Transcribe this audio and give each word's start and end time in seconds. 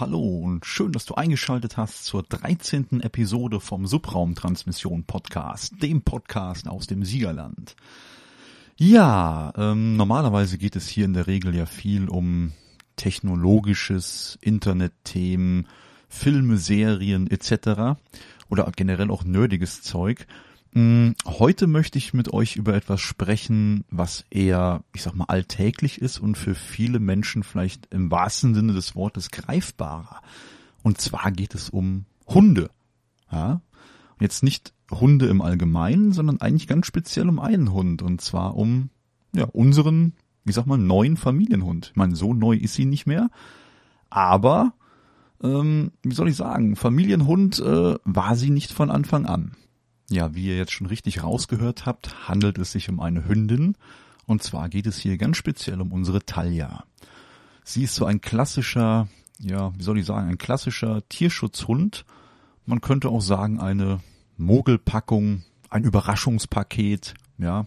hallo 0.00 0.20
und 0.20 0.64
schön, 0.64 0.92
dass 0.92 1.06
du 1.06 1.14
eingeschaltet 1.14 1.76
hast 1.76 2.04
zur 2.04 2.22
13. 2.22 3.00
Episode 3.00 3.58
vom 3.58 3.88
Subraumtransmission 3.88 5.02
Podcast, 5.02 5.82
dem 5.82 6.02
Podcast 6.02 6.68
aus 6.68 6.86
dem 6.86 7.04
Siegerland. 7.04 7.74
Ja, 8.76 9.52
ähm, 9.56 9.96
normalerweise 9.96 10.56
geht 10.56 10.76
es 10.76 10.86
hier 10.88 11.04
in 11.04 11.14
der 11.14 11.26
Regel 11.26 11.52
ja 11.52 11.66
viel 11.66 12.08
um 12.08 12.52
technologisches, 12.94 14.38
Internetthemen, 14.40 15.66
Filme, 16.08 16.58
Serien 16.58 17.28
etc. 17.28 17.98
oder 18.48 18.70
generell 18.76 19.10
auch 19.10 19.24
nerdiges 19.24 19.82
Zeug. 19.82 20.28
Mm, 20.72 21.10
heute 21.24 21.66
möchte 21.66 21.98
ich 21.98 22.12
mit 22.12 22.32
euch 22.32 22.56
über 22.56 22.74
etwas 22.74 23.00
sprechen, 23.00 23.84
was 23.90 24.24
eher, 24.30 24.84
ich 24.94 25.02
sag 25.02 25.14
mal, 25.14 25.24
alltäglich 25.24 26.00
ist 26.00 26.18
und 26.18 26.36
für 26.36 26.54
viele 26.54 27.00
Menschen 27.00 27.42
vielleicht 27.42 27.86
im 27.92 28.10
wahrsten 28.10 28.54
Sinne 28.54 28.74
des 28.74 28.94
Wortes 28.94 29.30
greifbarer. 29.30 30.20
Und 30.82 31.00
zwar 31.00 31.32
geht 31.32 31.54
es 31.54 31.70
um 31.70 32.04
Hunde. 32.26 32.70
Ja? 33.32 33.62
Jetzt 34.20 34.42
nicht 34.42 34.74
Hunde 34.90 35.26
im 35.26 35.42
Allgemeinen, 35.42 36.12
sondern 36.12 36.40
eigentlich 36.40 36.66
ganz 36.66 36.86
speziell 36.86 37.28
um 37.28 37.40
einen 37.40 37.72
Hund. 37.72 38.02
Und 38.02 38.20
zwar 38.20 38.56
um 38.56 38.90
ja, 39.34 39.44
unseren, 39.44 40.14
ich 40.44 40.54
sag 40.54 40.66
mal, 40.66 40.78
neuen 40.78 41.16
Familienhund. 41.16 41.88
Ich 41.90 41.96
meine, 41.96 42.16
so 42.16 42.34
neu 42.34 42.56
ist 42.56 42.74
sie 42.74 42.84
nicht 42.84 43.06
mehr. 43.06 43.30
Aber, 44.10 44.74
ähm, 45.42 45.92
wie 46.02 46.14
soll 46.14 46.28
ich 46.28 46.36
sagen, 46.36 46.76
Familienhund 46.76 47.58
äh, 47.58 47.96
war 48.04 48.36
sie 48.36 48.50
nicht 48.50 48.72
von 48.72 48.90
Anfang 48.90 49.26
an. 49.26 49.52
Ja, 50.10 50.34
wie 50.34 50.46
ihr 50.46 50.56
jetzt 50.56 50.72
schon 50.72 50.86
richtig 50.86 51.22
rausgehört 51.22 51.84
habt, 51.84 52.28
handelt 52.28 52.58
es 52.58 52.72
sich 52.72 52.88
um 52.88 53.00
eine 53.00 53.26
Hündin. 53.28 53.76
Und 54.26 54.42
zwar 54.42 54.68
geht 54.68 54.86
es 54.86 54.98
hier 54.98 55.18
ganz 55.18 55.36
speziell 55.36 55.80
um 55.80 55.92
unsere 55.92 56.24
Talia. 56.24 56.84
Sie 57.62 57.84
ist 57.84 57.94
so 57.94 58.06
ein 58.06 58.20
klassischer, 58.20 59.08
ja, 59.38 59.72
wie 59.76 59.82
soll 59.82 59.98
ich 59.98 60.06
sagen, 60.06 60.28
ein 60.28 60.38
klassischer 60.38 61.06
Tierschutzhund. 61.08 62.06
Man 62.64 62.80
könnte 62.80 63.10
auch 63.10 63.20
sagen, 63.20 63.60
eine 63.60 64.00
Mogelpackung, 64.38 65.44
ein 65.68 65.84
Überraschungspaket, 65.84 67.14
ja. 67.36 67.66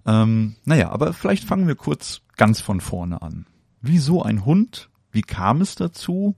ähm, 0.05 0.55
naja, 0.65 0.91
aber 0.91 1.13
vielleicht 1.13 1.45
fangen 1.45 1.67
wir 1.67 1.75
kurz 1.75 2.21
ganz 2.37 2.61
von 2.61 2.81
vorne 2.81 3.21
an. 3.21 3.47
Wieso 3.81 4.21
ein 4.21 4.45
Hund? 4.45 4.89
Wie 5.11 5.23
kam 5.23 5.61
es 5.61 5.75
dazu? 5.75 6.35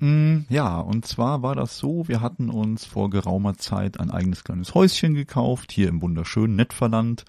Mm, 0.00 0.40
ja, 0.48 0.78
und 0.80 1.06
zwar 1.06 1.42
war 1.42 1.54
das 1.54 1.78
so, 1.78 2.08
wir 2.08 2.20
hatten 2.20 2.50
uns 2.50 2.84
vor 2.84 3.10
geraumer 3.10 3.56
Zeit 3.56 4.00
ein 4.00 4.10
eigenes 4.10 4.44
kleines 4.44 4.74
Häuschen 4.74 5.14
gekauft, 5.14 5.72
hier 5.72 5.88
im 5.88 6.02
wunderschönen 6.02 6.56
Netverland 6.56 7.24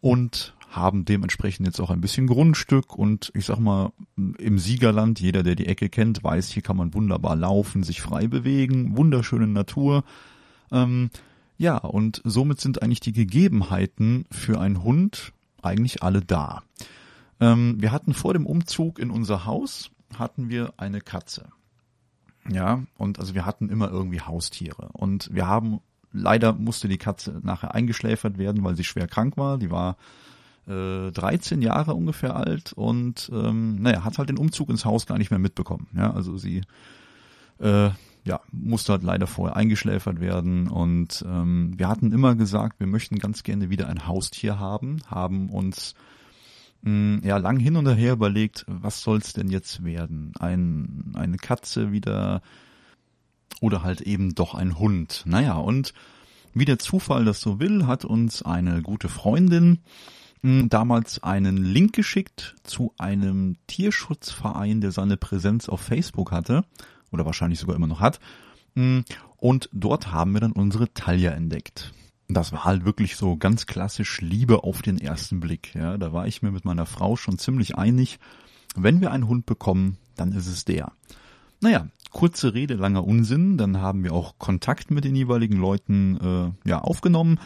und 0.00 0.54
haben 0.70 1.04
dementsprechend 1.04 1.66
jetzt 1.66 1.80
auch 1.80 1.90
ein 1.90 2.00
bisschen 2.00 2.26
Grundstück 2.26 2.96
und 2.96 3.30
ich 3.34 3.44
sag 3.44 3.58
mal, 3.58 3.92
im 4.16 4.58
Siegerland, 4.58 5.20
jeder, 5.20 5.42
der 5.42 5.54
die 5.54 5.66
Ecke 5.66 5.90
kennt, 5.90 6.24
weiß, 6.24 6.48
hier 6.48 6.62
kann 6.62 6.78
man 6.78 6.94
wunderbar 6.94 7.36
laufen, 7.36 7.82
sich 7.82 8.00
frei 8.00 8.26
bewegen, 8.26 8.96
wunderschöne 8.96 9.46
Natur. 9.46 10.02
Ähm, 10.70 11.10
ja, 11.58 11.76
und 11.76 12.22
somit 12.24 12.60
sind 12.60 12.82
eigentlich 12.82 13.00
die 13.00 13.12
Gegebenheiten 13.12 14.24
für 14.30 14.60
einen 14.60 14.82
Hund 14.82 15.32
eigentlich 15.60 16.02
alle 16.02 16.22
da. 16.22 16.62
Ähm, 17.38 17.76
wir 17.78 17.92
hatten 17.92 18.14
vor 18.14 18.32
dem 18.32 18.46
Umzug 18.46 18.98
in 18.98 19.10
unser 19.10 19.44
Haus, 19.44 19.90
hatten 20.18 20.48
wir 20.48 20.72
eine 20.78 21.00
Katze. 21.00 21.50
Ja, 22.48 22.82
und 22.98 23.18
also 23.18 23.34
wir 23.34 23.46
hatten 23.46 23.68
immer 23.68 23.90
irgendwie 23.90 24.20
Haustiere. 24.20 24.88
Und 24.92 25.30
wir 25.32 25.46
haben, 25.46 25.80
leider 26.12 26.52
musste 26.52 26.88
die 26.88 26.98
Katze 26.98 27.40
nachher 27.42 27.74
eingeschläfert 27.74 28.38
werden, 28.38 28.64
weil 28.64 28.76
sie 28.76 28.84
schwer 28.84 29.06
krank 29.06 29.36
war. 29.36 29.58
Die 29.58 29.70
war 29.70 29.96
äh, 30.66 31.10
13 31.10 31.62
Jahre 31.62 31.94
ungefähr 31.94 32.36
alt 32.36 32.72
und 32.72 33.30
ähm, 33.32 33.82
naja, 33.82 34.04
hat 34.04 34.18
halt 34.18 34.28
den 34.28 34.38
Umzug 34.38 34.70
ins 34.70 34.84
Haus 34.84 35.06
gar 35.06 35.18
nicht 35.18 35.30
mehr 35.30 35.40
mitbekommen. 35.40 35.88
Ja, 35.96 36.12
also 36.12 36.36
sie 36.36 36.62
äh, 37.58 37.90
ja, 38.24 38.40
musste 38.52 38.92
halt 38.92 39.02
leider 39.02 39.26
vorher 39.26 39.56
eingeschläfert 39.56 40.20
werden 40.20 40.68
und 40.68 41.24
ähm, 41.26 41.72
wir 41.76 41.88
hatten 41.88 42.12
immer 42.12 42.36
gesagt, 42.36 42.78
wir 42.78 42.86
möchten 42.86 43.18
ganz 43.18 43.42
gerne 43.42 43.70
wieder 43.70 43.88
ein 43.88 44.06
Haustier 44.06 44.60
haben, 44.60 45.02
haben 45.06 45.50
uns 45.50 45.94
ja 46.84 47.36
lang 47.36 47.60
hin 47.60 47.76
und 47.76 47.86
her 47.86 48.12
überlegt, 48.12 48.64
was 48.66 49.02
soll's 49.02 49.32
denn 49.32 49.48
jetzt 49.48 49.84
werden? 49.84 50.32
Ein, 50.38 51.12
eine 51.14 51.36
Katze 51.36 51.92
wieder 51.92 52.42
oder 53.60 53.84
halt 53.84 54.00
eben 54.00 54.34
doch 54.34 54.54
ein 54.54 54.78
Hund. 54.78 55.22
Naja, 55.24 55.54
und 55.54 55.94
wie 56.54 56.64
der 56.64 56.80
Zufall 56.80 57.24
das 57.24 57.40
so 57.40 57.60
will, 57.60 57.86
hat 57.86 58.04
uns 58.04 58.42
eine 58.42 58.82
gute 58.82 59.08
Freundin 59.08 59.78
mm, 60.42 60.68
damals 60.68 61.22
einen 61.22 61.56
Link 61.56 61.92
geschickt 61.94 62.56
zu 62.64 62.92
einem 62.98 63.56
Tierschutzverein, 63.68 64.80
der 64.80 64.90
seine 64.90 65.16
Präsenz 65.16 65.68
auf 65.68 65.80
Facebook 65.80 66.32
hatte 66.32 66.64
oder 67.12 67.24
wahrscheinlich 67.24 67.60
sogar 67.60 67.76
immer 67.76 67.86
noch 67.86 68.00
hat. 68.00 68.18
Mm, 68.74 69.00
und 69.36 69.70
dort 69.72 70.12
haben 70.12 70.32
wir 70.32 70.40
dann 70.40 70.52
unsere 70.52 70.92
Talia 70.92 71.30
entdeckt 71.30 71.92
das 72.34 72.52
war 72.52 72.64
halt 72.64 72.84
wirklich 72.84 73.16
so 73.16 73.36
ganz 73.36 73.66
klassisch 73.66 74.20
Liebe 74.20 74.64
auf 74.64 74.82
den 74.82 74.98
ersten 74.98 75.40
Blick. 75.40 75.74
Ja, 75.74 75.96
da 75.98 76.12
war 76.12 76.26
ich 76.26 76.42
mir 76.42 76.50
mit 76.50 76.64
meiner 76.64 76.86
Frau 76.86 77.16
schon 77.16 77.38
ziemlich 77.38 77.76
einig. 77.76 78.18
Wenn 78.74 79.00
wir 79.00 79.10
einen 79.10 79.28
Hund 79.28 79.46
bekommen, 79.46 79.98
dann 80.16 80.32
ist 80.32 80.46
es 80.46 80.64
der. 80.64 80.92
Naja, 81.60 81.88
kurze 82.10 82.54
Rede, 82.54 82.74
langer 82.74 83.04
Unsinn. 83.04 83.56
Dann 83.56 83.80
haben 83.80 84.04
wir 84.04 84.12
auch 84.12 84.38
Kontakt 84.38 84.90
mit 84.90 85.04
den 85.04 85.16
jeweiligen 85.16 85.56
Leuten 85.56 86.54
äh, 86.64 86.68
ja 86.68 86.80
aufgenommen 86.80 87.38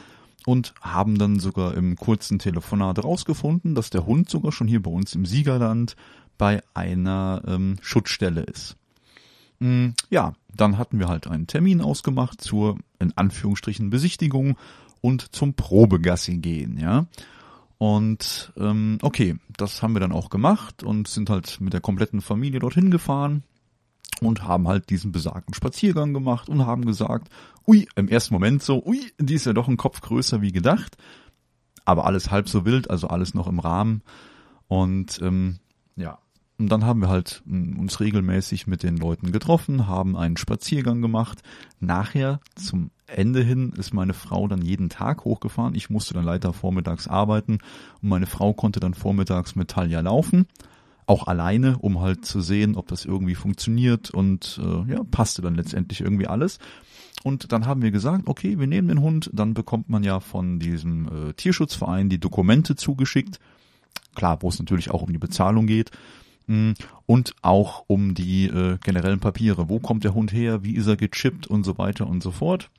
und 0.47 0.75
haben 0.81 1.19
dann 1.19 1.41
sogar 1.41 1.75
im 1.75 1.97
kurzen 1.97 2.39
Telefonat 2.39 3.03
rausgefunden, 3.03 3.75
dass 3.75 3.91
der 3.91 4.07
Hund 4.07 4.31
sogar 4.31 4.53
schon 4.53 4.69
hier 4.69 4.83
bei 4.83 4.91
uns 4.91 5.15
im 5.15 5.27
Siegerland 5.27 5.97
bei 6.39 6.63
einer 6.75 7.43
ähm, 7.47 7.77
Schutzstelle 7.83 8.43
ist. 8.43 8.77
Mm, 9.59 9.89
ja, 10.11 10.35
dann 10.55 10.79
hatten 10.79 10.99
wir 10.99 11.09
halt 11.09 11.27
einen 11.27 11.47
Termin 11.47 11.81
ausgemacht 11.81 12.41
zur 12.41 12.79
in 12.99 13.17
Anführungsstrichen 13.17 13.91
Besichtigung 13.91 14.57
und 15.01 15.35
zum 15.35 15.55
Probegassi 15.55 16.39
gehen, 16.39 16.79
ja. 16.79 17.07
Und 17.79 18.53
ähm, 18.57 18.99
okay, 19.03 19.37
das 19.57 19.83
haben 19.83 19.95
wir 19.95 20.01
dann 20.01 20.13
auch 20.13 20.31
gemacht 20.31 20.83
und 20.83 21.09
sind 21.09 21.29
halt 21.29 21.61
mit 21.61 21.75
der 21.75 21.83
kompletten 21.83 22.23
Familie 22.23 22.59
dorthin 22.59 22.91
gefahren 22.91 23.43
und 24.21 24.45
haben 24.45 24.67
halt 24.67 24.89
diesen 24.89 25.13
besagten 25.13 25.53
Spaziergang 25.53 26.15
gemacht 26.15 26.49
und 26.49 26.65
haben 26.65 26.87
gesagt, 26.87 27.29
ui, 27.67 27.87
im 27.97 28.09
ersten 28.09 28.33
Moment 28.33 28.63
so, 28.63 28.83
ui, 28.85 29.13
die 29.19 29.35
ist 29.35 29.45
ja 29.45 29.53
doch 29.53 29.69
ein 29.69 29.77
Kopf 29.77 30.01
größer 30.01 30.41
wie 30.41 30.53
gedacht, 30.53 30.97
aber 31.85 32.07
alles 32.07 32.31
halb 32.31 32.49
so 32.49 32.65
wild, 32.65 32.89
also 32.91 33.09
alles 33.09 33.35
noch 33.35 33.47
im 33.47 33.59
Rahmen. 33.59 34.03
Und 34.69 35.21
ähm, 35.23 35.59
ja, 35.97 36.19
und 36.59 36.69
dann 36.71 36.85
haben 36.85 37.01
wir 37.01 37.09
halt 37.09 37.43
hm, 37.47 37.79
uns 37.79 38.01
regelmäßig 38.01 38.67
mit 38.67 38.83
den 38.83 38.97
Leuten 38.97 39.33
getroffen, 39.33 39.87
haben 39.87 40.17
einen 40.17 40.37
Spaziergang 40.37 41.03
gemacht. 41.03 41.43
Nachher, 41.81 42.41
zum 42.55 42.91
Ende 43.07 43.43
hin, 43.43 43.73
ist 43.77 43.93
meine 43.93 44.15
Frau 44.15 44.49
dann 44.49 44.63
jeden 44.63 44.89
Tag 44.89 45.25
hochgefahren. 45.25 45.75
Ich 45.75 45.91
musste 45.91 46.15
dann 46.15 46.25
leider 46.25 46.53
vormittags 46.53 47.09
arbeiten 47.09 47.59
und 48.03 48.09
meine 48.09 48.27
Frau 48.27 48.55
konnte 48.55 48.81
dann 48.81 48.95
vormittags 48.95 49.55
mit 49.55 49.69
Talia 49.69 50.01
laufen. 50.01 50.47
Auch 51.07 51.29
alleine, 51.29 51.79
um 51.79 52.01
halt 52.01 52.25
zu 52.25 52.41
sehen, 52.41 52.75
ob 52.75 52.89
das 52.89 53.05
irgendwie 53.05 53.37
funktioniert 53.37 54.11
und 54.11 54.61
äh, 54.61 54.93
ja, 54.93 55.05
passte 55.05 55.43
dann 55.43 55.55
letztendlich 55.55 56.01
irgendwie 56.01 56.27
alles. 56.27 56.59
Und 57.23 57.53
dann 57.53 57.67
haben 57.67 57.83
wir 57.83 57.91
gesagt, 57.91 58.27
okay, 58.27 58.59
wir 58.59 58.67
nehmen 58.67 58.89
den 58.89 59.03
Hund, 59.03 59.31
dann 59.33 59.55
bekommt 59.55 59.89
man 59.89 60.03
ja 60.05 60.21
von 60.21 60.59
diesem 60.59 61.07
äh, 61.29 61.33
Tierschutzverein 61.35 62.09
die 62.09 62.19
Dokumente 62.19 62.77
zugeschickt. 62.77 63.41
Klar, 64.15 64.43
wo 64.43 64.49
es 64.49 64.59
natürlich 64.59 64.91
auch 64.91 65.03
um 65.03 65.13
die 65.13 65.19
Bezahlung 65.19 65.67
geht. 65.67 65.91
Mm, 66.47 66.73
und 67.07 67.35
auch 67.43 67.85
um 67.87 68.15
die 68.15 68.47
äh, 68.47 68.79
generellen 68.79 69.21
Papiere. 69.21 69.69
Wo 69.69 69.81
kommt 69.81 70.05
der 70.05 70.15
Hund 70.15 70.33
her? 70.33 70.63
Wie 70.63 70.77
ist 70.77 70.87
er 70.87 70.97
gechippt 70.97 71.47
und 71.47 71.65
so 71.65 71.79
weiter 71.79 72.07
und 72.07 72.23
so 72.23 72.31
fort. 72.31 72.71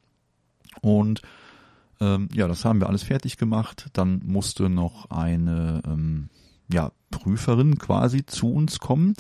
Und 0.81 1.21
ähm, 1.99 2.29
ja, 2.33 2.47
das 2.47 2.65
haben 2.65 2.79
wir 2.79 2.87
alles 2.87 3.03
fertig 3.03 3.37
gemacht. 3.37 3.87
Dann 3.93 4.21
musste 4.25 4.69
noch 4.69 5.09
eine 5.09 5.81
ähm, 5.85 6.29
ja, 6.71 6.91
Prüferin 7.11 7.77
quasi 7.77 8.25
zu 8.25 8.51
uns 8.51 8.79
kommen, 8.79 9.13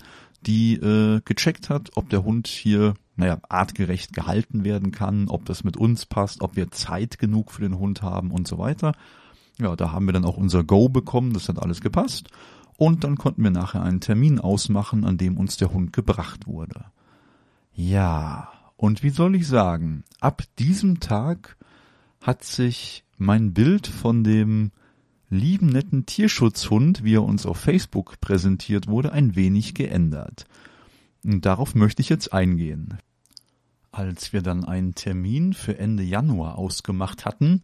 die 0.45 0.75
äh, 0.75 1.21
gecheckt 1.25 1.69
hat, 1.69 1.91
ob 1.95 2.09
der 2.09 2.23
Hund 2.23 2.47
hier, 2.47 2.93
naja, 3.15 3.39
artgerecht 3.49 4.13
gehalten 4.13 4.63
werden 4.63 4.91
kann, 4.91 5.27
ob 5.29 5.45
das 5.45 5.63
mit 5.63 5.77
uns 5.77 6.05
passt, 6.05 6.41
ob 6.41 6.55
wir 6.55 6.71
Zeit 6.71 7.17
genug 7.17 7.51
für 7.51 7.61
den 7.61 7.79
Hund 7.79 8.01
haben 8.01 8.31
und 8.31 8.47
so 8.47 8.57
weiter. 8.57 8.93
Ja, 9.59 9.75
da 9.75 9.91
haben 9.91 10.05
wir 10.05 10.13
dann 10.13 10.25
auch 10.25 10.37
unser 10.37 10.63
Go 10.63 10.87
bekommen, 10.87 11.33
das 11.33 11.49
hat 11.49 11.59
alles 11.59 11.81
gepasst. 11.81 12.29
Und 12.77 13.03
dann 13.03 13.17
konnten 13.17 13.43
wir 13.43 13.51
nachher 13.51 13.81
einen 13.83 13.99
Termin 13.99 14.39
ausmachen, 14.39 15.03
an 15.03 15.17
dem 15.17 15.35
uns 15.35 15.57
der 15.57 15.73
Hund 15.73 15.91
gebracht 15.91 16.47
wurde. 16.47 16.85
Ja, 17.73 18.49
und 18.75 19.03
wie 19.03 19.09
soll 19.09 19.35
ich 19.35 19.47
sagen, 19.47 20.03
ab 20.21 20.43
diesem 20.59 20.99
Tag 20.99 21.57
hat 22.21 22.43
sich 22.43 23.03
mein 23.17 23.53
Bild 23.53 23.87
von 23.87 24.23
dem 24.23 24.71
lieben 25.29 25.67
netten 25.67 26.05
Tierschutzhund, 26.05 27.03
wie 27.03 27.15
er 27.15 27.23
uns 27.23 27.45
auf 27.45 27.57
Facebook 27.57 28.21
präsentiert 28.21 28.87
wurde, 28.87 29.11
ein 29.11 29.35
wenig 29.35 29.73
geändert. 29.73 30.45
Und 31.23 31.45
darauf 31.45 31.75
möchte 31.75 32.01
ich 32.01 32.09
jetzt 32.09 32.31
eingehen. 32.31 32.99
als 33.91 34.31
wir 34.31 34.41
dann 34.43 34.63
einen 34.63 34.93
Termin 34.93 35.53
für 35.53 35.79
Ende 35.79 36.03
Januar 36.03 36.57
ausgemacht 36.57 37.25
hatten, 37.25 37.63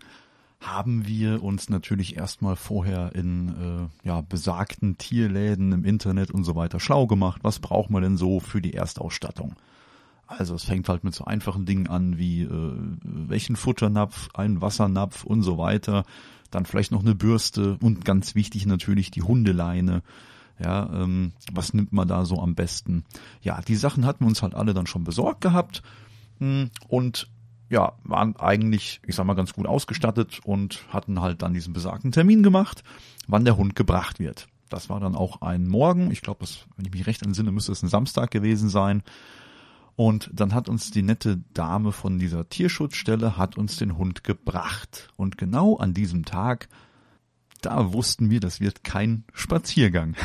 haben 0.63 1.07
wir 1.07 1.44
uns 1.44 1.69
natürlich 1.69 2.15
erstmal 2.15 2.56
vorher 2.56 3.13
in 3.15 3.89
äh, 4.04 4.07
ja, 4.07 4.21
besagten 4.21 4.98
Tierläden 4.98 5.71
im 5.74 5.83
Internet 5.83 6.31
und 6.31 6.45
so 6.45 6.56
weiter 6.56 6.80
schlau 6.80 7.06
gemacht. 7.06 7.42
Was 7.44 7.60
braucht 7.60 7.89
man 7.89 8.01
denn 8.01 8.18
so 8.18 8.39
für 8.39 8.62
die 8.62 8.74
Erstausstattung? 8.74 9.56
Also 10.25 10.56
es 10.56 10.63
fängt 10.63 10.88
halt 10.88 11.04
mit 11.04 11.13
so 11.13 11.25
einfachen 11.25 11.65
Dingen 11.65 11.88
an 11.88 12.18
wie 12.18 12.44
äh, 12.44 12.74
welchen 13.04 13.56
Futternapf, 13.56 14.30
einen 14.33 14.62
Wassernapf 14.62 15.25
und 15.25 15.44
so 15.44 15.57
weiter. 15.57 16.06
Dann 16.50 16.65
vielleicht 16.65 16.92
noch 16.92 17.01
eine 17.01 17.15
Bürste 17.15 17.77
und 17.81 18.06
ganz 18.06 18.33
wichtig 18.33 18.65
natürlich 18.65 19.12
die 19.12 19.24
Hundeleine. 19.24 20.01
Ja, 20.60 20.89
ähm, 20.94 21.33
was 21.51 21.74
nimmt 21.74 21.92
man 21.92 22.07
da 22.07 22.25
so 22.25 22.39
am 22.39 22.56
besten? 22.56 23.04
Ja, 23.42 23.62
die 23.62 23.75
Sachen 23.75 24.06
hatten 24.06 24.24
wir 24.24 24.30
uns 24.30 24.42
halt 24.42 24.56
alle 24.56 24.74
dann 24.74 24.88
schon 24.88 25.04
besorgt 25.04 25.42
gehabt 25.42 25.83
hm, 26.39 26.69
und 26.88 27.27
ja, 27.74 27.94
waren 28.04 28.36
eigentlich, 28.36 29.02
ich 29.04 29.16
sag 29.16 29.25
mal, 29.25 29.34
ganz 29.34 29.54
gut 29.54 29.66
ausgestattet 29.66 30.42
und 30.44 30.86
hatten 30.90 31.22
halt 31.22 31.42
dann 31.42 31.56
diesen 31.56 31.74
besagten 31.74 32.12
Termin 32.12 32.44
gemacht, 32.44 32.84
wann 33.28 33.46
der 33.46 33.58
Hund 33.58 33.75
gebracht 33.75 34.20
wird. 34.20 34.48
Das 34.70 34.92
war 34.92 35.00
dann 35.00 35.16
auch 35.16 35.42
ein 35.42 35.68
Morgen, 35.68 36.12
ich 36.12 36.22
glaube, 36.22 36.46
wenn 36.78 36.86
ich 36.86 36.92
mich 36.92 37.08
recht 37.08 37.24
entsinne, 37.24 37.52
müsste 37.52 37.72
es 37.72 37.81
ein 37.81 37.90
Samstag 37.90 38.30
gewesen 38.30 38.70
sein. 38.70 39.02
Und 39.96 40.30
dann 40.31 40.54
hat 40.54 40.70
uns 40.70 40.92
die 40.92 41.02
nette 41.02 41.44
Dame 41.56 41.92
von 41.92 42.20
dieser 42.20 42.48
Tierschutzstelle 42.48 43.38
hat 43.38 43.58
uns 43.58 43.78
den 43.78 43.98
Hund 43.98 44.24
gebracht. 44.24 45.10
Und 45.16 45.40
genau 45.40 45.78
an 45.78 45.96
diesem 45.96 46.25
Tag, 46.25 46.70
da 47.62 47.92
wussten 47.92 48.30
wir, 48.30 48.40
das 48.40 48.60
wird 48.60 48.84
kein 48.84 49.24
Spaziergang. 49.34 50.16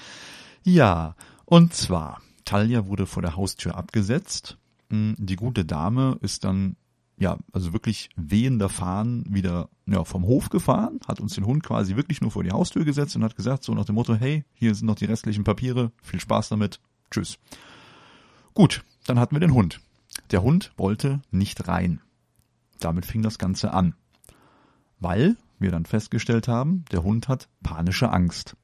ja, 0.62 1.14
und 1.44 1.74
zwar, 1.74 2.22
Talia 2.46 2.86
wurde 2.86 3.04
vor 3.04 3.22
der 3.22 3.36
Haustür 3.36 3.76
abgesetzt. 3.76 4.56
Hm, 4.88 5.14
die 5.18 5.36
gute 5.36 5.66
Dame 5.66 6.18
ist 6.22 6.44
dann 6.44 6.76
ja, 7.18 7.38
also 7.52 7.72
wirklich 7.72 8.10
wehender 8.16 8.68
Fahnen 8.68 9.24
wieder 9.28 9.68
ja, 9.86 10.04
vom 10.04 10.24
Hof 10.24 10.50
gefahren, 10.50 11.00
hat 11.06 11.20
uns 11.20 11.34
den 11.34 11.46
Hund 11.46 11.62
quasi 11.62 11.96
wirklich 11.96 12.20
nur 12.20 12.30
vor 12.30 12.44
die 12.44 12.52
Haustür 12.52 12.84
gesetzt 12.84 13.16
und 13.16 13.24
hat 13.24 13.36
gesagt, 13.36 13.64
so 13.64 13.74
nach 13.74 13.86
dem 13.86 13.94
Motto, 13.94 14.14
hey, 14.14 14.44
hier 14.54 14.74
sind 14.74 14.86
noch 14.86 14.96
die 14.96 15.06
restlichen 15.06 15.44
Papiere, 15.44 15.92
viel 16.02 16.20
Spaß 16.20 16.50
damit, 16.50 16.80
tschüss. 17.10 17.38
Gut, 18.52 18.84
dann 19.06 19.18
hatten 19.18 19.34
wir 19.34 19.40
den 19.40 19.54
Hund. 19.54 19.80
Der 20.30 20.42
Hund 20.42 20.72
wollte 20.76 21.20
nicht 21.30 21.68
rein. 21.68 22.00
Damit 22.80 23.06
fing 23.06 23.22
das 23.22 23.38
Ganze 23.38 23.72
an. 23.72 23.94
Weil 24.98 25.36
wir 25.58 25.70
dann 25.70 25.86
festgestellt 25.86 26.48
haben, 26.48 26.84
der 26.92 27.02
Hund 27.02 27.28
hat 27.28 27.48
panische 27.62 28.10
Angst. 28.10 28.56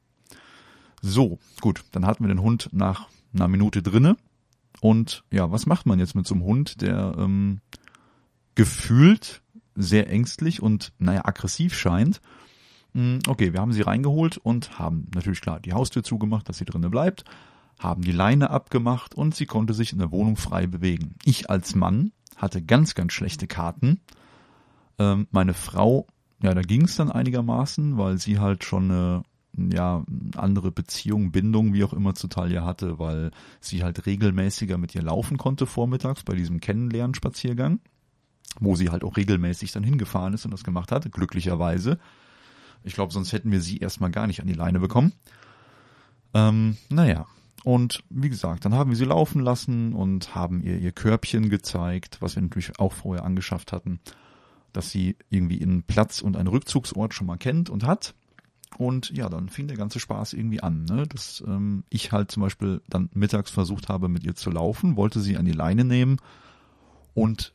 So, 1.00 1.38
gut, 1.60 1.84
dann 1.92 2.06
hatten 2.06 2.24
wir 2.24 2.28
den 2.28 2.42
Hund 2.42 2.68
nach 2.72 3.08
einer 3.34 3.48
Minute 3.48 3.82
drinne. 3.82 4.16
Und 4.80 5.24
ja, 5.30 5.50
was 5.50 5.66
macht 5.66 5.86
man 5.86 5.98
jetzt 5.98 6.14
mit 6.14 6.26
so 6.26 6.34
einem 6.34 6.44
Hund, 6.44 6.80
der 6.80 7.14
ähm, 7.18 7.60
gefühlt 8.54 9.42
sehr 9.74 10.10
ängstlich 10.10 10.62
und 10.62 10.92
naja 10.98 11.24
aggressiv 11.24 11.74
scheint. 11.74 12.20
Hm, 12.94 13.20
okay, 13.26 13.52
wir 13.52 13.60
haben 13.60 13.72
sie 13.72 13.82
reingeholt 13.82 14.36
und 14.38 14.78
haben 14.78 15.08
natürlich 15.14 15.40
klar 15.40 15.60
die 15.60 15.72
Haustür 15.72 16.02
zugemacht, 16.02 16.48
dass 16.48 16.58
sie 16.58 16.64
drinnen 16.64 16.90
bleibt, 16.90 17.24
haben 17.78 18.02
die 18.02 18.12
Leine 18.12 18.50
abgemacht 18.50 19.14
und 19.14 19.34
sie 19.34 19.46
konnte 19.46 19.74
sich 19.74 19.92
in 19.92 19.98
der 19.98 20.12
Wohnung 20.12 20.36
frei 20.36 20.66
bewegen. 20.66 21.14
Ich 21.24 21.48
als 21.48 21.74
Mann 21.74 22.12
hatte 22.36 22.62
ganz, 22.62 22.94
ganz 22.94 23.12
schlechte 23.12 23.46
Karten. 23.46 24.00
Ähm, 24.98 25.26
meine 25.30 25.54
Frau, 25.54 26.06
ja, 26.42 26.54
da 26.54 26.60
ging 26.60 26.84
es 26.84 26.96
dann 26.96 27.10
einigermaßen, 27.10 27.96
weil 27.96 28.18
sie 28.18 28.38
halt 28.38 28.64
schon 28.64 28.90
eine 28.90 29.22
ja, 29.70 30.04
andere 30.36 30.70
Beziehung, 30.70 31.30
Bindung, 31.30 31.74
wie 31.74 31.84
auch 31.84 31.92
immer 31.92 32.14
zu 32.14 32.28
Talia 32.28 32.64
hatte, 32.64 32.98
weil 32.98 33.30
sie 33.60 33.82
halt 33.82 34.06
regelmäßiger 34.06 34.78
mit 34.78 34.94
ihr 34.94 35.02
laufen 35.02 35.36
konnte 35.36 35.66
vormittags 35.66 36.24
bei 36.24 36.34
diesem 36.34 36.60
Kennenlernspaziergang 36.60 37.80
wo 38.60 38.76
sie 38.76 38.90
halt 38.90 39.04
auch 39.04 39.16
regelmäßig 39.16 39.72
dann 39.72 39.84
hingefahren 39.84 40.34
ist 40.34 40.44
und 40.44 40.50
das 40.50 40.64
gemacht 40.64 40.92
hat, 40.92 41.10
glücklicherweise. 41.10 41.98
Ich 42.84 42.94
glaube, 42.94 43.12
sonst 43.12 43.32
hätten 43.32 43.52
wir 43.52 43.60
sie 43.60 43.78
erstmal 43.78 44.10
gar 44.10 44.26
nicht 44.26 44.40
an 44.40 44.46
die 44.46 44.54
Leine 44.54 44.80
bekommen. 44.80 45.12
Ähm, 46.34 46.76
naja, 46.88 47.26
und 47.64 48.02
wie 48.10 48.28
gesagt, 48.28 48.64
dann 48.64 48.74
haben 48.74 48.90
wir 48.90 48.96
sie 48.96 49.04
laufen 49.04 49.40
lassen 49.40 49.92
und 49.92 50.34
haben 50.34 50.62
ihr 50.62 50.78
ihr 50.78 50.92
Körbchen 50.92 51.48
gezeigt, 51.48 52.18
was 52.20 52.34
wir 52.34 52.42
natürlich 52.42 52.78
auch 52.78 52.92
vorher 52.92 53.24
angeschafft 53.24 53.72
hatten, 53.72 54.00
dass 54.72 54.90
sie 54.90 55.16
irgendwie 55.30 55.62
einen 55.62 55.84
Platz 55.84 56.20
und 56.20 56.36
einen 56.36 56.48
Rückzugsort 56.48 57.14
schon 57.14 57.26
mal 57.26 57.36
kennt 57.36 57.70
und 57.70 57.84
hat. 57.84 58.14
Und 58.78 59.10
ja, 59.10 59.28
dann 59.28 59.50
fing 59.50 59.68
der 59.68 59.76
ganze 59.76 60.00
Spaß 60.00 60.32
irgendwie 60.32 60.62
an, 60.62 60.86
ne? 60.86 61.06
dass 61.06 61.44
ähm, 61.46 61.84
ich 61.90 62.10
halt 62.10 62.30
zum 62.30 62.42
Beispiel 62.42 62.80
dann 62.88 63.10
mittags 63.12 63.50
versucht 63.50 63.90
habe, 63.90 64.08
mit 64.08 64.24
ihr 64.24 64.34
zu 64.34 64.50
laufen, 64.50 64.96
wollte 64.96 65.20
sie 65.20 65.36
an 65.36 65.44
die 65.44 65.52
Leine 65.52 65.84
nehmen 65.84 66.16
und 67.12 67.52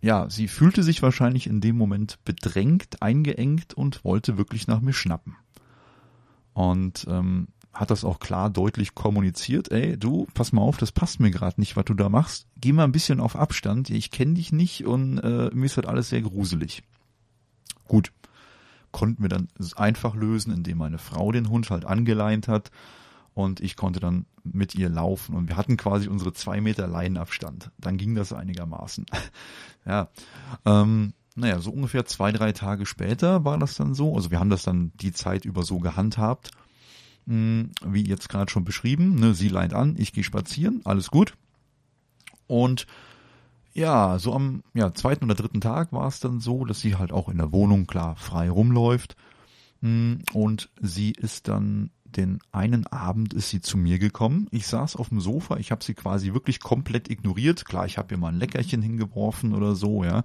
ja, 0.00 0.30
sie 0.30 0.48
fühlte 0.48 0.82
sich 0.82 1.02
wahrscheinlich 1.02 1.46
in 1.46 1.60
dem 1.60 1.76
Moment 1.76 2.18
bedrängt, 2.24 3.02
eingeengt 3.02 3.74
und 3.74 4.04
wollte 4.04 4.38
wirklich 4.38 4.66
nach 4.66 4.80
mir 4.80 4.92
schnappen. 4.92 5.36
Und 6.52 7.06
ähm, 7.08 7.48
hat 7.72 7.90
das 7.90 8.04
auch 8.04 8.18
klar 8.18 8.50
deutlich 8.50 8.94
kommuniziert, 8.94 9.70
ey, 9.70 9.96
du, 9.96 10.26
pass 10.34 10.52
mal 10.52 10.62
auf, 10.62 10.78
das 10.78 10.92
passt 10.92 11.20
mir 11.20 11.30
gerade 11.30 11.60
nicht, 11.60 11.76
was 11.76 11.84
du 11.84 11.94
da 11.94 12.08
machst. 12.08 12.46
Geh 12.56 12.72
mal 12.72 12.84
ein 12.84 12.92
bisschen 12.92 13.20
auf 13.20 13.36
Abstand, 13.36 13.90
ich 13.90 14.10
kenne 14.10 14.34
dich 14.34 14.52
nicht 14.52 14.84
und 14.84 15.18
äh, 15.18 15.50
mir 15.52 15.66
ist 15.66 15.76
halt 15.76 15.86
alles 15.86 16.08
sehr 16.08 16.22
gruselig. 16.22 16.82
Gut, 17.86 18.12
konnten 18.90 19.22
wir 19.22 19.28
dann 19.28 19.48
einfach 19.76 20.14
lösen, 20.14 20.52
indem 20.52 20.78
meine 20.78 20.98
Frau 20.98 21.30
den 21.32 21.48
Hund 21.48 21.70
halt 21.70 21.84
angeleint 21.84 22.48
hat 22.48 22.70
und 23.38 23.60
ich 23.60 23.76
konnte 23.76 24.00
dann 24.00 24.26
mit 24.42 24.74
ihr 24.74 24.88
laufen 24.88 25.36
und 25.36 25.48
wir 25.48 25.56
hatten 25.56 25.76
quasi 25.76 26.08
unsere 26.08 26.32
zwei 26.32 26.60
Meter 26.60 26.88
Leinenabstand. 26.88 27.70
Dann 27.78 27.96
ging 27.96 28.16
das 28.16 28.32
einigermaßen. 28.32 29.06
ja, 29.86 30.08
ähm, 30.64 31.12
naja, 31.36 31.60
so 31.60 31.70
ungefähr 31.70 32.04
zwei, 32.04 32.32
drei 32.32 32.50
Tage 32.50 32.84
später 32.84 33.44
war 33.44 33.56
das 33.56 33.76
dann 33.76 33.94
so. 33.94 34.16
Also 34.16 34.32
wir 34.32 34.40
haben 34.40 34.50
das 34.50 34.64
dann 34.64 34.90
die 34.96 35.12
Zeit 35.12 35.44
über 35.44 35.62
so 35.62 35.78
gehandhabt, 35.78 36.50
mh, 37.26 37.34
hm, 37.34 37.70
wie 37.86 38.08
jetzt 38.08 38.28
gerade 38.28 38.50
schon 38.50 38.64
beschrieben. 38.64 39.14
Ne? 39.14 39.34
Sie 39.34 39.48
leint 39.48 39.72
an, 39.72 39.94
ich 39.96 40.12
gehe 40.12 40.24
spazieren, 40.24 40.80
alles 40.84 41.08
gut. 41.08 41.34
Und 42.48 42.88
ja, 43.72 44.18
so 44.18 44.34
am 44.34 44.64
ja, 44.74 44.92
zweiten 44.94 45.26
oder 45.26 45.36
dritten 45.36 45.60
Tag 45.60 45.92
war 45.92 46.08
es 46.08 46.18
dann 46.18 46.40
so, 46.40 46.64
dass 46.64 46.80
sie 46.80 46.96
halt 46.96 47.12
auch 47.12 47.28
in 47.28 47.38
der 47.38 47.52
Wohnung 47.52 47.86
klar 47.86 48.16
frei 48.16 48.50
rumläuft. 48.50 49.14
Hm, 49.80 50.22
und 50.32 50.70
sie 50.80 51.12
ist 51.12 51.46
dann 51.46 51.90
den 52.16 52.38
einen 52.52 52.86
Abend 52.86 53.34
ist 53.34 53.50
sie 53.50 53.60
zu 53.60 53.76
mir 53.76 53.98
gekommen. 53.98 54.48
Ich 54.50 54.66
saß 54.66 54.96
auf 54.96 55.10
dem 55.10 55.20
Sofa, 55.20 55.56
ich 55.58 55.70
habe 55.70 55.84
sie 55.84 55.94
quasi 55.94 56.32
wirklich 56.32 56.60
komplett 56.60 57.10
ignoriert. 57.10 57.64
Klar, 57.64 57.86
ich 57.86 57.98
habe 57.98 58.14
ihr 58.14 58.18
mal 58.18 58.28
ein 58.28 58.38
Leckerchen 58.38 58.82
hingeworfen 58.82 59.54
oder 59.54 59.74
so, 59.74 60.04
ja. 60.04 60.24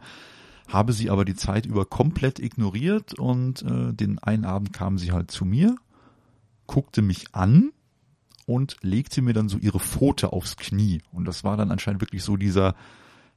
Habe 0.67 0.93
sie 0.93 1.09
aber 1.09 1.25
die 1.25 1.35
Zeit 1.35 1.65
über 1.65 1.85
komplett 1.85 2.39
ignoriert 2.39 3.19
und 3.19 3.63
äh, 3.63 3.93
den 3.93 4.19
einen 4.19 4.45
Abend 4.45 4.71
kam 4.71 4.97
sie 4.97 5.11
halt 5.11 5.29
zu 5.29 5.43
mir, 5.45 5.75
guckte 6.67 7.01
mich 7.01 7.35
an 7.35 7.71
und 8.45 8.77
legte 8.81 9.21
mir 9.21 9.33
dann 9.33 9.49
so 9.49 9.57
ihre 9.57 9.79
Pfote 9.79 10.31
aufs 10.31 10.55
Knie. 10.57 11.01
Und 11.11 11.25
das 11.25 11.43
war 11.43 11.57
dann 11.57 11.71
anscheinend 11.71 12.01
wirklich 12.01 12.23
so 12.23 12.37
dieser, 12.37 12.75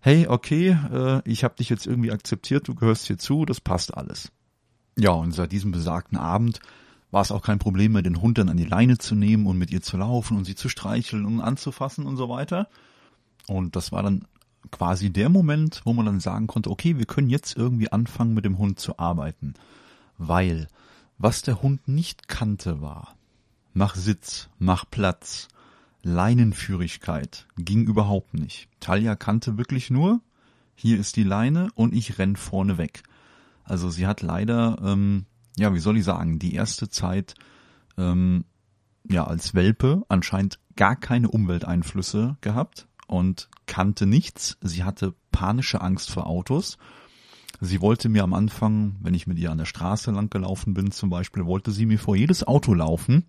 hey, 0.00 0.28
okay, 0.28 0.78
äh, 0.92 1.20
ich 1.24 1.42
habe 1.42 1.56
dich 1.56 1.68
jetzt 1.68 1.86
irgendwie 1.86 2.12
akzeptiert, 2.12 2.68
du 2.68 2.74
gehörst 2.74 3.06
hier 3.06 3.18
zu, 3.18 3.44
das 3.44 3.60
passt 3.60 3.96
alles. 3.96 4.30
Ja, 4.98 5.10
und 5.10 5.32
seit 5.32 5.52
diesem 5.52 5.72
besagten 5.72 6.16
Abend 6.16 6.60
war 7.10 7.22
es 7.22 7.32
auch 7.32 7.42
kein 7.42 7.58
Problem 7.58 7.92
mehr, 7.92 8.02
den 8.02 8.20
Hund 8.20 8.38
dann 8.38 8.48
an 8.48 8.56
die 8.56 8.64
Leine 8.64 8.98
zu 8.98 9.14
nehmen 9.14 9.46
und 9.46 9.58
mit 9.58 9.70
ihr 9.70 9.82
zu 9.82 9.96
laufen 9.96 10.36
und 10.36 10.44
sie 10.44 10.54
zu 10.54 10.68
streicheln 10.68 11.24
und 11.24 11.40
anzufassen 11.40 12.06
und 12.06 12.16
so 12.16 12.28
weiter. 12.28 12.68
Und 13.46 13.76
das 13.76 13.92
war 13.92 14.02
dann 14.02 14.26
quasi 14.70 15.10
der 15.10 15.28
Moment, 15.28 15.82
wo 15.84 15.92
man 15.92 16.06
dann 16.06 16.20
sagen 16.20 16.46
konnte, 16.46 16.70
okay, 16.70 16.98
wir 16.98 17.06
können 17.06 17.30
jetzt 17.30 17.56
irgendwie 17.56 17.90
anfangen, 17.92 18.34
mit 18.34 18.44
dem 18.44 18.58
Hund 18.58 18.80
zu 18.80 18.98
arbeiten. 18.98 19.54
Weil, 20.18 20.68
was 21.18 21.42
der 21.42 21.62
Hund 21.62 21.86
nicht 21.88 22.28
kannte 22.28 22.80
war, 22.80 23.16
mach 23.72 23.94
Sitz, 23.94 24.48
mach 24.58 24.84
Platz, 24.90 25.48
Leinenführigkeit 26.02 27.46
ging 27.56 27.84
überhaupt 27.84 28.34
nicht. 28.34 28.68
Talia 28.80 29.16
kannte 29.16 29.58
wirklich 29.58 29.90
nur, 29.90 30.20
hier 30.74 30.98
ist 30.98 31.16
die 31.16 31.24
Leine 31.24 31.68
und 31.74 31.94
ich 31.94 32.18
renn 32.18 32.36
vorne 32.36 32.78
weg. 32.78 33.02
Also 33.64 33.90
sie 33.90 34.06
hat 34.06 34.22
leider 34.22 34.78
ähm, 34.84 35.26
ja, 35.58 35.74
wie 35.74 35.80
soll 35.80 35.96
ich 35.96 36.04
sagen, 36.04 36.38
die 36.38 36.54
erste 36.54 36.88
Zeit 36.88 37.34
ähm, 37.96 38.44
ja 39.08 39.24
als 39.24 39.54
Welpe 39.54 40.04
anscheinend 40.08 40.58
gar 40.76 40.96
keine 40.96 41.28
Umwelteinflüsse 41.28 42.36
gehabt 42.40 42.86
und 43.06 43.48
kannte 43.66 44.06
nichts. 44.06 44.58
Sie 44.60 44.84
hatte 44.84 45.14
panische 45.32 45.80
Angst 45.80 46.10
vor 46.10 46.26
Autos. 46.26 46.78
Sie 47.60 47.80
wollte 47.80 48.08
mir 48.08 48.22
am 48.22 48.34
Anfang, 48.34 48.96
wenn 49.00 49.14
ich 49.14 49.26
mit 49.26 49.38
ihr 49.38 49.50
an 49.50 49.58
der 49.58 49.64
Straße 49.64 50.10
lang 50.10 50.28
gelaufen 50.28 50.74
bin 50.74 50.90
zum 50.90 51.08
Beispiel, 51.08 51.46
wollte 51.46 51.70
sie 51.70 51.86
mir 51.86 51.98
vor 51.98 52.16
jedes 52.16 52.46
Auto 52.46 52.74
laufen. 52.74 53.24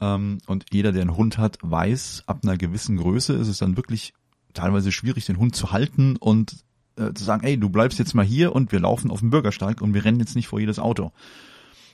Ähm, 0.00 0.38
und 0.46 0.66
jeder, 0.72 0.92
der 0.92 1.02
einen 1.02 1.16
Hund 1.16 1.38
hat, 1.38 1.58
weiß, 1.62 2.24
ab 2.26 2.40
einer 2.42 2.56
gewissen 2.56 2.96
Größe 2.96 3.34
ist 3.34 3.48
es 3.48 3.58
dann 3.58 3.76
wirklich 3.76 4.14
teilweise 4.52 4.90
schwierig, 4.90 5.26
den 5.26 5.38
Hund 5.38 5.54
zu 5.54 5.70
halten 5.70 6.16
und 6.16 6.64
äh, 7.00 7.14
zu 7.14 7.24
sagen, 7.24 7.44
ey, 7.44 7.58
du 7.58 7.68
bleibst 7.68 7.98
jetzt 7.98 8.14
mal 8.14 8.24
hier 8.24 8.54
und 8.54 8.72
wir 8.72 8.80
laufen 8.80 9.10
auf 9.10 9.20
dem 9.20 9.30
Bürgersteig 9.30 9.80
und 9.80 9.94
wir 9.94 10.04
rennen 10.04 10.20
jetzt 10.20 10.36
nicht 10.36 10.48
vor 10.48 10.60
jedes 10.60 10.78
Auto. 10.78 11.12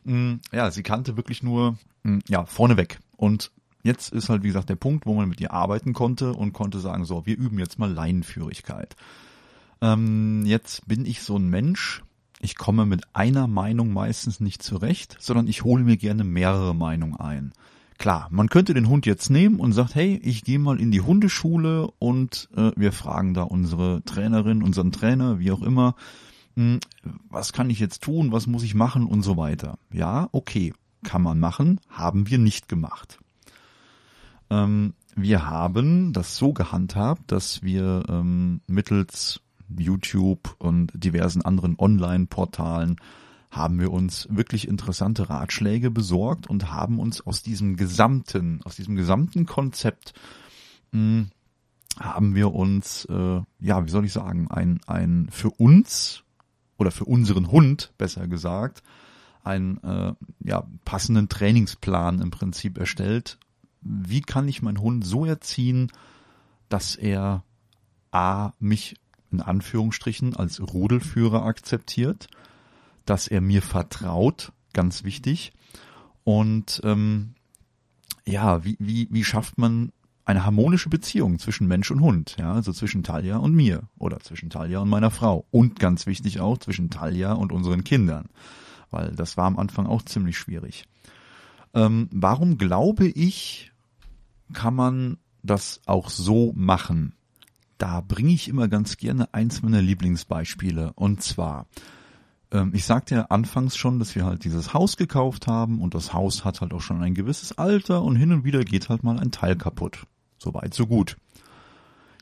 Mm, 0.04 0.34
ja, 0.52 0.70
sie 0.70 0.82
kannte 0.82 1.16
wirklich 1.16 1.42
nur, 1.42 1.76
mm, 2.02 2.18
ja, 2.28 2.44
vorneweg. 2.44 2.98
Und 3.16 3.52
jetzt 3.82 4.12
ist 4.12 4.28
halt, 4.28 4.42
wie 4.42 4.48
gesagt, 4.48 4.68
der 4.68 4.76
Punkt, 4.76 5.06
wo 5.06 5.14
man 5.14 5.28
mit 5.28 5.40
ihr 5.40 5.52
arbeiten 5.52 5.92
konnte 5.92 6.32
und 6.32 6.52
konnte 6.52 6.80
sagen, 6.80 7.04
so, 7.04 7.26
wir 7.26 7.36
üben 7.36 7.58
jetzt 7.58 7.78
mal 7.78 7.90
Leinenführigkeit. 7.90 8.96
Ähm, 9.80 10.44
jetzt 10.46 10.86
bin 10.88 11.06
ich 11.06 11.22
so 11.22 11.36
ein 11.36 11.48
Mensch, 11.48 12.02
ich 12.40 12.56
komme 12.56 12.86
mit 12.86 13.04
einer 13.14 13.46
Meinung 13.46 13.92
meistens 13.92 14.40
nicht 14.40 14.62
zurecht, 14.62 15.16
sondern 15.20 15.46
ich 15.46 15.64
hole 15.64 15.84
mir 15.84 15.96
gerne 15.96 16.24
mehrere 16.24 16.74
Meinungen 16.74 17.16
ein. 17.16 17.52
Klar, 17.98 18.28
man 18.30 18.48
könnte 18.48 18.74
den 18.74 18.88
Hund 18.88 19.06
jetzt 19.06 19.30
nehmen 19.30 19.58
und 19.58 19.72
sagt, 19.72 19.94
hey, 19.94 20.20
ich 20.22 20.44
gehe 20.44 20.58
mal 20.58 20.78
in 20.80 20.90
die 20.90 21.00
Hundeschule 21.00 21.88
und 21.98 22.48
äh, 22.54 22.72
wir 22.76 22.92
fragen 22.92 23.32
da 23.32 23.42
unsere 23.42 24.02
Trainerin, 24.04 24.62
unseren 24.62 24.92
Trainer, 24.92 25.38
wie 25.38 25.50
auch 25.50 25.62
immer, 25.62 25.94
mh, 26.56 26.74
hm, 26.74 26.80
was 27.30 27.52
kann 27.52 27.70
ich 27.70 27.80
jetzt 27.80 28.02
tun, 28.02 28.32
was 28.32 28.46
muss 28.46 28.62
ich 28.62 28.74
machen 28.74 29.06
und 29.06 29.22
so 29.22 29.36
weiter. 29.36 29.78
Ja, 29.92 30.28
okay, 30.32 30.74
kann 31.04 31.22
man 31.22 31.38
machen, 31.38 31.80
haben 31.88 32.28
wir 32.28 32.38
nicht 32.38 32.68
gemacht. 32.68 33.18
Ähm, 34.50 34.94
wir 35.14 35.46
haben 35.46 36.12
das 36.12 36.36
so 36.36 36.52
gehandhabt, 36.52 37.32
dass 37.32 37.62
wir 37.62 38.02
ähm, 38.08 38.60
mittels 38.66 39.40
YouTube 39.76 40.54
und 40.58 40.92
diversen 40.94 41.42
anderen 41.42 41.76
Online-Portalen 41.78 42.96
haben 43.56 43.80
wir 43.80 43.92
uns 43.92 44.28
wirklich 44.30 44.68
interessante 44.68 45.28
Ratschläge 45.28 45.90
besorgt 45.90 46.48
und 46.48 46.72
haben 46.72 46.98
uns 46.98 47.20
aus 47.20 47.42
diesem 47.42 47.76
gesamten, 47.76 48.60
aus 48.64 48.76
diesem 48.76 48.96
gesamten 48.96 49.46
Konzept 49.46 50.12
hm, 50.92 51.30
haben 51.98 52.34
wir 52.34 52.52
uns, 52.52 53.06
äh, 53.06 53.40
ja, 53.60 53.86
wie 53.86 53.90
soll 53.90 54.04
ich 54.04 54.12
sagen, 54.12 54.48
ein, 54.50 54.80
ein 54.86 55.28
für 55.30 55.50
uns 55.50 56.22
oder 56.76 56.90
für 56.90 57.04
unseren 57.04 57.50
Hund, 57.50 57.92
besser 57.96 58.28
gesagt, 58.28 58.82
einen 59.42 59.78
äh, 59.82 60.12
ja, 60.40 60.66
passenden 60.84 61.28
Trainingsplan 61.28 62.20
im 62.20 62.30
Prinzip 62.30 62.78
erstellt. 62.78 63.38
Wie 63.80 64.20
kann 64.20 64.48
ich 64.48 64.62
meinen 64.62 64.80
Hund 64.80 65.06
so 65.06 65.24
erziehen, 65.24 65.90
dass 66.68 66.96
er 66.96 67.44
A, 68.10 68.52
mich 68.58 68.96
in 69.30 69.40
Anführungsstrichen 69.40 70.36
als 70.36 70.60
Rudelführer 70.60 71.44
akzeptiert, 71.44 72.28
dass 73.06 73.28
er 73.28 73.40
mir 73.40 73.62
vertraut, 73.62 74.52
ganz 74.72 75.04
wichtig. 75.04 75.52
Und 76.24 76.80
ähm, 76.84 77.34
ja, 78.26 78.64
wie, 78.64 78.76
wie, 78.78 79.08
wie 79.10 79.24
schafft 79.24 79.58
man 79.58 79.92
eine 80.26 80.44
harmonische 80.44 80.88
Beziehung 80.88 81.38
zwischen 81.38 81.68
Mensch 81.68 81.90
und 81.92 82.00
Hund, 82.00 82.36
ja, 82.38 82.52
also 82.52 82.72
zwischen 82.72 83.04
Talia 83.04 83.36
und 83.36 83.54
mir 83.54 83.84
oder 83.96 84.18
zwischen 84.18 84.50
Talia 84.50 84.80
und 84.80 84.88
meiner 84.88 85.12
Frau 85.12 85.46
und 85.52 85.78
ganz 85.78 86.06
wichtig 86.06 86.40
auch 86.40 86.58
zwischen 86.58 86.90
Talia 86.90 87.32
und 87.32 87.52
unseren 87.52 87.84
Kindern, 87.84 88.26
weil 88.90 89.12
das 89.12 89.36
war 89.36 89.46
am 89.46 89.56
Anfang 89.56 89.86
auch 89.86 90.02
ziemlich 90.02 90.36
schwierig. 90.36 90.84
Ähm, 91.74 92.08
warum 92.10 92.58
glaube 92.58 93.06
ich, 93.06 93.70
kann 94.52 94.74
man 94.74 95.18
das 95.44 95.80
auch 95.86 96.10
so 96.10 96.52
machen? 96.56 97.14
Da 97.78 98.00
bringe 98.00 98.32
ich 98.32 98.48
immer 98.48 98.66
ganz 98.66 98.96
gerne 98.96 99.32
eins 99.32 99.62
meiner 99.62 99.82
Lieblingsbeispiele 99.82 100.92
und 100.94 101.22
zwar 101.22 101.66
ich 102.72 102.84
sagte 102.84 103.16
ja 103.16 103.22
anfangs 103.22 103.76
schon, 103.76 103.98
dass 103.98 104.14
wir 104.14 104.24
halt 104.24 104.44
dieses 104.44 104.72
Haus 104.72 104.96
gekauft 104.96 105.46
haben 105.46 105.80
und 105.80 105.94
das 105.94 106.12
Haus 106.12 106.44
hat 106.44 106.60
halt 106.60 106.72
auch 106.72 106.80
schon 106.80 107.02
ein 107.02 107.14
gewisses 107.14 107.58
Alter 107.58 108.02
und 108.02 108.16
hin 108.16 108.32
und 108.32 108.44
wieder 108.44 108.62
geht 108.64 108.88
halt 108.88 109.02
mal 109.02 109.18
ein 109.18 109.32
Teil 109.32 109.56
kaputt. 109.56 110.06
Soweit, 110.38 110.72
so 110.74 110.86
gut. 110.86 111.16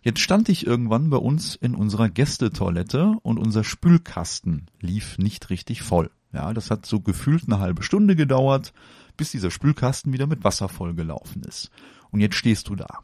Jetzt 0.02 0.20
stand 0.20 0.48
ich 0.48 0.66
irgendwann 0.66 1.08
bei 1.10 1.16
uns 1.16 1.54
in 1.54 1.74
unserer 1.74 2.08
Gästetoilette 2.08 3.16
und 3.22 3.38
unser 3.38 3.64
Spülkasten 3.64 4.66
lief 4.80 5.18
nicht 5.18 5.50
richtig 5.50 5.82
voll. 5.82 6.10
Ja, 6.32 6.52
das 6.52 6.70
hat 6.70 6.84
so 6.84 7.00
gefühlt 7.00 7.44
eine 7.46 7.58
halbe 7.58 7.82
Stunde 7.82 8.16
gedauert, 8.16 8.72
bis 9.16 9.30
dieser 9.30 9.50
Spülkasten 9.50 10.12
wieder 10.12 10.26
mit 10.26 10.44
Wasser 10.44 10.68
vollgelaufen 10.68 11.42
ist. 11.42 11.70
Und 12.10 12.20
jetzt 12.20 12.36
stehst 12.36 12.68
du 12.68 12.76
da. 12.76 13.00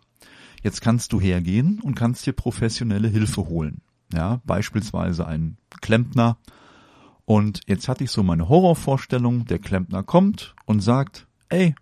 Jetzt 0.62 0.82
kannst 0.82 1.12
du 1.12 1.20
hergehen 1.20 1.80
und 1.80 1.94
kannst 1.94 2.26
dir 2.26 2.32
professionelle 2.32 3.08
Hilfe 3.08 3.46
holen. 3.46 3.80
Ja, 4.12 4.40
beispielsweise 4.44 5.26
ein 5.26 5.56
Klempner. 5.80 6.36
Und 7.30 7.60
jetzt 7.68 7.86
hatte 7.86 8.02
ich 8.02 8.10
so 8.10 8.24
meine 8.24 8.48
Horrorvorstellung, 8.48 9.44
der 9.44 9.60
Klempner 9.60 10.02
kommt 10.02 10.56
und 10.64 10.80
sagt, 10.80 11.28
ey, 11.48 11.76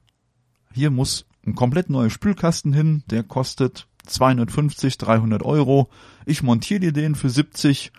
hier 0.74 0.90
muss 0.90 1.24
ein 1.46 1.54
komplett 1.54 1.88
neuer 1.88 2.10
Spülkasten 2.10 2.74
hin, 2.74 3.02
der 3.08 3.22
kostet 3.22 3.88
250, 4.04 4.98
300 4.98 5.42
Euro. 5.42 5.88
Ich 6.26 6.42
montiere 6.42 6.80
dir 6.80 6.92
den 6.92 7.14
für 7.14 7.30
70 7.30 7.92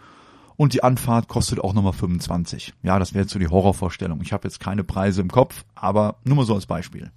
und 0.58 0.74
die 0.74 0.84
Anfahrt 0.84 1.27
kostet 1.27 1.60
auch 1.60 1.74
nochmal 1.74 1.94
25. 1.94 2.75
Ja, 2.84 3.00
das 3.00 3.15
wäre 3.15 3.24
jetzt 3.24 3.34
so 3.34 3.39
die 3.39 3.48
Horrorvorstellung. 3.48 4.22
Ich 4.22 4.32
habe 4.32 4.48
jetzt 4.48 4.60
keine 4.60 4.84
Preise 4.84 5.22
im 5.22 5.32
Kopf, 5.32 5.65
aber 5.74 6.18
nur 6.25 6.36
mal 6.36 6.46
so 6.46 6.53
als 6.53 6.68
Beispiel. 6.68 7.10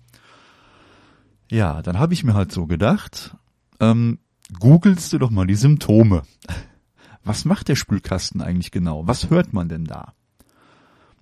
Ja, 1.50 1.82
dann 1.82 1.98
habe 1.98 2.14
ich 2.14 2.24
mir 2.24 2.32
halt 2.32 2.52
so 2.52 2.64
gedacht, 2.64 3.36
ähm, 3.80 4.18
googelst 4.58 5.12
du 5.12 5.18
doch 5.18 5.28
mal 5.28 5.46
die 5.46 5.56
Symptome. 5.56 6.22
Was 7.22 7.44
macht 7.44 7.68
der 7.68 7.76
Spülkasten 7.76 8.40
eigentlich 8.40 8.70
genau? 8.70 9.06
Was 9.06 9.28
hört 9.28 9.52
man 9.52 9.68
denn 9.68 9.84
da? 9.84 10.14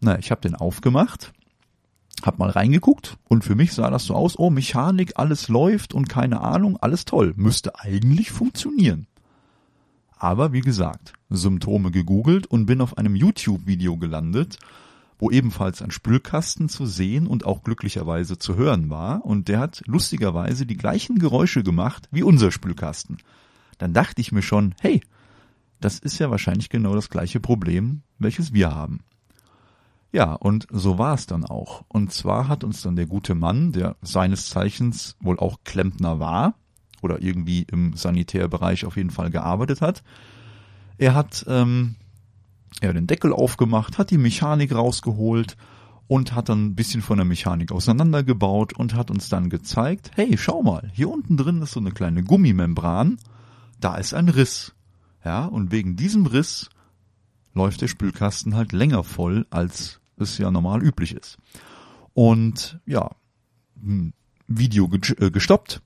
Na, 0.01 0.19
ich 0.19 0.31
habe 0.31 0.41
den 0.41 0.55
aufgemacht 0.55 1.33
hab 2.23 2.39
mal 2.39 2.51
reingeguckt 2.51 3.17
und 3.29 3.45
für 3.45 3.55
mich 3.55 3.73
sah 3.73 3.91
das 3.91 4.05
so 4.05 4.15
aus, 4.15 4.39
oh, 4.39 4.51
Mechanik, 4.51 5.13
alles 5.17 5.49
läuft 5.49 5.95
und 5.95 6.09
keine 6.09 6.41
Ahnung, 6.41 6.77
alles 6.77 7.05
toll. 7.05 7.33
Müsste 7.37 7.79
eigentlich 7.79 8.31
funktionieren. 8.31 9.07
Aber 10.17 10.53
wie 10.53 10.61
gesagt, 10.61 11.15
Symptome 11.31 11.91
gegoogelt 11.91 12.47
und 12.47 12.67
bin 12.67 12.83
auf 12.83 12.99
einem 12.99 13.17
YouTube-Video 13.17 13.97
gelandet, 13.97 14.59
wo 15.19 15.31
ebenfalls 15.31 15.81
ein 15.83 15.91
Spülkasten 15.91 16.69
zu 16.69 16.85
sehen 16.87 17.27
und 17.27 17.47
auch 17.47 17.63
glücklicherweise 17.63 18.39
zu 18.39 18.57
hören 18.57 18.91
war 18.91 19.25
und 19.25 19.49
der 19.49 19.61
hat 19.61 19.83
lustigerweise 19.87 20.67
die 20.67 20.77
gleichen 20.77 21.19
Geräusche 21.19 21.63
gemacht 21.63 22.09
wie 22.11 22.23
unser 22.23 22.51
Spülkasten. 22.51 23.19
Dann 23.79 23.95
dachte 23.95 24.21
ich 24.21 24.33
mir 24.33 24.43
schon, 24.43 24.75
hey, 24.81 25.01
das 25.81 25.99
ist 25.99 26.19
ja 26.19 26.31
wahrscheinlich 26.31 26.69
genau 26.69 26.95
das 26.95 27.09
gleiche 27.09 27.41
Problem, 27.41 28.03
welches 28.19 28.53
wir 28.53 28.75
haben. 28.75 29.01
Ja, 30.13 30.35
und 30.35 30.67
so 30.71 30.99
war 30.99 31.15
es 31.15 31.27
dann 31.27 31.45
auch. 31.45 31.85
Und 31.89 32.13
zwar 32.13 32.49
hat 32.49 32.65
uns 32.65 32.83
dann 32.83 32.97
der 32.97 33.07
gute 33.07 33.35
Mann, 33.35 33.73
der 33.73 33.97
seines 34.03 34.51
Zeichens 34.51 35.17
wohl 35.21 35.39
auch 35.39 35.59
Klempner 35.65 36.19
war 36.19 36.55
oder 37.01 37.23
irgendwie 37.23 37.63
im 37.71 37.95
Sanitärbereich 37.95 38.85
auf 38.85 38.97
jeden 38.97 39.11
Fall 39.11 39.31
gearbeitet 39.31 39.81
hat, 39.81 40.03
er 40.99 41.15
hat 41.15 41.47
ähm, 41.49 41.97
er 42.81 42.93
den 42.93 43.07
Deckel 43.07 43.33
aufgemacht, 43.33 43.99
hat 43.99 44.11
die 44.11 44.19
Mechanik 44.19 44.75
rausgeholt 44.75 45.57
und 46.09 46.35
hat 46.35 46.49
dann 46.49 46.67
ein 46.67 46.75
bisschen 46.75 47.03
von 47.03 47.19
der 47.19 47.25
Mechanik 47.25 47.73
auseinandergebaut 47.73 48.73
und 48.73 48.95
hat 48.95 49.11
uns 49.11 49.29
dann 49.29 49.49
gezeigt, 49.49 50.11
hey, 50.15 50.37
schau 50.37 50.63
mal, 50.63 50.91
hier 50.93 51.09
unten 51.09 51.37
drin 51.37 51.63
ist 51.63 51.73
so 51.73 51.81
eine 51.81 51.93
kleine 51.93 52.25
Gummimembran, 52.25 53.19
da 53.81 53.95
ist 53.95 54.13
ein 54.13 54.29
Riss. 54.29 54.75
Ja, 55.25 55.45
und 55.45 55.71
wegen 55.71 55.97
diesem 55.97 56.27
Riss 56.27 56.69
läuft 57.55 57.83
der 57.83 57.89
Spülkasten 57.89 58.55
halt 58.55 58.73
länger 58.73 59.05
voll 59.05 59.47
als 59.51 60.00
es 60.21 60.39
ja 60.39 60.51
normal 60.51 60.83
üblich 60.83 61.15
ist. 61.15 61.39
Und 62.15 62.81
ja, 62.87 63.11
hm, 63.81 64.13
Video 64.47 64.91
äh, 65.19 65.31
gestoppt, 65.31 65.81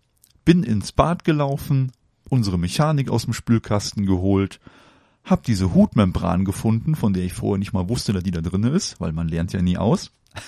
bin 0.44 0.62
ins 0.62 0.92
Bad 0.92 1.24
gelaufen, 1.24 1.92
unsere 2.28 2.58
Mechanik 2.58 3.10
aus 3.10 3.24
dem 3.24 3.34
Spülkasten 3.34 4.06
geholt, 4.06 4.60
hab 5.22 5.42
diese 5.42 5.74
Hutmembran 5.74 6.44
gefunden, 6.44 6.94
von 6.94 7.12
der 7.12 7.24
ich 7.24 7.32
vorher 7.32 7.58
nicht 7.58 7.72
mal 7.72 7.88
wusste, 7.88 8.12
dass 8.12 8.22
die 8.22 8.30
da 8.30 8.40
drinne 8.40 8.70
ist, 8.70 9.00
weil 9.00 9.12
man 9.12 9.28
lernt 9.28 9.52
ja 9.52 9.62
nie 9.62 9.78
aus. 9.78 10.12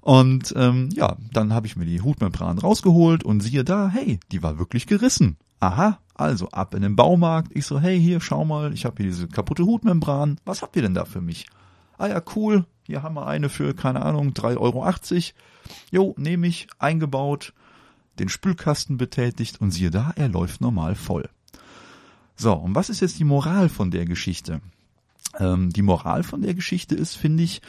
Und 0.00 0.54
ähm, 0.56 0.88
ja, 0.92 1.16
dann 1.32 1.52
habe 1.52 1.66
ich 1.66 1.74
mir 1.74 1.84
die 1.84 2.00
Hutmembran 2.00 2.58
rausgeholt 2.58 3.24
und 3.24 3.40
siehe 3.40 3.64
da, 3.64 3.88
hey, 3.88 4.20
die 4.30 4.40
war 4.40 4.56
wirklich 4.56 4.86
gerissen. 4.86 5.36
Aha, 5.58 5.98
also 6.14 6.48
ab 6.50 6.74
in 6.76 6.82
den 6.82 6.94
Baumarkt. 6.94 7.50
Ich 7.56 7.66
so, 7.66 7.80
hey, 7.80 8.00
hier, 8.00 8.20
schau 8.20 8.44
mal, 8.44 8.72
ich 8.72 8.84
habe 8.84 8.98
hier 8.98 9.06
diese 9.06 9.26
kaputte 9.26 9.64
Hutmembran. 9.64 10.38
Was 10.44 10.62
habt 10.62 10.76
ihr 10.76 10.82
denn 10.82 10.94
da 10.94 11.06
für 11.06 11.20
mich? 11.20 11.46
Ah 11.98 12.08
ja, 12.08 12.22
cool, 12.34 12.66
hier 12.86 13.02
haben 13.02 13.14
wir 13.14 13.26
eine 13.26 13.48
für, 13.48 13.74
keine 13.74 14.02
Ahnung, 14.02 14.30
3,80 14.30 14.56
Euro. 14.58 14.92
Jo, 15.90 16.14
nehme 16.18 16.46
ich, 16.46 16.68
eingebaut, 16.78 17.52
den 18.18 18.28
Spülkasten 18.28 18.96
betätigt 18.96 19.60
und 19.60 19.70
siehe 19.70 19.90
da, 19.90 20.12
er 20.16 20.28
läuft 20.28 20.60
normal 20.60 20.94
voll. 20.94 21.28
So, 22.36 22.52
und 22.52 22.74
was 22.74 22.90
ist 22.90 23.00
jetzt 23.00 23.18
die 23.18 23.24
Moral 23.24 23.68
von 23.68 23.90
der 23.90 24.04
Geschichte? 24.04 24.60
Ähm, 25.38 25.70
die 25.70 25.82
Moral 25.82 26.22
von 26.22 26.42
der 26.42 26.54
Geschichte 26.54 26.94
ist, 26.94 27.14
finde 27.14 27.42
ich, 27.42 27.62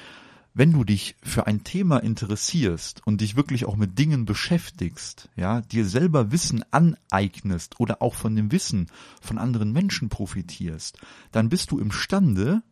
wenn 0.54 0.74
du 0.74 0.84
dich 0.84 1.16
für 1.22 1.46
ein 1.46 1.64
Thema 1.64 2.00
interessierst 2.00 3.06
und 3.06 3.22
dich 3.22 3.36
wirklich 3.36 3.66
auch 3.66 3.76
mit 3.76 4.00
Dingen 4.00 4.26
beschäftigst, 4.26 5.30
ja, 5.36 5.62
dir 5.62 5.86
selber 5.86 6.32
Wissen 6.32 6.66
aneignest 6.72 7.80
oder 7.80 8.02
auch 8.02 8.16
von 8.16 8.36
dem 8.36 8.52
Wissen 8.52 8.88
von 9.22 9.38
anderen 9.38 9.72
Menschen 9.72 10.10
profitierst, 10.10 10.98
dann 11.32 11.50
bist 11.50 11.70
du 11.70 11.78
imstande, 11.78 12.64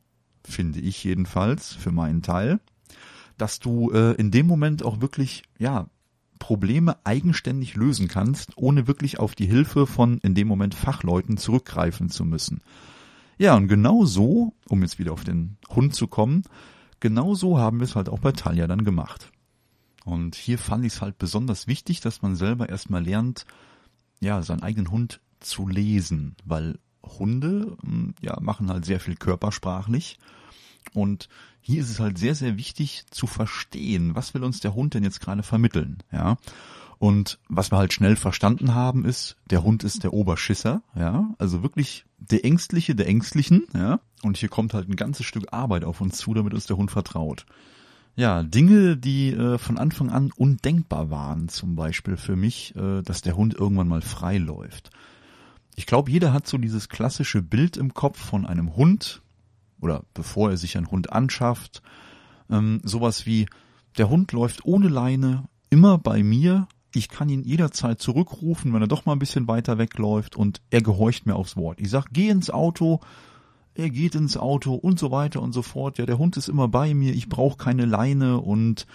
finde 0.48 0.80
ich 0.80 1.04
jedenfalls, 1.04 1.74
für 1.74 1.92
meinen 1.92 2.22
Teil, 2.22 2.60
dass 3.38 3.60
du 3.60 3.92
äh, 3.92 4.14
in 4.14 4.32
dem 4.32 4.48
Moment 4.48 4.84
auch 4.84 5.02
wirklich, 5.02 5.44
ja, 5.58 5.88
Probleme 6.40 6.98
eigenständig 7.06 7.76
lösen 7.76 8.08
kannst, 8.08 8.58
ohne 8.58 8.88
wirklich 8.88 9.20
auf 9.20 9.36
die 9.36 9.48
Hilfe 9.48 9.88
von 9.88 10.20
in 10.20 10.36
dem 10.36 10.48
Moment 10.48 10.76
Fachleuten 10.76 11.38
zurückgreifen 11.38 12.10
zu 12.10 12.26
müssen. 12.26 12.62
Ja, 13.38 13.56
und 13.56 13.68
genau 13.68 14.06
so, 14.06 14.54
um 14.70 14.82
jetzt 14.82 15.00
wieder 15.00 15.14
auf 15.14 15.24
den 15.24 15.58
Hund 15.70 15.96
zu 15.96 16.08
kommen, 16.08 16.44
genau 17.00 17.36
so 17.36 17.58
haben 17.58 17.80
wir 17.80 17.86
es 17.86 17.96
halt 17.96 18.10
auch 18.10 18.20
bei 18.20 18.32
Talia 18.32 18.68
dann 18.68 18.84
gemacht. 18.84 19.32
Und 20.04 20.36
hier 20.36 20.58
fand 20.58 20.86
ich 20.86 20.94
es 20.94 21.02
halt 21.02 21.18
besonders 21.18 21.68
wichtig, 21.68 22.00
dass 22.00 22.22
man 22.22 22.36
selber 22.36 22.70
erstmal 22.70 23.04
lernt, 23.04 23.46
ja, 24.20 24.42
seinen 24.42 24.62
eigenen 24.62 24.92
Hund 24.92 25.20
zu 25.40 25.68
lesen, 25.68 26.36
weil 26.46 26.80
Hunde 27.20 27.78
hm, 27.82 28.16
ja 28.22 28.40
machen 28.42 28.70
halt 28.70 28.86
sehr 28.86 29.00
viel 29.00 29.16
körpersprachlich 29.16 30.18
und 30.94 31.30
hier 31.62 31.82
ist 31.82 31.90
es 31.90 32.00
halt 32.00 32.18
sehr 32.18 32.36
sehr 32.36 32.58
wichtig 32.58 33.06
zu 33.10 33.28
verstehen, 33.28 34.16
was 34.16 34.34
will 34.34 34.44
uns 34.44 34.60
der 34.60 34.76
Hund 34.76 34.94
denn 34.94 35.04
jetzt 35.04 35.22
gerade 35.22 35.44
vermitteln, 35.44 36.00
ja? 36.12 36.38
Und 36.98 37.40
was 37.50 37.72
wir 37.72 37.78
halt 37.78 37.92
schnell 37.92 38.16
verstanden 38.16 38.74
haben 38.74 39.04
ist, 39.04 39.36
der 39.50 39.64
Hund 39.64 39.84
ist 39.84 40.04
der 40.04 40.14
Oberschisser, 40.14 40.82
ja, 40.96 41.30
also 41.38 41.62
wirklich 41.62 42.06
der 42.18 42.46
Ängstliche 42.46 42.96
der 42.96 43.08
Ängstlichen, 43.08 43.68
ja. 43.74 44.00
Und 44.24 44.38
hier 44.38 44.50
kommt 44.50 44.74
halt 44.74 44.90
ein 44.90 44.96
ganzes 44.96 45.26
Stück 45.26 45.52
Arbeit 45.52 45.84
auf 45.84 46.02
uns 46.02 46.18
zu, 46.18 46.34
damit 46.34 46.54
uns 46.54 46.68
der 46.68 46.78
Hund 46.78 46.92
vertraut. 46.92 47.46
Ja, 48.16 48.44
Dinge, 48.44 48.96
die 48.96 49.32
äh, 49.34 49.58
von 49.58 49.78
Anfang 49.78 50.10
an 50.10 50.32
undenkbar 50.32 51.10
waren, 51.10 51.50
zum 51.50 51.76
Beispiel 51.76 52.16
für 52.16 52.38
mich, 52.38 52.74
äh, 52.76 53.02
dass 53.02 53.22
der 53.22 53.36
Hund 53.36 53.54
irgendwann 53.56 53.90
mal 53.90 54.02
frei 54.02 54.38
läuft. 54.38 54.90
Ich 55.76 55.86
glaube, 55.86 56.10
jeder 56.10 56.34
hat 56.34 56.48
so 56.48 56.58
dieses 56.58 56.90
klassische 56.90 57.42
Bild 57.42 57.78
im 57.78 57.94
Kopf 57.94 58.20
von 58.20 58.46
einem 58.46 58.76
Hund 58.76 59.22
oder 59.82 60.04
bevor 60.14 60.52
er 60.52 60.58
sich 60.58 60.78
einen 60.78 60.90
Hund 60.90 61.12
anschafft, 61.12 61.82
ähm, 62.50 62.82
sowas 62.84 63.26
wie 63.26 63.48
der 63.98 64.10
Hund 64.10 64.32
läuft 64.32 64.66
ohne 64.66 64.88
Leine 64.88 65.48
immer 65.70 65.98
bei 65.98 66.24
mir. 66.24 66.68
Ich 66.94 67.10
kann 67.10 67.30
ihn 67.30 67.44
jederzeit 67.44 68.00
zurückrufen, 68.00 68.74
wenn 68.74 68.82
er 68.82 68.88
doch 68.88 69.06
mal 69.06 69.14
ein 69.14 69.20
bisschen 69.20 69.48
weiter 69.48 69.78
wegläuft 69.78 70.36
und 70.36 70.62
er 70.70 70.82
gehorcht 70.82 71.26
mir 71.26 71.36
aufs 71.36 71.58
Wort. 71.58 71.82
Ich 71.82 71.90
sag, 71.90 72.08
geh 72.12 72.30
ins 72.30 72.50
Auto, 72.50 73.02
er 73.74 73.90
geht 73.90 74.16
ins 74.16 74.38
Auto 74.38 74.74
und 74.76 74.98
so 74.98 75.12
weiter 75.12 75.42
und 75.42 75.52
so 75.52 75.62
fort. 75.62 75.98
Ja, 75.98 76.06
der 76.06 76.18
Hund 76.18 76.38
ist 76.38 76.48
immer 76.48 76.70
bei 76.70 76.94
mir, 76.94 77.14
ich 77.14 77.28
brauche 77.28 77.58
keine 77.58 77.86
Leine 77.86 78.40
und 78.40 78.88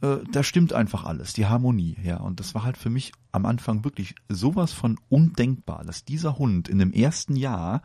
äh, 0.00 0.18
da 0.30 0.42
stimmt 0.42 0.72
einfach 0.72 1.04
alles, 1.04 1.32
die 1.32 1.46
Harmonie, 1.46 1.96
ja. 2.02 2.18
Und 2.18 2.40
das 2.40 2.54
war 2.54 2.64
halt 2.64 2.76
für 2.76 2.90
mich 2.90 3.12
am 3.32 3.46
Anfang 3.46 3.84
wirklich 3.84 4.14
sowas 4.28 4.72
von 4.72 4.98
undenkbar, 5.08 5.84
dass 5.84 6.04
dieser 6.04 6.38
Hund 6.38 6.68
in 6.68 6.78
dem 6.78 6.92
ersten 6.92 7.36
Jahr, 7.36 7.82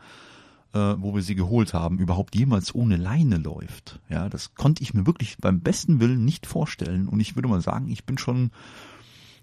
äh, 0.72 0.78
wo 0.98 1.14
wir 1.14 1.22
sie 1.22 1.34
geholt 1.34 1.74
haben, 1.74 1.98
überhaupt 1.98 2.34
jemals 2.34 2.74
ohne 2.74 2.96
Leine 2.96 3.36
läuft. 3.36 4.00
Ja, 4.08 4.28
das 4.28 4.54
konnte 4.54 4.82
ich 4.82 4.94
mir 4.94 5.06
wirklich 5.06 5.36
beim 5.38 5.60
besten 5.60 6.00
Willen 6.00 6.24
nicht 6.24 6.46
vorstellen. 6.46 7.08
Und 7.08 7.20
ich 7.20 7.36
würde 7.36 7.48
mal 7.48 7.60
sagen, 7.60 7.88
ich 7.88 8.04
bin 8.04 8.18
schon, 8.18 8.50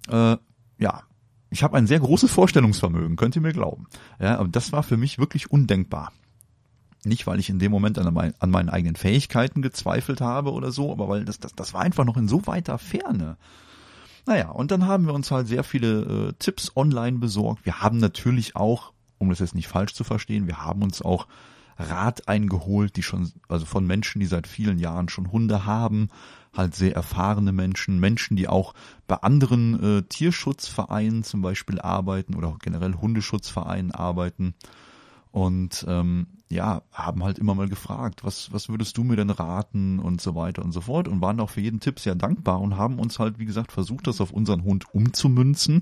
äh, 0.10 0.38
ja, 0.80 1.04
ich 1.52 1.62
habe 1.62 1.78
ein 1.78 1.86
sehr 1.86 2.00
großes 2.00 2.32
Vorstellungsvermögen, 2.32 3.16
könnt 3.16 3.36
ihr 3.36 3.42
mir 3.44 3.54
glauben. 3.54 3.86
Ja, 4.20 4.40
aber 4.40 4.50
das 4.50 4.72
war 4.72 4.82
für 4.82 4.98
mich 4.98 5.20
wirklich 5.20 5.52
undenkbar. 5.52 6.12
Nicht, 7.06 7.28
weil 7.28 7.40
ich 7.40 7.50
in 7.50 7.60
dem 7.60 7.72
Moment 7.72 8.00
an, 8.00 8.14
mein, 8.14 8.34
an 8.40 8.50
meinen 8.50 8.70
eigenen 8.70 8.96
Fähigkeiten 8.96 9.62
gezweifelt 9.62 10.22
habe 10.22 10.52
oder 10.52 10.72
so, 10.72 10.92
aber 10.92 11.10
weil 11.10 11.26
das, 11.26 11.40
das, 11.40 11.54
das 11.54 11.74
war 11.74 11.82
einfach 11.82 12.06
noch 12.06 12.18
in 12.18 12.28
so 12.28 12.48
weiter 12.48 12.78
Ferne. 12.78 13.38
Naja, 14.26 14.50
und 14.50 14.72
dann 14.72 14.88
haben 14.88 15.06
wir 15.06 15.14
uns 15.14 15.32
halt 15.32 15.48
sehr 15.48 15.64
viele 15.64 16.30
äh, 16.30 16.34
Tipps 16.40 16.72
online 16.76 17.20
besorgt. 17.20 17.66
Wir 17.66 17.82
haben 17.82 17.98
natürlich 17.98 18.56
auch, 18.56 18.94
um 19.18 19.30
das 19.30 19.40
jetzt 19.40 19.56
nicht 19.56 19.68
falsch 19.68 19.94
zu 19.94 20.06
verstehen, 20.06 20.48
wir 20.48 20.64
haben 20.64 20.82
uns 20.82 21.02
auch 21.02 21.28
Rat 21.78 22.28
eingeholt, 22.28 22.96
die 22.96 23.04
schon, 23.04 23.32
also 23.50 23.66
von 23.66 23.86
Menschen, 23.86 24.20
die 24.20 24.26
seit 24.26 24.48
vielen 24.48 24.78
Jahren 24.80 25.10
schon 25.10 25.32
Hunde 25.32 25.66
haben, 25.66 26.10
halt 26.56 26.76
sehr 26.76 26.96
erfahrene 26.96 27.52
Menschen, 27.52 28.00
Menschen, 28.00 28.38
die 28.38 28.48
auch 28.48 28.74
bei 29.08 29.16
anderen 29.16 29.82
äh, 29.84 30.04
Tierschutzvereinen 30.04 31.24
zum 31.24 31.42
Beispiel 31.42 31.82
arbeiten 31.82 32.36
oder 32.36 32.48
auch 32.48 32.60
generell 32.60 32.94
Hundeschutzvereinen 32.94 33.92
arbeiten 33.92 34.54
und 35.34 35.84
ähm, 35.88 36.28
ja, 36.50 36.84
haben 36.92 37.24
halt 37.24 37.40
immer 37.40 37.56
mal 37.56 37.68
gefragt, 37.68 38.24
was, 38.24 38.54
was 38.54 38.70
würdest 38.70 38.96
du 38.98 39.04
mir 39.04 39.16
denn 39.16 39.32
raten 39.32 39.98
und 39.98 40.22
so 40.22 40.36
weiter 40.36 40.64
und 40.64 40.72
so 40.72 40.82
fort 40.82 41.08
und 41.08 41.22
waren 41.22 41.40
auch 41.40 41.50
für 41.50 41.60
jeden 41.60 41.80
Tipp 41.80 42.00
sehr 42.00 42.14
dankbar 42.14 42.62
und 42.62 42.78
haben 42.78 43.00
uns 43.00 43.18
halt, 43.18 43.40
wie 43.40 43.46
gesagt, 43.46 43.72
versucht, 43.72 44.06
das 44.06 44.22
auf 44.22 44.32
unseren 44.32 44.64
Hund 44.64 44.94
umzumünzen. 44.94 45.82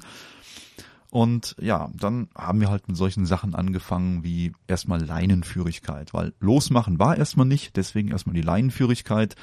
Und 1.09 1.57
ja, 1.59 1.89
dann 1.93 2.29
haben 2.33 2.61
wir 2.61 2.69
halt 2.69 2.87
mit 2.87 2.95
solchen 2.95 3.25
Sachen 3.25 3.53
angefangen 3.53 4.23
wie 4.23 4.53
erstmal 4.67 5.03
Leinenführigkeit, 5.03 6.13
weil 6.13 6.31
losmachen 6.39 6.97
war 6.97 7.17
erstmal 7.17 7.45
nicht, 7.45 7.75
deswegen 7.75 8.07
erstmal 8.07 8.35
die 8.35 8.41
Leinenführigkeit, 8.41 9.35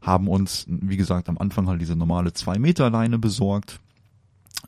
haben 0.00 0.28
uns, 0.28 0.64
wie 0.66 0.96
gesagt, 0.96 1.28
am 1.28 1.36
Anfang 1.36 1.68
halt 1.68 1.82
diese 1.82 1.94
normale 1.94 2.32
zwei 2.32 2.58
Meter 2.58 2.88
Leine 2.88 3.18
besorgt. 3.18 3.80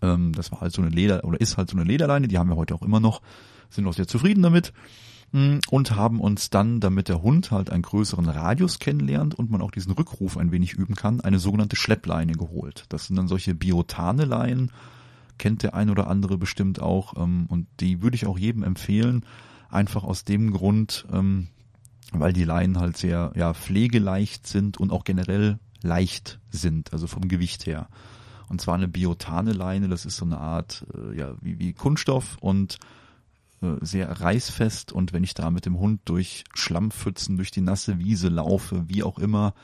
Ähm, 0.02 0.32
das 0.32 0.52
war 0.52 0.60
halt 0.60 0.74
so 0.74 0.82
eine 0.82 0.90
Leder, 0.90 1.24
oder 1.24 1.40
ist 1.40 1.56
halt 1.56 1.70
so 1.70 1.76
eine 1.78 1.86
Lederleine, 1.86 2.28
die 2.28 2.36
haben 2.36 2.50
wir 2.50 2.56
heute 2.56 2.74
auch 2.74 2.82
immer 2.82 3.00
noch 3.00 3.22
sind 3.74 3.86
auch 3.86 3.94
sehr 3.94 4.06
zufrieden 4.06 4.42
damit 4.42 4.72
hm, 5.32 5.60
und 5.68 5.96
haben 5.96 6.20
uns 6.20 6.50
dann, 6.50 6.80
damit 6.80 7.08
der 7.08 7.22
Hund 7.22 7.50
halt 7.50 7.70
einen 7.70 7.82
größeren 7.82 8.28
Radius 8.28 8.78
kennenlernt 8.78 9.34
und 9.34 9.50
man 9.50 9.62
auch 9.62 9.72
diesen 9.72 9.92
Rückruf 9.92 10.36
ein 10.36 10.52
wenig 10.52 10.74
üben 10.74 10.94
kann, 10.94 11.20
eine 11.20 11.38
sogenannte 11.38 11.76
Schleppleine 11.76 12.34
geholt. 12.34 12.84
Das 12.88 13.06
sind 13.06 13.16
dann 13.16 13.28
solche 13.28 13.54
Biotane-Leinen, 13.54 14.70
kennt 15.38 15.62
der 15.64 15.74
ein 15.74 15.90
oder 15.90 16.06
andere 16.06 16.38
bestimmt 16.38 16.80
auch 16.80 17.16
ähm, 17.16 17.46
und 17.48 17.66
die 17.80 18.00
würde 18.00 18.14
ich 18.14 18.26
auch 18.26 18.38
jedem 18.38 18.62
empfehlen, 18.62 19.24
einfach 19.70 20.04
aus 20.04 20.24
dem 20.24 20.52
Grund, 20.52 21.06
ähm, 21.12 21.48
weil 22.12 22.32
die 22.32 22.44
Leinen 22.44 22.78
halt 22.78 22.96
sehr 22.96 23.32
ja 23.34 23.52
pflegeleicht 23.54 24.46
sind 24.46 24.78
und 24.78 24.92
auch 24.92 25.02
generell 25.02 25.58
leicht 25.82 26.38
sind, 26.50 26.92
also 26.92 27.06
vom 27.08 27.26
Gewicht 27.28 27.66
her. 27.66 27.88
Und 28.48 28.60
zwar 28.60 28.76
eine 28.76 28.88
Biotane-Leine, 28.88 29.88
das 29.88 30.06
ist 30.06 30.16
so 30.16 30.24
eine 30.24 30.38
Art 30.38 30.86
äh, 30.94 31.18
ja 31.18 31.34
wie, 31.40 31.58
wie 31.58 31.72
Kunststoff 31.72 32.36
und 32.40 32.78
sehr 33.80 34.20
reißfest 34.20 34.92
und 34.92 35.12
wenn 35.12 35.24
ich 35.24 35.34
da 35.34 35.50
mit 35.50 35.66
dem 35.66 35.78
Hund 35.78 36.00
durch 36.04 36.44
Schlammpfützen, 36.54 37.36
durch 37.36 37.50
die 37.50 37.60
nasse 37.60 37.98
Wiese 37.98 38.28
laufe, 38.28 38.88
wie 38.88 39.02
auch 39.02 39.18
immer, 39.18 39.54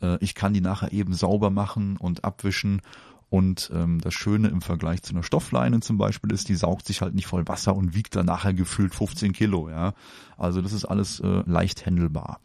äh, 0.00 0.18
ich 0.20 0.34
kann 0.34 0.54
die 0.54 0.60
nachher 0.60 0.92
eben 0.92 1.14
sauber 1.14 1.50
machen 1.50 1.96
und 1.96 2.24
abwischen 2.24 2.82
und 3.28 3.70
ähm, 3.74 4.00
das 4.00 4.14
Schöne 4.14 4.48
im 4.48 4.62
Vergleich 4.62 5.02
zu 5.02 5.12
einer 5.12 5.22
Stoffleine 5.22 5.80
zum 5.80 5.98
Beispiel 5.98 6.32
ist, 6.32 6.48
die 6.48 6.54
saugt 6.54 6.86
sich 6.86 7.02
halt 7.02 7.14
nicht 7.14 7.26
voll 7.26 7.46
Wasser 7.48 7.74
und 7.74 7.94
wiegt 7.94 8.14
dann 8.14 8.26
nachher 8.26 8.54
gefühlt 8.54 8.94
15 8.94 9.32
Kilo, 9.32 9.68
ja. 9.68 9.94
Also 10.38 10.62
das 10.62 10.72
ist 10.72 10.84
alles 10.84 11.20
äh, 11.20 11.42
leicht 11.46 11.86
händelbar. 11.86 12.40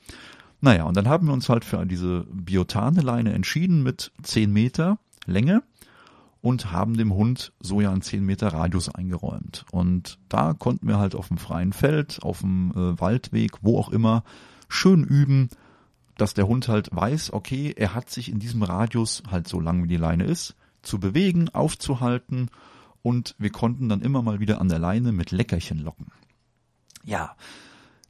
Naja, 0.60 0.84
und 0.84 0.96
dann 0.96 1.08
haben 1.08 1.28
wir 1.28 1.34
uns 1.34 1.50
halt 1.50 1.66
für 1.66 1.86
diese 1.86 2.26
Biotane-Leine 2.32 3.34
entschieden 3.34 3.84
mit 3.84 4.12
10 4.24 4.52
Meter 4.52 4.98
Länge 5.26 5.64
und 6.42 6.72
haben 6.72 6.98
dem 6.98 7.14
Hund 7.14 7.54
so 7.60 7.82
ja 7.82 7.92
einen 7.92 8.02
10 8.02 8.26
Meter 8.26 8.50
Radius 8.50 8.90
eingeräumt. 8.90 9.66
Und 9.72 10.18
da 10.28 10.54
konnten 10.54 10.88
wir 10.88 10.98
halt 10.98 11.16
auf 11.16 11.28
dem 11.28 11.38
freien 11.38 11.74
Feld, 11.74 12.20
auf 12.24 12.40
dem 12.40 12.72
äh, 12.72 13.00
Waldweg, 13.00 13.52
wo 13.62 13.78
auch 13.80 13.90
immer, 13.90 14.24
schön 14.68 15.04
üben, 15.04 15.50
dass 16.18 16.34
der 16.34 16.48
Hund 16.48 16.68
halt 16.68 16.90
weiß, 16.92 17.34
okay, 17.34 17.74
er 17.76 17.94
hat 17.94 18.10
sich 18.10 18.30
in 18.32 18.40
diesem 18.40 18.64
Radius 18.64 19.24
halt 19.30 19.48
so 19.48 19.60
lang 19.60 19.84
wie 19.84 19.88
die 19.88 19.98
Leine 19.98 20.24
ist, 20.24 20.56
zu 20.82 21.00
bewegen, 21.00 21.50
aufzuhalten 21.50 22.50
und 23.02 23.36
wir 23.38 23.52
konnten 23.52 23.90
dann 23.90 24.02
immer 24.02 24.22
mal 24.22 24.40
wieder 24.40 24.62
an 24.62 24.70
der 24.70 24.80
Leine 24.80 25.12
mit 25.12 25.32
Leckerchen 25.32 25.80
locken. 25.80 26.08
Ja, 27.04 27.36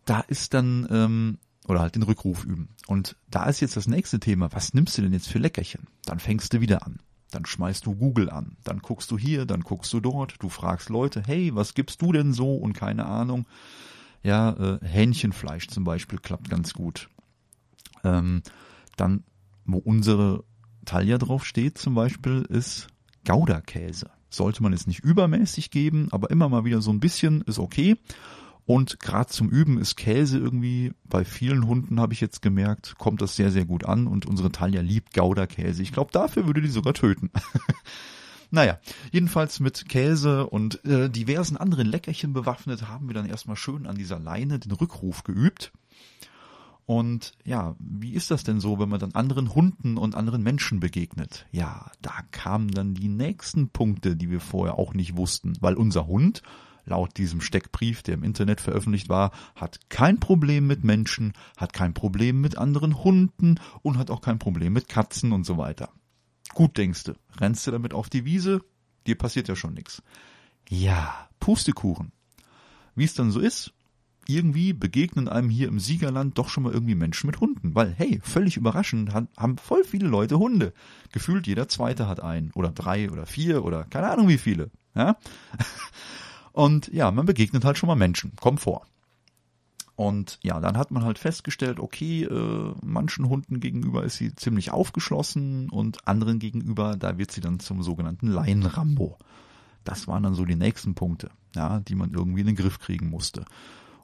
da 0.06 0.22
ist 0.22 0.54
dann, 0.54 0.88
ähm, 0.89 1.38
oder 1.67 1.80
halt 1.80 1.96
den 1.96 2.04
Rückruf 2.04 2.44
üben. 2.44 2.70
Und 2.88 3.15
da 3.30 3.46
ist 3.46 3.62
jetzt 3.62 3.78
das 3.78 3.88
nächste 3.88 4.20
Thema, 4.20 4.52
was 4.52 4.74
nimmst 4.74 4.98
du 4.98 5.02
denn 5.02 5.13
jetzt 5.13 5.30
für 5.30 5.39
Leckerchen? 5.39 5.88
Dann 6.06 6.20
fängst 6.20 6.54
du 6.54 6.62
wieder 6.62 6.86
an. 6.86 7.00
Dann 7.32 7.46
schmeißt 7.46 7.86
du 7.86 7.96
Google 7.96 8.30
an. 8.30 8.58
Dann 8.63 8.80
guckst 8.80 9.10
du 9.10 9.17
hier, 9.17 9.46
dann 9.46 9.62
guckst 9.62 9.91
du 9.94 10.00
dort. 10.00 10.36
Du 10.39 10.50
fragst 10.50 10.89
Leute, 10.89 11.24
hey, 11.26 11.56
was 11.56 11.74
gibst 11.74 12.02
du 12.02 12.12
denn 12.12 12.34
so? 12.34 12.56
Und 12.56 12.74
keine 12.74 13.06
Ahnung. 13.06 13.46
Ja, 14.22 14.52
äh, 14.52 14.86
Hähnchenfleisch 14.86 15.67
zum 15.67 15.84
Beispiel 15.84 16.20
klappt 16.20 16.50
ganz 16.50 16.74
gut. 16.74 17.10
Ähm, 18.04 18.44
dann, 18.98 19.24
wo 19.65 19.78
unsere 19.78 20.44
Talia 20.86 21.17
drauf 21.17 21.46
steht 21.46 21.78
zum 21.78 21.96
Beispiel, 21.96 22.41
ist 22.50 22.88
Gouda-Käse. 23.26 24.10
Sollte 24.30 24.63
man 24.63 24.74
es 24.74 24.88
nicht 24.88 25.00
übermäßig 25.00 25.72
geben, 25.72 26.08
aber 26.12 26.30
immer 26.30 26.50
mal 26.50 26.65
wieder 26.65 26.82
so 26.82 26.91
ein 26.91 27.00
bisschen 27.00 27.41
ist 27.41 27.60
okay. 27.60 27.98
Und 28.65 29.00
gerade 29.00 29.30
zum 29.30 29.50
Üben 29.50 29.78
ist 29.78 29.97
Käse 29.97 30.38
irgendwie, 30.38 30.93
bei 31.04 31.26
vielen 31.26 31.67
Hunden 31.67 32.00
habe 32.00 32.13
ich 32.13 32.21
jetzt 32.21 32.41
gemerkt, 32.41 32.95
kommt 32.97 33.21
das 33.21 33.36
sehr, 33.36 33.52
sehr 33.52 33.65
gut 33.65 33.86
an 33.86 34.08
und 34.08 34.26
unsere 34.26 34.52
Talia 34.52 34.82
liebt 34.82 35.13
Gouda-Käse. 35.13 35.82
Ich 35.82 35.91
glaube, 35.91 36.12
dafür 36.12 36.45
würde 36.45 36.62
die 36.62 36.69
sogar 36.69 36.93
töten. 36.93 37.32
naja, 38.52 38.80
jedenfalls 39.12 39.60
mit 39.60 39.89
Käse 39.89 40.47
und 40.47 40.86
äh, 40.86 41.10
diversen 41.10 41.58
anderen 41.58 41.88
Leckerchen 41.88 42.34
bewaffnet 42.34 42.88
haben 42.88 43.08
wir 43.08 43.15
dann 43.15 43.26
erstmal 43.26 43.58
schön 43.58 43.88
an 43.88 43.95
dieser 43.95 44.19
Leine 44.19 44.60
den 44.60 44.71
Rückruf 44.71 45.24
geübt. 45.24 45.71
Und 46.86 47.34
ja, 47.45 47.76
wie 47.80 48.13
ist 48.13 48.32
das 48.32 48.43
denn 48.43 48.60
so, 48.60 48.80
wenn 48.80 48.89
man 48.89 49.00
dann 49.00 49.13
anderen 49.13 49.56
Hunden 49.56 49.97
und 49.97 50.15
anderen 50.15 50.43
Menschen 50.43 50.80
begegnet? 50.80 51.45
Ja, 51.52 51.89
da 52.02 52.13
kamen 52.32 52.69
dann 52.69 52.95
die 52.95 53.08
nächsten 53.08 53.69
Punkte, 53.69 54.15
die 54.15 54.30
wir 54.30 54.41
vorher 54.41 54.78
auch 54.78 54.93
nicht 54.93 55.15
wussten, 55.15 55.54
weil 55.62 55.76
unser 55.76 56.08
Hund 56.08 56.41
laut 56.86 57.17
diesem 57.17 57.41
Steckbrief, 57.41 58.04
der 58.04 58.15
im 58.15 58.24
Internet 58.24 58.62
veröffentlicht 58.62 59.10
war, 59.10 59.32
hat 59.56 59.89
kein 59.89 60.20
Problem 60.20 60.67
mit 60.67 60.84
Menschen, 60.84 61.34
hat 61.58 61.74
kein 61.74 61.94
Problem 61.94 62.41
mit 62.41 62.58
anderen 62.58 63.04
Hunden 63.04 63.60
und 63.82 63.98
hat 63.98 64.12
auch 64.12 64.22
kein 64.22 64.39
Problem 64.39 64.74
mit 64.74 64.88
Katzen 64.88 65.32
und 65.32 65.46
so 65.46 65.58
weiter. 65.58 65.89
Gut 66.54 66.78
denkst 66.78 67.06
du, 67.06 67.13
rennst 67.39 67.65
du 67.67 67.72
damit 67.72 67.94
auf 67.94 68.10
die 68.10 68.26
Wiese, 68.26 68.62
dir 69.08 69.17
passiert 69.17 69.48
ja 69.48 69.56
schon 69.56 69.74
nichts. 69.74 70.02
Ja, 70.70 71.28
Pustekuchen. 71.39 72.12
Wie 72.96 73.06
es 73.06 73.13
dann 73.13 73.32
so 73.32 73.39
ist, 73.39 73.74
irgendwie 74.28 74.74
begegnen 74.74 75.28
einem 75.28 75.50
hier 75.50 75.67
im 75.67 75.80
Siegerland 75.80 76.38
doch 76.38 76.50
schon 76.50 76.63
mal 76.63 76.74
irgendwie 76.74 76.96
Menschen 76.96 77.28
mit 77.28 77.39
Hunden. 77.39 77.76
Weil, 77.76 77.94
hey, 77.94 78.20
völlig 78.24 78.58
überraschend 78.58 79.13
haben 79.13 79.58
voll 79.58 79.84
viele 79.84 80.08
Leute 80.08 80.38
Hunde. 80.39 80.74
Gefühlt 81.12 81.48
jeder 81.48 81.67
zweite 81.67 82.08
hat 82.08 82.22
einen. 82.22 82.52
Oder 82.54 82.72
drei 82.72 83.10
oder 83.10 83.26
vier 83.26 83.63
oder 83.63 83.86
keine 83.86 84.10
Ahnung 84.10 84.28
wie 84.28 84.38
viele. 84.38 84.72
Ja? 84.96 85.17
Und 86.54 86.88
ja, 86.94 87.12
man 87.12 87.26
begegnet 87.26 87.64
halt 87.66 87.78
schon 87.78 87.88
mal 87.88 87.96
Menschen. 87.96 88.34
Kommt 88.40 88.60
vor. 88.60 88.86
Und 89.96 90.40
ja, 90.42 90.60
dann 90.60 90.78
hat 90.78 90.90
man 90.92 91.04
halt 91.04 91.20
festgestellt, 91.20 91.80
okay, 91.80 92.24
äh, 92.24 92.74
manchen 92.84 93.30
Hunden 93.30 93.60
gegenüber 93.60 94.04
ist 94.04 94.18
sie 94.18 94.34
ziemlich 94.34 94.72
aufgeschlossen 94.72 95.70
und 95.70 96.08
anderen 96.08 96.40
gegenüber, 96.40 96.96
da 96.98 97.18
wird 97.18 97.32
sie 97.32 97.42
dann 97.42 97.60
zum 97.60 97.84
sogenannten 97.84 98.28
Laienrambo. 98.28 99.18
Das 99.84 100.08
waren 100.08 100.24
dann 100.24 100.34
so 100.34 100.46
die 100.46 100.56
nächsten 100.56 100.96
Punkte, 100.96 101.30
ja, 101.56 101.82
die 101.82 101.96
man 101.96 102.14
irgendwie 102.14 102.42
in 102.42 102.48
den 102.48 102.56
Griff 102.56 102.80
kriegen 102.80 103.10
musste. 103.10 103.46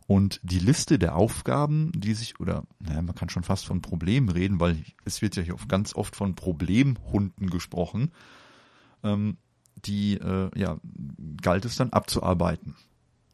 Und 0.08 0.40
die 0.42 0.60
Liste 0.60 1.00
der 1.00 1.16
Aufgaben, 1.16 1.92
die 1.94 2.14
sich, 2.14 2.40
oder 2.40 2.64
naja, 2.80 3.02
man 3.02 3.16
kann 3.16 3.30
schon 3.30 3.44
fast 3.44 3.66
von 3.66 3.82
Problemen 3.82 4.30
reden, 4.30 4.60
weil 4.60 4.78
es 5.04 5.22
wird 5.22 5.36
ja 5.36 5.44
hier 5.44 5.56
ganz 5.68 5.96
oft 5.96 6.16
von 6.16 6.36
Problemhunden 6.36 7.50
gesprochen, 7.50 8.12
ähm, 9.04 9.38
die 9.76 10.14
äh, 10.16 10.50
ja, 10.56 10.78
galt 11.48 11.64
es 11.64 11.78
dann 11.78 11.92
abzuarbeiten. 11.92 12.76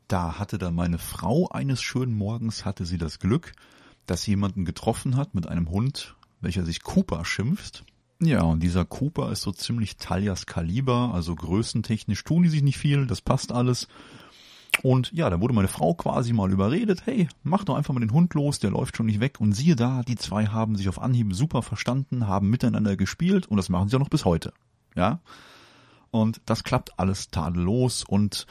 Da 0.07 0.37
hatte 0.37 0.59
dann 0.59 0.75
meine 0.75 0.99
Frau 0.99 1.49
eines 1.49 1.81
schönen 1.81 2.13
Morgens, 2.13 2.63
hatte 2.63 2.85
sie 2.85 2.99
das 2.99 3.17
Glück, 3.17 3.53
dass 4.05 4.21
sie 4.21 4.33
jemanden 4.33 4.65
getroffen 4.65 5.17
hat 5.17 5.33
mit 5.33 5.47
einem 5.47 5.71
Hund, 5.71 6.15
welcher 6.39 6.63
sich 6.63 6.83
Cooper 6.83 7.25
schimpft. 7.25 7.85
Ja, 8.21 8.43
und 8.43 8.61
dieser 8.61 8.85
Cooper 8.85 9.31
ist 9.31 9.41
so 9.41 9.51
ziemlich 9.51 9.97
Taljas 9.97 10.45
Kaliber, 10.45 11.09
also 11.11 11.33
größentechnisch 11.33 12.23
tun 12.23 12.43
die 12.43 12.49
sich 12.49 12.61
nicht 12.61 12.77
viel, 12.77 13.07
das 13.07 13.21
passt 13.21 13.51
alles. 13.51 13.87
Und 14.83 15.11
ja, 15.11 15.31
da 15.31 15.41
wurde 15.41 15.55
meine 15.55 15.67
Frau 15.67 15.95
quasi 15.95 16.33
mal 16.33 16.51
überredet, 16.51 17.07
hey, 17.07 17.27
mach 17.41 17.63
doch 17.63 17.73
einfach 17.73 17.95
mal 17.95 17.99
den 17.99 18.13
Hund 18.13 18.35
los, 18.35 18.59
der 18.59 18.69
läuft 18.69 18.95
schon 18.95 19.07
nicht 19.07 19.21
weg. 19.21 19.41
Und 19.41 19.53
siehe 19.53 19.75
da, 19.75 20.03
die 20.03 20.17
zwei 20.17 20.45
haben 20.45 20.75
sich 20.75 20.87
auf 20.87 21.01
Anhieb 21.01 21.33
super 21.33 21.63
verstanden, 21.63 22.27
haben 22.27 22.51
miteinander 22.51 22.95
gespielt 22.95 23.47
und 23.47 23.57
das 23.57 23.69
machen 23.69 23.89
sie 23.89 23.95
auch 23.95 24.01
noch 24.01 24.09
bis 24.09 24.23
heute. 24.23 24.53
Ja. 24.93 25.19
Und 26.13 26.41
das 26.45 26.63
klappt 26.63 26.99
alles 26.99 27.29
tadellos. 27.29 28.03
Und 28.03 28.45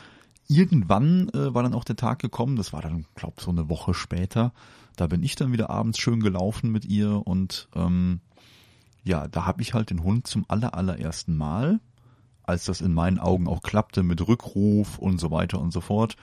irgendwann 0.49 1.29
äh, 1.29 1.55
war 1.55 1.63
dann 1.63 1.75
auch 1.75 1.85
der 1.85 1.95
Tag 1.95 2.19
gekommen, 2.19 2.57
das 2.57 2.73
war 2.73 2.83
dann, 2.83 3.07
glaub 3.15 3.41
so 3.41 3.53
eine 3.53 3.69
Woche 3.69 3.95
später, 3.95 4.53
da 4.97 5.07
bin 5.07 5.23
ich 5.23 5.37
dann 5.37 5.53
wieder 5.53 5.71
abends 5.71 6.01
schön 6.01 6.19
gelaufen 6.19 6.73
mit 6.73 6.85
ihr. 6.85 7.25
Und 7.25 7.69
ähm, 7.77 8.21
ja, 9.05 9.29
da 9.29 9.47
habe 9.47 9.63
ich 9.63 9.75
halt 9.75 9.91
den 9.91 10.03
Hund 10.03 10.27
zum 10.27 10.45
aller, 10.49 10.75
allerersten 10.75 11.37
Mal, 11.37 11.79
als 12.43 12.65
das 12.65 12.81
in 12.81 12.93
meinen 12.93 13.21
Augen 13.21 13.47
auch 13.47 13.63
klappte 13.63 14.03
mit 14.03 14.27
Rückruf 14.27 14.99
und 14.99 15.19
so 15.19 15.31
weiter 15.31 15.61
und 15.61 15.73
so 15.73 15.81
fort, 15.81 16.17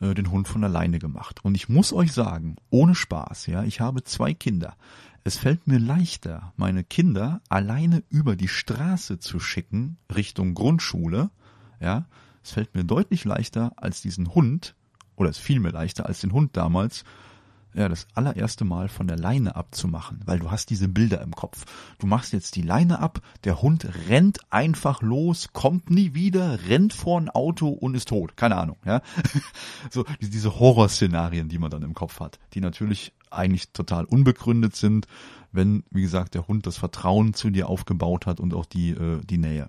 äh, 0.00 0.14
den 0.14 0.30
Hund 0.30 0.48
von 0.48 0.64
alleine 0.64 0.98
gemacht. 0.98 1.44
Und 1.44 1.54
ich 1.54 1.68
muss 1.68 1.92
euch 1.92 2.12
sagen, 2.12 2.56
ohne 2.70 2.94
Spaß, 2.94 3.46
ja, 3.46 3.62
ich 3.62 3.80
habe 3.80 4.04
zwei 4.04 4.34
Kinder. 4.34 4.76
Es 5.24 5.36
fällt 5.36 5.66
mir 5.66 5.78
leichter, 5.78 6.52
meine 6.56 6.84
Kinder 6.84 7.40
alleine 7.48 8.04
über 8.10 8.36
die 8.36 8.48
Straße 8.48 9.18
zu 9.18 9.40
schicken, 9.40 9.98
Richtung 10.14 10.54
Grundschule, 10.54 11.30
ja, 11.80 12.06
es 12.44 12.52
fällt 12.52 12.74
mir 12.76 12.84
deutlich 12.84 13.24
leichter 13.24 13.72
als 13.76 14.00
diesen 14.02 14.34
Hund, 14.34 14.76
oder 15.16 15.30
es 15.30 15.38
fiel 15.38 15.58
mir 15.58 15.72
leichter 15.72 16.06
als 16.06 16.20
den 16.20 16.32
Hund 16.32 16.56
damals, 16.56 17.04
ja, 17.76 17.88
das 17.88 18.06
allererste 18.14 18.64
Mal 18.64 18.88
von 18.88 19.06
der 19.06 19.18
Leine 19.18 19.54
abzumachen, 19.54 20.20
weil 20.24 20.38
du 20.38 20.50
hast 20.50 20.70
diese 20.70 20.88
Bilder 20.88 21.20
im 21.20 21.32
Kopf. 21.32 21.66
Du 21.98 22.06
machst 22.06 22.32
jetzt 22.32 22.56
die 22.56 22.62
Leine 22.62 23.00
ab, 23.00 23.20
der 23.44 23.60
Hund 23.60 23.86
rennt 24.08 24.40
einfach 24.50 25.02
los, 25.02 25.50
kommt 25.52 25.90
nie 25.90 26.14
wieder, 26.14 26.58
rennt 26.68 26.94
vor 26.94 27.20
ein 27.20 27.28
Auto 27.28 27.68
und 27.68 27.94
ist 27.94 28.08
tot. 28.08 28.36
Keine 28.36 28.56
Ahnung, 28.56 28.78
ja. 28.84 29.02
So, 29.90 30.04
diese 30.20 30.58
Horrorszenarien, 30.58 31.48
die 31.48 31.58
man 31.58 31.70
dann 31.70 31.82
im 31.82 31.94
Kopf 31.94 32.20
hat, 32.20 32.38
die 32.54 32.60
natürlich 32.60 33.12
eigentlich 33.30 33.70
total 33.72 34.04
unbegründet 34.04 34.74
sind, 34.74 35.06
wenn, 35.52 35.84
wie 35.90 36.02
gesagt, 36.02 36.34
der 36.34 36.48
Hund 36.48 36.66
das 36.66 36.78
Vertrauen 36.78 37.34
zu 37.34 37.50
dir 37.50 37.68
aufgebaut 37.68 38.26
hat 38.26 38.40
und 38.40 38.54
auch 38.54 38.66
die, 38.66 38.90
äh, 38.90 39.20
die 39.24 39.38
Nähe 39.38 39.68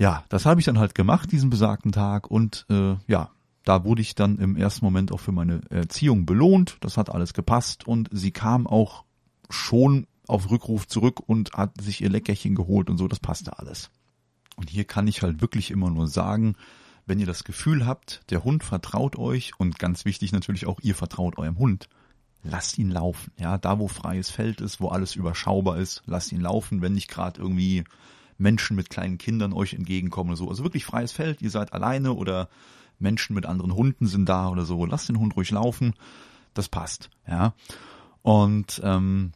ja, 0.00 0.24
das 0.30 0.46
habe 0.46 0.60
ich 0.60 0.64
dann 0.64 0.78
halt 0.78 0.94
gemacht, 0.94 1.30
diesen 1.30 1.50
besagten 1.50 1.92
Tag. 1.92 2.30
Und 2.30 2.64
äh, 2.70 2.96
ja, 3.06 3.28
da 3.64 3.84
wurde 3.84 4.02
ich 4.02 4.14
dann 4.14 4.38
im 4.38 4.56
ersten 4.56 4.84
Moment 4.84 5.12
auch 5.12 5.20
für 5.20 5.32
meine 5.32 5.60
Erziehung 5.70 6.26
belohnt. 6.26 6.78
Das 6.80 6.96
hat 6.96 7.10
alles 7.10 7.34
gepasst 7.34 7.86
und 7.86 8.08
sie 8.12 8.30
kam 8.30 8.66
auch 8.66 9.04
schon 9.50 10.06
auf 10.26 10.50
Rückruf 10.50 10.86
zurück 10.86 11.20
und 11.26 11.52
hat 11.52 11.80
sich 11.80 12.00
ihr 12.00 12.08
Leckerchen 12.08 12.54
geholt 12.54 12.88
und 12.88 12.98
so, 12.98 13.08
das 13.08 13.20
passte 13.20 13.58
alles. 13.58 13.90
Und 14.56 14.70
hier 14.70 14.84
kann 14.84 15.08
ich 15.08 15.22
halt 15.22 15.40
wirklich 15.40 15.70
immer 15.70 15.90
nur 15.90 16.06
sagen, 16.06 16.54
wenn 17.06 17.18
ihr 17.18 17.26
das 17.26 17.44
Gefühl 17.44 17.86
habt, 17.86 18.22
der 18.30 18.44
Hund 18.44 18.62
vertraut 18.62 19.16
euch 19.16 19.52
und 19.58 19.78
ganz 19.78 20.04
wichtig 20.04 20.32
natürlich 20.32 20.66
auch 20.66 20.78
ihr 20.80 20.94
vertraut 20.94 21.38
eurem 21.38 21.58
Hund, 21.58 21.88
lasst 22.42 22.78
ihn 22.78 22.90
laufen. 22.90 23.32
Ja, 23.38 23.58
da 23.58 23.78
wo 23.78 23.88
freies 23.88 24.30
Feld 24.30 24.60
ist, 24.60 24.80
wo 24.80 24.88
alles 24.88 25.16
überschaubar 25.16 25.78
ist, 25.78 26.02
lasst 26.06 26.32
ihn 26.32 26.40
laufen, 26.40 26.82
wenn 26.82 26.92
nicht 26.92 27.08
gerade 27.08 27.40
irgendwie 27.40 27.84
Menschen 28.38 28.76
mit 28.76 28.90
kleinen 28.90 29.18
Kindern 29.18 29.52
euch 29.52 29.74
entgegenkommen 29.74 30.30
oder 30.30 30.38
so. 30.38 30.48
Also 30.48 30.62
wirklich 30.62 30.84
freies 30.84 31.12
Feld, 31.12 31.42
ihr 31.42 31.50
seid 31.50 31.72
alleine 31.72 32.14
oder 32.14 32.48
Menschen 33.00 33.34
mit 33.34 33.46
anderen 33.46 33.74
Hunden 33.74 34.06
sind 34.06 34.28
da 34.28 34.48
oder 34.48 34.64
so. 34.64 34.84
Lasst 34.84 35.08
den 35.08 35.18
Hund 35.18 35.36
ruhig 35.36 35.50
laufen. 35.50 35.94
Das 36.54 36.68
passt, 36.68 37.10
ja. 37.28 37.54
Und 38.22 38.80
ähm, 38.84 39.32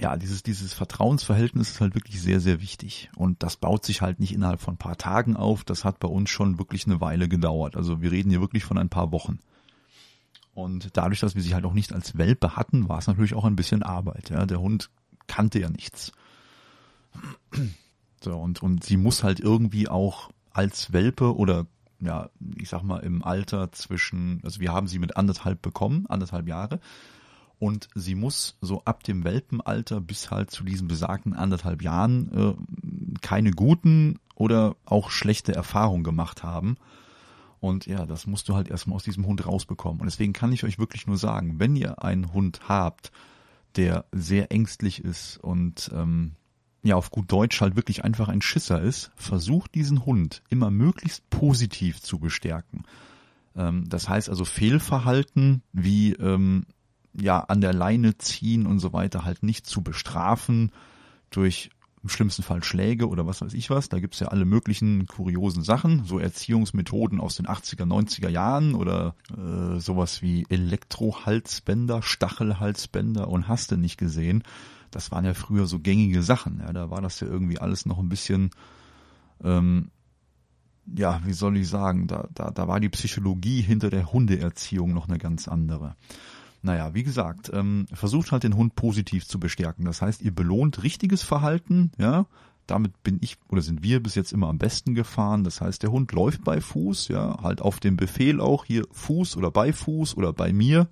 ja, 0.00 0.16
dieses, 0.16 0.42
dieses 0.42 0.72
Vertrauensverhältnis 0.72 1.70
ist 1.70 1.80
halt 1.80 1.94
wirklich 1.94 2.20
sehr, 2.20 2.40
sehr 2.40 2.60
wichtig. 2.60 3.10
Und 3.16 3.42
das 3.42 3.56
baut 3.56 3.84
sich 3.84 4.02
halt 4.02 4.20
nicht 4.20 4.32
innerhalb 4.32 4.60
von 4.60 4.74
ein 4.74 4.78
paar 4.78 4.98
Tagen 4.98 5.36
auf. 5.36 5.64
Das 5.64 5.84
hat 5.84 6.00
bei 6.00 6.08
uns 6.08 6.28
schon 6.30 6.58
wirklich 6.58 6.86
eine 6.86 7.00
Weile 7.00 7.28
gedauert. 7.28 7.76
Also 7.76 8.02
wir 8.02 8.10
reden 8.10 8.30
hier 8.30 8.40
wirklich 8.40 8.64
von 8.64 8.78
ein 8.78 8.88
paar 8.88 9.12
Wochen. 9.12 9.38
Und 10.54 10.96
dadurch, 10.96 11.20
dass 11.20 11.34
wir 11.34 11.42
sie 11.42 11.54
halt 11.54 11.64
auch 11.64 11.72
nicht 11.72 11.92
als 11.92 12.18
Welpe 12.18 12.56
hatten, 12.56 12.88
war 12.88 12.98
es 12.98 13.06
natürlich 13.06 13.34
auch 13.34 13.44
ein 13.44 13.56
bisschen 13.56 13.82
Arbeit. 13.82 14.30
Ja. 14.30 14.44
Der 14.44 14.60
Hund 14.60 14.90
kannte 15.26 15.60
ja 15.60 15.70
nichts. 15.70 16.12
So, 18.22 18.36
und, 18.36 18.62
und 18.62 18.84
sie 18.84 18.96
muss 18.96 19.22
halt 19.22 19.40
irgendwie 19.40 19.88
auch 19.88 20.30
als 20.50 20.92
Welpe 20.92 21.36
oder 21.36 21.66
ja, 22.02 22.30
ich 22.56 22.68
sag 22.68 22.82
mal 22.82 22.98
im 22.98 23.22
Alter 23.22 23.72
zwischen, 23.72 24.40
also 24.44 24.60
wir 24.60 24.72
haben 24.72 24.88
sie 24.88 24.98
mit 24.98 25.16
anderthalb 25.16 25.62
bekommen, 25.62 26.06
anderthalb 26.08 26.48
Jahre. 26.48 26.80
Und 27.58 27.88
sie 27.94 28.16
muss 28.16 28.58
so 28.60 28.82
ab 28.84 29.04
dem 29.04 29.22
Welpenalter 29.22 30.00
bis 30.00 30.32
halt 30.32 30.50
zu 30.50 30.64
diesen 30.64 30.88
besagten 30.88 31.32
anderthalb 31.32 31.80
Jahren 31.80 32.32
äh, 32.32 33.18
keine 33.20 33.52
guten 33.52 34.18
oder 34.34 34.74
auch 34.84 35.10
schlechte 35.10 35.54
Erfahrungen 35.54 36.02
gemacht 36.02 36.42
haben. 36.42 36.76
Und 37.60 37.86
ja, 37.86 38.04
das 38.04 38.26
musst 38.26 38.48
du 38.48 38.56
halt 38.56 38.68
erstmal 38.68 38.96
aus 38.96 39.04
diesem 39.04 39.24
Hund 39.26 39.46
rausbekommen. 39.46 40.00
Und 40.00 40.06
deswegen 40.06 40.32
kann 40.32 40.52
ich 40.52 40.64
euch 40.64 40.80
wirklich 40.80 41.06
nur 41.06 41.16
sagen, 41.16 41.60
wenn 41.60 41.76
ihr 41.76 42.02
einen 42.02 42.32
Hund 42.32 42.62
habt, 42.68 43.12
der 43.76 44.06
sehr 44.10 44.50
ängstlich 44.50 45.04
ist 45.04 45.36
und 45.36 45.88
ähm, 45.94 46.32
ja 46.82 46.96
auf 46.96 47.10
gut 47.10 47.30
Deutsch 47.30 47.60
halt 47.60 47.76
wirklich 47.76 48.04
einfach 48.04 48.28
ein 48.28 48.42
Schisser 48.42 48.80
ist, 48.80 49.12
versucht 49.14 49.74
diesen 49.74 50.04
Hund 50.04 50.42
immer 50.48 50.70
möglichst 50.70 51.28
positiv 51.30 52.00
zu 52.00 52.18
bestärken. 52.18 52.84
Ähm, 53.56 53.88
das 53.88 54.08
heißt 54.08 54.28
also 54.28 54.44
Fehlverhalten 54.44 55.62
wie 55.72 56.12
ähm, 56.14 56.66
ja 57.14 57.40
an 57.40 57.60
der 57.60 57.72
Leine 57.72 58.18
ziehen 58.18 58.66
und 58.66 58.80
so 58.80 58.92
weiter 58.92 59.24
halt 59.24 59.42
nicht 59.42 59.66
zu 59.66 59.82
bestrafen 59.82 60.72
durch 61.30 61.70
im 62.02 62.08
schlimmsten 62.08 62.42
Fall 62.42 62.64
Schläge 62.64 63.08
oder 63.08 63.26
was 63.26 63.42
weiß 63.42 63.54
ich 63.54 63.70
was. 63.70 63.88
Da 63.88 64.00
gibt's 64.00 64.18
ja 64.18 64.28
alle 64.28 64.44
möglichen 64.44 65.06
kuriosen 65.06 65.62
Sachen, 65.62 66.04
so 66.04 66.18
Erziehungsmethoden 66.18 67.20
aus 67.20 67.36
den 67.36 67.46
80er, 67.46 67.84
90er 67.84 68.28
Jahren 68.28 68.74
oder 68.74 69.14
äh, 69.30 69.78
sowas 69.78 70.20
wie 70.20 70.44
Elektrohalsbänder, 70.48 72.02
Stachelhalsbänder 72.02 73.28
und 73.28 73.46
hast 73.46 73.70
du 73.70 73.76
nicht 73.76 73.98
gesehen 73.98 74.42
das 74.92 75.10
waren 75.10 75.24
ja 75.24 75.34
früher 75.34 75.66
so 75.66 75.80
gängige 75.80 76.22
Sachen. 76.22 76.60
Ja, 76.60 76.72
da 76.72 76.90
war 76.90 77.00
das 77.00 77.18
ja 77.18 77.26
irgendwie 77.26 77.58
alles 77.58 77.86
noch 77.86 77.98
ein 77.98 78.08
bisschen, 78.08 78.50
ähm, 79.42 79.90
ja, 80.86 81.20
wie 81.24 81.32
soll 81.32 81.56
ich 81.56 81.68
sagen, 81.68 82.06
da, 82.06 82.28
da, 82.34 82.50
da 82.50 82.68
war 82.68 82.78
die 82.78 82.90
Psychologie 82.90 83.62
hinter 83.62 83.90
der 83.90 84.12
Hundeerziehung 84.12 84.92
noch 84.92 85.08
eine 85.08 85.18
ganz 85.18 85.48
andere. 85.48 85.96
Naja, 86.60 86.94
wie 86.94 87.02
gesagt, 87.02 87.50
ähm, 87.52 87.86
versucht 87.92 88.30
halt 88.30 88.44
den 88.44 88.56
Hund 88.56 88.76
positiv 88.76 89.26
zu 89.26 89.40
bestärken. 89.40 89.84
Das 89.84 90.00
heißt, 90.00 90.22
ihr 90.22 90.34
belohnt 90.34 90.82
richtiges 90.82 91.22
Verhalten, 91.22 91.90
ja. 91.98 92.26
Damit 92.68 93.02
bin 93.02 93.18
ich 93.20 93.38
oder 93.48 93.60
sind 93.60 93.82
wir 93.82 94.00
bis 94.00 94.14
jetzt 94.14 94.32
immer 94.32 94.48
am 94.48 94.58
besten 94.58 94.94
gefahren. 94.94 95.42
Das 95.42 95.60
heißt, 95.60 95.82
der 95.82 95.90
Hund 95.90 96.12
läuft 96.12 96.44
bei 96.44 96.60
Fuß, 96.60 97.08
ja, 97.08 97.42
halt 97.42 97.60
auf 97.60 97.80
dem 97.80 97.96
Befehl 97.96 98.40
auch 98.40 98.64
hier 98.64 98.86
Fuß 98.92 99.36
oder 99.36 99.50
bei 99.50 99.72
Fuß 99.72 100.16
oder 100.16 100.32
bei 100.32 100.52
mir. 100.52 100.88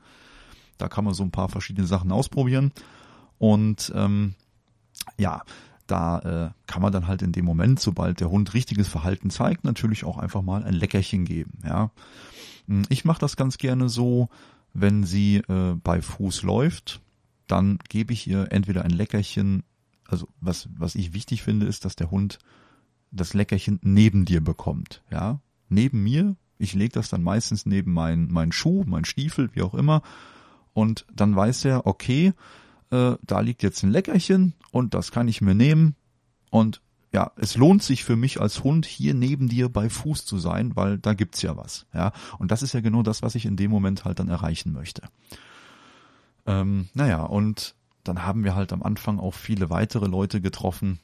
Da 0.79 0.89
kann 0.89 1.05
man 1.05 1.15
so 1.15 1.23
ein 1.23 1.31
paar 1.31 1.49
verschiedene 1.49 1.87
Sachen 1.87 2.11
ausprobieren. 2.11 2.73
Und 3.41 3.91
ähm, 3.97 4.35
ja, 5.17 5.43
da 5.87 6.19
äh, 6.19 6.51
kann 6.67 6.83
man 6.83 6.93
dann 6.93 7.07
halt 7.07 7.23
in 7.23 7.33
dem 7.33 7.47
Moment, 7.47 7.81
sobald 7.81 8.21
der 8.21 8.31
Hund 8.31 8.53
richtiges 8.53 8.87
Verhalten 8.87 9.31
zeigt, 9.31 9.65
natürlich 9.65 10.05
auch 10.05 10.19
einfach 10.19 10.43
mal 10.43 10.63
ein 10.63 10.75
Leckerchen 10.75 11.25
geben. 11.25 11.59
Ja, 11.65 11.91
hm, 12.69 12.83
ich 12.91 13.07
mache 13.07 13.19
das 13.19 13.37
ganz 13.37 13.57
gerne 13.57 13.89
so, 13.89 14.29
wenn 14.75 15.05
sie 15.05 15.37
äh, 15.37 15.75
bei 15.83 16.03
Fuß 16.03 16.43
läuft, 16.43 17.01
dann 17.47 17.79
gebe 17.89 18.13
ich 18.13 18.29
ihr 18.29 18.53
entweder 18.53 18.85
ein 18.85 18.91
Leckerchen. 18.91 19.63
Also 20.07 20.29
was 20.43 20.69
was 20.77 20.95
ich 20.95 21.15
wichtig 21.15 21.43
finde, 21.43 21.65
ist, 21.65 21.87
dass 21.87 21.97
der 21.97 22.11
Hund 22.11 22.41
das 23.11 23.33
Leckerchen 23.33 23.81
neben 23.83 24.27
dir 24.27 24.45
bekommt. 24.45 25.03
Ja, 25.11 25.41
neben 25.71 26.03
mir 26.03 26.37
Ich 26.59 26.75
lege 26.75 26.93
das 26.93 27.09
dann 27.09 27.23
meistens 27.23 27.65
neben 27.65 27.95
meinen 27.95 28.31
mein 28.31 28.53
Schuh, 28.53 28.85
mein 28.87 29.07
Stiefel, 29.07 29.49
wie 29.55 29.63
auch 29.63 29.73
immer. 29.73 30.03
Und 30.75 31.07
dann 31.17 31.35
weiß 31.35 31.65
er, 31.65 31.87
okay, 31.87 32.35
äh, 32.91 33.17
da 33.23 33.41
liegt 33.41 33.63
jetzt 33.63 33.83
ein 33.83 33.91
Leckerchen 33.91 34.55
und 34.73 34.95
das 34.95 35.13
kann 35.13 35.29
ich 35.29 35.41
mir 35.41 35.55
nehmen. 35.55 35.97
Und 36.51 36.81
ja, 37.13 37.33
es 37.37 37.57
lohnt 37.57 37.83
sich 37.83 38.05
für 38.05 38.17
mich 38.17 38.41
als 38.41 38.63
Hund 38.63 38.87
hier 38.87 39.15
neben 39.15 39.49
dir 39.49 39.69
bei 39.69 39.89
Fuß 39.89 40.25
zu 40.25 40.39
sein, 40.39 40.77
weil 40.77 40.99
da 40.99 41.15
gibt's 41.15 41.43
ja 41.43 41.57
was. 41.57 41.87
Ja, 41.93 42.13
und 42.39 42.51
das 42.51 42.63
ist 42.63 42.73
ja 42.73 42.81
genau 42.81 43.03
das, 43.03 43.23
was 43.23 43.35
ich 43.35 43.47
in 43.47 43.57
dem 43.57 43.71
Moment 43.71 44.05
halt 44.05 44.19
dann 44.19 44.29
erreichen 44.29 44.73
möchte. 44.73 45.03
Ähm, 46.47 46.89
naja, 46.95 47.23
und 47.23 47.75
dann 48.05 48.25
haben 48.25 48.45
wir 48.45 48.55
halt 48.55 48.73
am 48.73 48.83
Anfang 48.83 49.19
auch 49.19 49.35
viele 49.35 49.71
weitere 49.71 50.07
Leute 50.07 50.41
getroffen, 50.41 51.01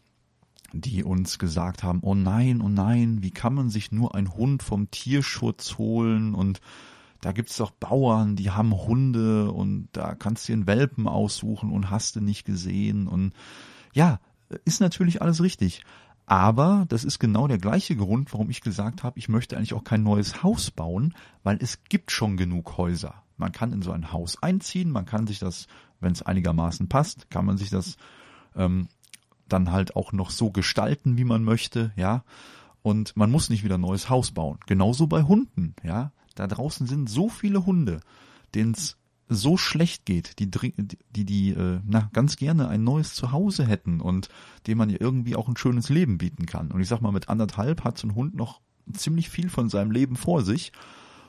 die 0.72 1.04
uns 1.04 1.38
gesagt 1.38 1.82
haben, 1.82 2.00
oh 2.02 2.14
nein, 2.14 2.60
oh 2.60 2.68
nein, 2.68 3.22
wie 3.22 3.30
kann 3.30 3.54
man 3.54 3.68
sich 3.68 3.92
nur 3.92 4.14
ein 4.14 4.32
Hund 4.34 4.62
vom 4.62 4.90
Tierschutz 4.90 5.78
holen 5.78 6.34
und 6.34 6.60
da 7.20 7.32
gibt's 7.32 7.56
doch 7.56 7.70
Bauern, 7.70 8.36
die 8.36 8.50
haben 8.50 8.72
Hunde 8.74 9.50
und 9.50 9.88
da 9.92 10.14
kannst 10.14 10.44
du 10.44 10.52
dir 10.52 10.56
einen 10.56 10.66
Welpen 10.66 11.08
aussuchen 11.08 11.70
und 11.70 11.90
hast 11.90 12.16
du 12.16 12.20
nicht 12.20 12.44
gesehen 12.44 13.06
und 13.06 13.32
ja, 13.92 14.20
ist 14.64 14.80
natürlich 14.80 15.22
alles 15.22 15.42
richtig. 15.42 15.82
Aber 16.26 16.86
das 16.88 17.04
ist 17.04 17.20
genau 17.20 17.46
der 17.46 17.58
gleiche 17.58 17.94
Grund, 17.94 18.32
warum 18.32 18.50
ich 18.50 18.60
gesagt 18.60 19.04
habe, 19.04 19.18
ich 19.18 19.28
möchte 19.28 19.56
eigentlich 19.56 19.74
auch 19.74 19.84
kein 19.84 20.02
neues 20.02 20.42
Haus 20.42 20.72
bauen, 20.72 21.14
weil 21.44 21.58
es 21.60 21.84
gibt 21.84 22.10
schon 22.10 22.36
genug 22.36 22.76
Häuser. 22.76 23.22
Man 23.36 23.52
kann 23.52 23.72
in 23.72 23.82
so 23.82 23.92
ein 23.92 24.12
Haus 24.12 24.42
einziehen, 24.42 24.90
man 24.90 25.06
kann 25.06 25.26
sich 25.26 25.38
das, 25.38 25.68
wenn 26.00 26.12
es 26.12 26.22
einigermaßen 26.22 26.88
passt, 26.88 27.30
kann 27.30 27.44
man 27.44 27.58
sich 27.58 27.70
das 27.70 27.96
ähm, 28.56 28.88
dann 29.48 29.70
halt 29.70 29.94
auch 29.94 30.12
noch 30.12 30.30
so 30.30 30.50
gestalten, 30.50 31.16
wie 31.16 31.24
man 31.24 31.44
möchte, 31.44 31.92
ja. 31.96 32.24
Und 32.82 33.16
man 33.16 33.30
muss 33.30 33.50
nicht 33.50 33.64
wieder 33.64 33.78
ein 33.78 33.80
neues 33.80 34.10
Haus 34.10 34.30
bauen. 34.32 34.58
Genauso 34.66 35.06
bei 35.06 35.22
Hunden, 35.22 35.74
ja. 35.82 36.12
Da 36.36 36.46
draußen 36.46 36.86
sind 36.86 37.10
so 37.10 37.28
viele 37.28 37.66
Hunde, 37.66 38.00
denen 38.54 38.72
es 38.72 38.96
so 39.28 39.56
schlecht 39.56 40.06
geht, 40.06 40.38
die 40.38 40.48
die 40.48 41.24
die 41.24 41.50
äh, 41.50 41.80
na 41.84 42.08
ganz 42.12 42.36
gerne 42.36 42.68
ein 42.68 42.84
neues 42.84 43.14
Zuhause 43.14 43.66
hätten 43.66 44.00
und 44.00 44.28
dem 44.68 44.78
man 44.78 44.88
ja 44.88 44.98
irgendwie 45.00 45.34
auch 45.34 45.48
ein 45.48 45.56
schönes 45.56 45.88
Leben 45.88 46.18
bieten 46.18 46.46
kann. 46.46 46.70
Und 46.70 46.80
ich 46.80 46.88
sag 46.88 47.00
mal, 47.00 47.10
mit 47.10 47.28
anderthalb 47.28 47.82
hat 47.82 47.98
so 47.98 48.06
ein 48.06 48.14
Hund 48.14 48.36
noch 48.36 48.60
ziemlich 48.92 49.28
viel 49.28 49.50
von 49.50 49.68
seinem 49.68 49.90
Leben 49.90 50.14
vor 50.14 50.42
sich. 50.42 50.72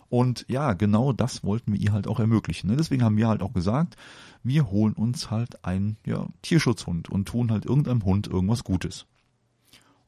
Und 0.10 0.46
ja, 0.48 0.74
genau 0.74 1.12
das 1.12 1.44
wollten 1.44 1.74
wir 1.74 1.80
ihr 1.80 1.92
halt 1.92 2.08
auch 2.08 2.20
ermöglichen. 2.20 2.70
Ne? 2.70 2.78
Deswegen 2.78 3.04
haben 3.04 3.18
wir 3.18 3.28
halt 3.28 3.42
auch 3.42 3.54
gesagt, 3.54 3.96
wir 4.44 4.70
holen 4.70 4.94
uns 4.94 5.32
halt 5.32 5.66
einen 5.66 5.98
ja, 6.06 6.28
Tierschutzhund 6.44 7.10
und 7.10 7.28
tun 7.28 7.52
halt 7.52 7.66
irgendeinem 7.66 8.06
Hund 8.06 8.28
irgendwas 8.28 8.64
Gutes. 8.64 9.06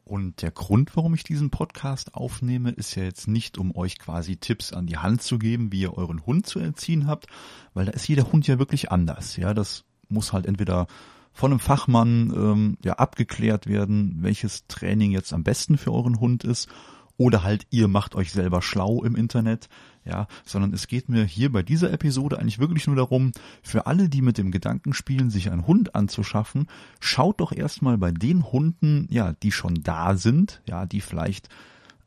Und 0.10 0.42
der 0.42 0.50
Grund, 0.50 0.98
warum 0.98 1.14
ich 1.14 1.24
diesen 1.24 1.52
Podcast 1.52 2.16
aufnehme, 2.16 2.72
ist 2.72 2.96
ja 2.96 3.04
jetzt 3.04 3.28
nicht, 3.28 3.60
um 3.60 3.76
euch 3.76 4.00
quasi 4.00 4.38
Tipps 4.38 4.74
an 4.74 4.88
die 4.88 4.98
Hand 4.98 5.22
zu 5.22 5.38
geben, 5.38 5.72
wie 5.72 5.82
ihr 5.82 6.00
euren 6.00 6.26
Hund 6.26 6.48
zu 6.48 6.58
erziehen 6.60 7.06
habt, 7.06 7.28
weil 7.76 7.86
da 7.86 7.92
ist 7.92 8.08
jeder 8.08 8.32
Hund 8.32 8.48
ja 8.48 8.58
wirklich 8.58 8.92
anders. 8.92 9.36
Ja, 9.36 9.54
das 9.54 9.86
muss 10.08 10.34
halt 10.34 10.48
entweder 10.48 10.88
von 11.32 11.52
einem 11.52 11.60
Fachmann 11.60 12.34
ähm, 12.36 12.78
ja 12.84 12.94
abgeklärt 12.94 13.68
werden, 13.68 14.18
welches 14.22 14.66
Training 14.66 15.12
jetzt 15.12 15.32
am 15.32 15.44
besten 15.44 15.78
für 15.78 15.94
euren 15.94 16.20
Hund 16.20 16.44
ist 16.44 16.70
oder 17.18 17.44
halt 17.44 17.68
ihr 17.70 17.88
macht 17.88 18.16
euch 18.16 18.32
selber 18.32 18.64
schlau 18.64 19.04
im 19.04 19.16
Internet, 19.16 19.70
ja, 20.10 20.28
sondern 20.44 20.74
es 20.74 20.88
geht 20.88 21.08
mir 21.08 21.24
hier 21.24 21.52
bei 21.52 21.64
dieser 21.64 21.92
Episode 21.94 22.40
eigentlich 22.40 22.60
wirklich 22.60 22.88
nur 22.88 22.96
darum, 22.96 23.32
für 23.62 23.86
alle, 23.86 24.10
die 24.10 24.22
mit 24.22 24.38
dem 24.38 24.52
Gedanken 24.52 24.94
spielen, 24.94 25.30
sich 25.30 25.52
einen 25.52 25.68
Hund 25.68 25.96
anzuschaffen, 25.96 26.68
schaut 27.00 27.40
doch 27.40 27.52
erstmal 27.52 27.98
bei 27.98 28.12
den 28.12 28.52
Hunden, 28.52 29.08
ja, 29.10 29.34
die 29.34 29.52
schon 29.52 29.76
da 29.84 30.16
sind, 30.16 30.62
ja, 30.68 30.86
die 30.86 31.02
vielleicht 31.02 31.50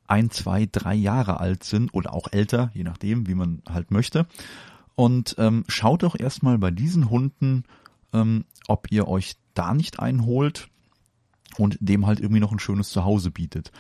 ein, 0.06 0.30
zwei, 0.30 0.68
drei 0.70 0.94
Jahre 0.94 1.40
alt 1.40 1.64
sind 1.64 1.94
oder 1.94 2.12
auch 2.12 2.28
älter, 2.32 2.70
je 2.74 2.82
nachdem, 2.82 3.28
wie 3.28 3.34
man 3.34 3.62
halt 3.68 3.90
möchte. 3.90 4.26
Und 4.94 5.36
ähm, 5.38 5.64
schaut 5.68 6.02
doch 6.02 6.18
erstmal 6.18 6.58
bei 6.58 6.70
diesen 6.70 7.08
Hunden, 7.08 7.64
ähm, 8.12 8.44
ob 8.68 8.90
ihr 8.90 9.08
euch 9.08 9.36
da 9.54 9.74
nicht 9.74 10.00
einholt 10.00 10.68
und 11.56 11.78
dem 11.80 12.06
halt 12.06 12.20
irgendwie 12.20 12.40
noch 12.40 12.52
ein 12.52 12.58
schönes 12.58 12.90
Zuhause 12.90 13.30
bietet. 13.30 13.72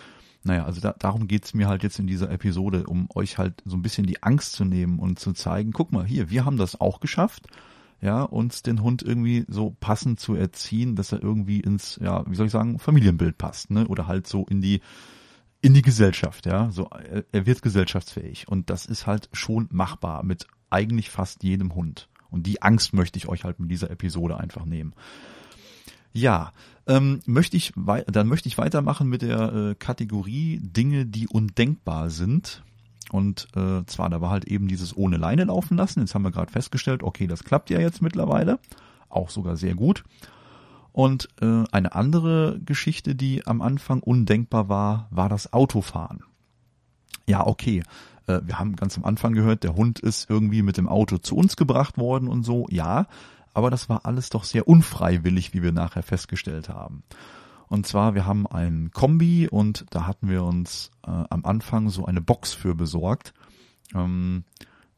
Naja, 0.44 0.64
also 0.64 0.80
da, 0.80 0.94
darum 0.98 1.28
geht's 1.28 1.54
mir 1.54 1.68
halt 1.68 1.82
jetzt 1.82 1.98
in 1.98 2.06
dieser 2.06 2.30
Episode, 2.30 2.86
um 2.86 3.08
euch 3.14 3.38
halt 3.38 3.62
so 3.64 3.76
ein 3.76 3.82
bisschen 3.82 4.06
die 4.06 4.22
Angst 4.22 4.54
zu 4.54 4.64
nehmen 4.64 4.98
und 4.98 5.18
zu 5.18 5.32
zeigen, 5.32 5.72
guck 5.72 5.92
mal 5.92 6.04
hier, 6.04 6.30
wir 6.30 6.44
haben 6.44 6.56
das 6.56 6.80
auch 6.80 7.00
geschafft, 7.00 7.46
ja, 8.00 8.22
uns 8.22 8.62
den 8.62 8.82
Hund 8.82 9.02
irgendwie 9.02 9.44
so 9.48 9.76
passend 9.78 10.18
zu 10.18 10.34
erziehen, 10.34 10.96
dass 10.96 11.12
er 11.12 11.22
irgendwie 11.22 11.60
ins, 11.60 11.98
ja, 12.02 12.24
wie 12.28 12.34
soll 12.34 12.46
ich 12.46 12.52
sagen, 12.52 12.80
Familienbild 12.80 13.38
passt, 13.38 13.70
ne? 13.70 13.86
Oder 13.86 14.08
halt 14.08 14.26
so 14.26 14.44
in 14.46 14.60
die 14.60 14.80
in 15.64 15.74
die 15.74 15.82
Gesellschaft, 15.82 16.46
ja, 16.46 16.72
so 16.72 16.88
er, 16.90 17.24
er 17.30 17.46
wird 17.46 17.62
gesellschaftsfähig 17.62 18.48
und 18.48 18.68
das 18.68 18.84
ist 18.84 19.06
halt 19.06 19.28
schon 19.32 19.68
machbar 19.70 20.24
mit 20.24 20.48
eigentlich 20.70 21.08
fast 21.08 21.44
jedem 21.44 21.76
Hund. 21.76 22.08
Und 22.30 22.46
die 22.46 22.62
Angst 22.62 22.94
möchte 22.94 23.18
ich 23.18 23.28
euch 23.28 23.44
halt 23.44 23.60
mit 23.60 23.70
dieser 23.70 23.90
Episode 23.90 24.38
einfach 24.38 24.64
nehmen. 24.64 24.94
Ja, 26.12 26.52
ähm, 26.86 27.20
möchte 27.26 27.56
ich 27.56 27.72
dann 28.06 28.26
möchte 28.26 28.48
ich 28.48 28.58
weitermachen 28.58 29.08
mit 29.08 29.22
der 29.22 29.52
äh, 29.52 29.74
Kategorie 29.74 30.60
Dinge, 30.62 31.06
die 31.06 31.28
undenkbar 31.28 32.10
sind. 32.10 32.62
Und 33.10 33.48
äh, 33.56 33.84
zwar, 33.86 34.08
da 34.10 34.20
war 34.20 34.30
halt 34.30 34.46
eben 34.46 34.68
dieses 34.68 34.96
ohne 34.96 35.16
Leine 35.16 35.44
laufen 35.44 35.76
lassen. 35.76 36.00
Jetzt 36.00 36.14
haben 36.14 36.22
wir 36.22 36.30
gerade 36.30 36.50
festgestellt, 36.50 37.02
okay, 37.02 37.26
das 37.26 37.44
klappt 37.44 37.70
ja 37.70 37.78
jetzt 37.78 38.00
mittlerweile. 38.00 38.58
Auch 39.08 39.30
sogar 39.30 39.56
sehr 39.56 39.74
gut. 39.74 40.04
Und 40.92 41.28
äh, 41.40 41.64
eine 41.72 41.94
andere 41.94 42.60
Geschichte, 42.64 43.14
die 43.14 43.46
am 43.46 43.62
Anfang 43.62 44.00
undenkbar 44.00 44.68
war, 44.68 45.08
war 45.10 45.28
das 45.28 45.52
Autofahren. 45.52 46.22
Ja, 47.26 47.46
okay. 47.46 47.82
Äh, 48.26 48.40
wir 48.44 48.58
haben 48.58 48.76
ganz 48.76 48.96
am 48.96 49.04
Anfang 49.04 49.32
gehört, 49.32 49.64
der 49.64 49.74
Hund 49.74 49.98
ist 50.00 50.28
irgendwie 50.28 50.62
mit 50.62 50.76
dem 50.76 50.88
Auto 50.88 51.18
zu 51.18 51.36
uns 51.36 51.56
gebracht 51.56 51.98
worden 51.98 52.28
und 52.28 52.44
so. 52.44 52.66
Ja, 52.70 53.06
aber 53.54 53.70
das 53.70 53.88
war 53.88 54.06
alles 54.06 54.30
doch 54.30 54.44
sehr 54.44 54.68
unfreiwillig, 54.68 55.54
wie 55.54 55.62
wir 55.62 55.72
nachher 55.72 56.02
festgestellt 56.02 56.68
haben. 56.68 57.02
Und 57.68 57.86
zwar, 57.86 58.14
wir 58.14 58.26
haben 58.26 58.46
ein 58.46 58.90
Kombi 58.92 59.48
und 59.48 59.86
da 59.90 60.06
hatten 60.06 60.28
wir 60.28 60.44
uns 60.44 60.90
äh, 61.06 61.10
am 61.10 61.44
Anfang 61.44 61.88
so 61.88 62.04
eine 62.04 62.20
Box 62.20 62.52
für 62.52 62.74
besorgt. 62.74 63.32
Ähm, 63.94 64.44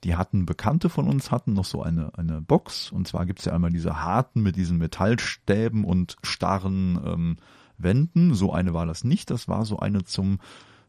die 0.02 0.16
hatten 0.16 0.44
Bekannte 0.44 0.88
von 0.88 1.08
uns, 1.08 1.30
hatten 1.30 1.54
noch 1.54 1.64
so 1.64 1.82
eine, 1.82 2.16
eine 2.18 2.40
Box. 2.40 2.90
Und 2.90 3.08
zwar 3.08 3.26
gibt's 3.26 3.44
ja 3.44 3.52
einmal 3.52 3.70
diese 3.70 4.02
harten 4.02 4.42
mit 4.42 4.56
diesen 4.56 4.78
Metallstäben 4.78 5.84
und 5.84 6.16
starren 6.22 7.00
ähm, 7.04 7.36
Wänden. 7.78 8.34
So 8.34 8.52
eine 8.52 8.74
war 8.74 8.86
das 8.86 9.04
nicht. 9.04 9.30
Das 9.30 9.48
war 9.48 9.64
so 9.64 9.78
eine 9.78 10.04
zum 10.04 10.38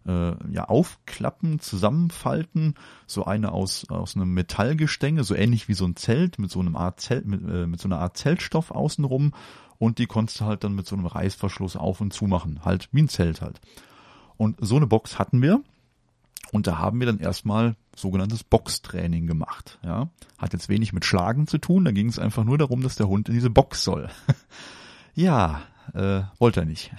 äh, 0.06 0.34
ja 0.52 0.66
aufklappen, 0.66 1.60
zusammenfalten, 1.60 2.76
so 3.08 3.26
eine 3.26 3.52
aus 3.52 3.90
aus 3.90 4.16
einem 4.16 4.34
Metallgestänge, 4.34 5.24
so 5.24 5.36
ähnlich 5.36 5.68
wie 5.68 5.74
so 5.74 5.86
ein 5.86 5.96
Zelt 5.96 6.40
mit 6.40 6.52
so 6.52 6.60
einem 6.60 6.76
Art 6.76 7.00
Zelt 7.00 7.26
mit, 7.26 7.42
äh, 7.48 7.68
mit 7.68 7.80
so 7.80 7.88
einer 7.88 8.00
Art 8.00 8.18
Zeltstoff 8.18 8.72
außenrum 8.72 9.34
und 9.78 10.00
die 10.00 10.08
konntest 10.08 10.42
du 10.42 10.46
halt 10.46 10.64
dann 10.64 10.76
mit 10.76 10.88
so 10.88 10.96
einem 10.96 11.06
Reißverschluss 11.06 11.76
auf 11.76 12.02
und 12.02 12.14
zu 12.14 12.26
machen, 12.26 12.62
halt 12.64 12.90
wie 12.92 13.04
ein 13.04 13.10
Zelt 13.10 13.42
halt. 13.42 13.60
Und 14.38 14.58
so 14.60 14.76
eine 14.76 14.88
Box 14.88 15.20
hatten 15.20 15.42
wir 15.42 15.62
und 16.52 16.68
da 16.68 16.78
haben 16.78 17.00
wir 17.00 17.08
dann 17.08 17.20
erstmal 17.20 17.76
sogenanntes 17.96 18.44
Boxtraining 18.44 19.28
gemacht. 19.28 19.80
Ja, 19.84 20.10
hat 20.38 20.54
jetzt 20.54 20.70
wenig 20.70 20.94
mit 20.94 21.06
Schlagen 21.06 21.48
zu 21.48 21.58
tun. 21.58 21.86
Da 21.86 21.92
ging 21.92 22.08
es 22.08 22.20
einfach 22.20 22.44
nur 22.44 22.58
darum, 22.58 22.82
dass 22.82 22.96
der 22.96 23.08
Hund 23.08 23.28
in 23.30 23.36
diese 23.36 23.50
Box 23.50 23.84
soll. 23.84 24.10
ja, 25.16 25.62
äh, 25.94 26.22
wollte 26.40 26.62
er 26.62 26.66
nicht. 26.66 26.92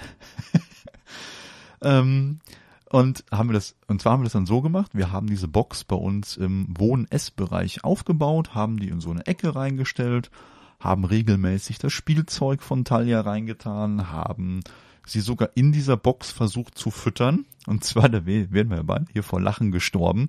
ähm, 1.83 2.41
und 2.89 3.25
haben 3.33 3.49
wir 3.49 3.55
das, 3.55 3.77
und 3.89 4.01
zwar 4.01 4.13
haben 4.13 4.21
wir 4.21 4.27
das 4.27 4.35
dann 4.35 4.47
so 4.47 4.63
gemacht, 4.63 4.93
wir 4.95 5.11
haben 5.11 5.27
diese 5.27 5.49
Box 5.49 5.85
bei 5.85 5.97
uns 5.97 6.37
im 6.37 6.67
Wohn-Ess-Bereich 6.79 7.85
aufgebaut, 7.85 8.55
haben 8.55 8.79
die 8.79 8.89
in 8.89 9.01
so 9.01 9.11
eine 9.11 9.27
Ecke 9.27 9.55
reingestellt, 9.57 10.31
haben 10.79 11.05
regelmäßig 11.05 11.79
das 11.79 11.93
Spielzeug 11.93 12.63
von 12.63 12.85
Talia 12.85 13.21
reingetan, 13.23 14.11
haben 14.11 14.61
sie 15.05 15.21
sogar 15.21 15.51
in 15.55 15.73
dieser 15.73 15.97
Box 15.97 16.31
versucht 16.31 16.77
zu 16.79 16.91
füttern. 16.91 17.47
Und 17.67 17.85
zwar, 17.85 18.09
da 18.09 18.27
werden 18.27 18.71
wir 18.71 18.83
beide 18.83 19.07
hier 19.13 19.23
vor 19.23 19.41
Lachen 19.41 19.73
gestorben. 19.73 20.29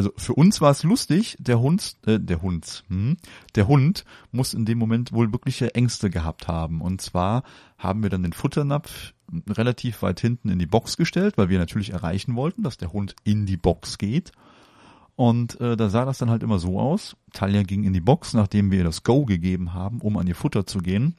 Also 0.00 0.14
für 0.16 0.32
uns 0.32 0.62
war 0.62 0.70
es 0.70 0.82
lustig, 0.82 1.36
der 1.38 1.60
Hund, 1.60 1.94
äh, 2.06 2.18
der 2.18 2.40
Hund, 2.40 2.84
hm, 2.88 3.18
der 3.54 3.68
Hund 3.68 4.06
muss 4.32 4.54
in 4.54 4.64
dem 4.64 4.78
Moment 4.78 5.12
wohl 5.12 5.30
wirkliche 5.30 5.74
Ängste 5.74 6.08
gehabt 6.08 6.48
haben. 6.48 6.80
Und 6.80 7.02
zwar 7.02 7.42
haben 7.76 8.02
wir 8.02 8.08
dann 8.08 8.22
den 8.22 8.32
Futternapf 8.32 9.12
relativ 9.46 10.00
weit 10.00 10.18
hinten 10.18 10.48
in 10.48 10.58
die 10.58 10.64
Box 10.64 10.96
gestellt, 10.96 11.36
weil 11.36 11.50
wir 11.50 11.58
natürlich 11.58 11.92
erreichen 11.92 12.34
wollten, 12.34 12.62
dass 12.62 12.78
der 12.78 12.94
Hund 12.94 13.14
in 13.24 13.44
die 13.44 13.58
Box 13.58 13.98
geht. 13.98 14.32
Und 15.16 15.60
äh, 15.60 15.76
da 15.76 15.90
sah 15.90 16.06
das 16.06 16.16
dann 16.16 16.30
halt 16.30 16.42
immer 16.42 16.58
so 16.58 16.80
aus. 16.80 17.14
Talia 17.34 17.62
ging 17.62 17.84
in 17.84 17.92
die 17.92 18.00
Box, 18.00 18.32
nachdem 18.32 18.70
wir 18.70 18.78
ihr 18.78 18.84
das 18.84 19.02
Go 19.02 19.26
gegeben 19.26 19.74
haben, 19.74 20.00
um 20.00 20.16
an 20.16 20.26
ihr 20.26 20.34
Futter 20.34 20.64
zu 20.66 20.78
gehen. 20.78 21.14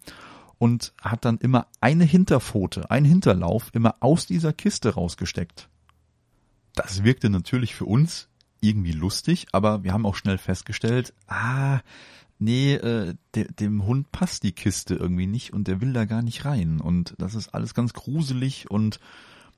Und 0.57 0.91
hat 0.99 1.23
dann 1.23 1.37
immer 1.37 1.67
eine 1.81 2.05
Hinterpfote, 2.05 2.89
einen 2.89 3.05
Hinterlauf 3.05 3.69
immer 3.73 3.97
aus 3.99 4.25
dieser 4.25 4.53
Kiste 4.53 4.95
rausgesteckt. 4.95 5.69
Das 6.73 7.03
wirkte 7.03 7.29
natürlich 7.29 7.75
für 7.75 7.85
uns 7.85 8.30
irgendwie 8.61 8.93
lustig, 8.93 9.47
aber 9.51 9.83
wir 9.83 9.93
haben 9.93 10.05
auch 10.05 10.15
schnell 10.15 10.37
festgestellt, 10.37 11.13
ah, 11.27 11.81
nee, 12.39 12.73
äh, 12.75 13.15
de, 13.35 13.51
dem 13.51 13.85
Hund 13.85 14.11
passt 14.11 14.43
die 14.43 14.53
Kiste 14.53 14.95
irgendwie 14.95 15.27
nicht 15.27 15.51
und 15.53 15.67
der 15.67 15.81
will 15.81 15.93
da 15.93 16.05
gar 16.05 16.21
nicht 16.21 16.45
rein. 16.45 16.79
Und 16.79 17.15
das 17.17 17.35
ist 17.35 17.49
alles 17.53 17.73
ganz 17.73 17.93
gruselig 17.93 18.71
und 18.71 18.99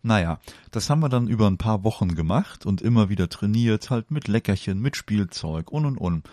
Naja, 0.05 0.39
das 0.71 0.89
haben 0.89 0.99
wir 0.99 1.07
dann 1.07 1.29
über 1.29 1.47
ein 1.47 1.57
paar 1.57 1.85
Wochen 1.85 2.13
gemacht 2.13 2.65
und 2.65 2.81
immer 2.81 3.07
wieder 3.07 3.29
trainiert, 3.29 3.89
halt 3.89 4.11
mit 4.11 4.27
Leckerchen, 4.27 4.81
mit 4.81 4.97
Spielzeug 4.97 5.71
und 5.71 5.85
und 5.85 5.97
und. 5.97 6.29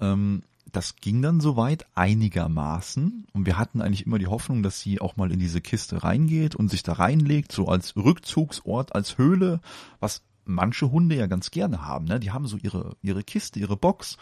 Ähm, 0.00 0.42
das 0.70 0.96
ging 0.96 1.22
dann 1.22 1.40
soweit 1.40 1.86
einigermaßen 1.94 3.26
und 3.32 3.46
wir 3.46 3.56
hatten 3.56 3.80
eigentlich 3.80 4.04
immer 4.04 4.18
die 4.18 4.26
Hoffnung, 4.26 4.62
dass 4.62 4.80
sie 4.80 5.00
auch 5.00 5.16
mal 5.16 5.32
in 5.32 5.38
diese 5.38 5.62
Kiste 5.62 6.02
reingeht 6.02 6.54
und 6.54 6.68
sich 6.68 6.82
da 6.82 6.92
reinlegt, 6.94 7.52
so 7.52 7.68
als 7.68 7.96
Rückzugsort, 7.96 8.94
als 8.94 9.16
Höhle, 9.16 9.60
was 10.00 10.22
manche 10.46 10.90
Hunde 10.90 11.16
ja 11.16 11.26
ganz 11.26 11.50
gerne 11.50 11.84
haben. 11.84 12.06
Ne? 12.06 12.20
Die 12.20 12.30
haben 12.30 12.46
so 12.46 12.56
ihre, 12.56 12.96
ihre 13.02 13.22
Kiste, 13.22 13.58
ihre 13.60 13.76
Box, 13.76 14.16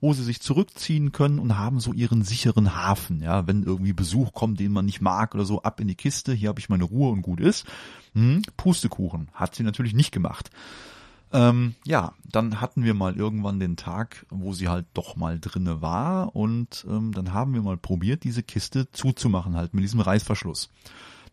wo 0.00 0.12
sie 0.12 0.22
sich 0.22 0.40
zurückziehen 0.40 1.12
können 1.12 1.38
und 1.38 1.58
haben 1.58 1.80
so 1.80 1.92
ihren 1.92 2.22
sicheren 2.22 2.76
Hafen. 2.76 3.20
Ja, 3.20 3.46
wenn 3.46 3.62
irgendwie 3.62 3.92
Besuch 3.92 4.32
kommt, 4.32 4.60
den 4.60 4.72
man 4.72 4.84
nicht 4.84 5.00
mag 5.00 5.34
oder 5.34 5.44
so, 5.44 5.62
ab 5.62 5.80
in 5.80 5.88
die 5.88 5.94
Kiste, 5.94 6.32
hier 6.32 6.48
habe 6.48 6.60
ich 6.60 6.68
meine 6.68 6.84
Ruhe 6.84 7.10
und 7.10 7.22
gut 7.22 7.40
ist. 7.40 7.66
Hm, 8.14 8.42
Pustekuchen. 8.56 9.28
Hat 9.32 9.54
sie 9.54 9.62
natürlich 9.62 9.94
nicht 9.94 10.12
gemacht. 10.12 10.50
Ähm, 11.32 11.74
ja, 11.84 12.12
dann 12.30 12.60
hatten 12.60 12.84
wir 12.84 12.94
mal 12.94 13.16
irgendwann 13.16 13.58
den 13.58 13.76
Tag, 13.76 14.24
wo 14.30 14.52
sie 14.52 14.68
halt 14.68 14.86
doch 14.94 15.16
mal 15.16 15.40
drinne 15.40 15.82
war 15.82 16.36
und 16.36 16.86
ähm, 16.88 17.10
dann 17.12 17.32
haben 17.32 17.54
wir 17.54 17.62
mal 17.62 17.76
probiert, 17.76 18.22
diese 18.22 18.44
Kiste 18.44 18.92
zuzumachen 18.92 19.56
halt 19.56 19.74
mit 19.74 19.82
diesem 19.82 19.98
Reißverschluss. 19.98 20.70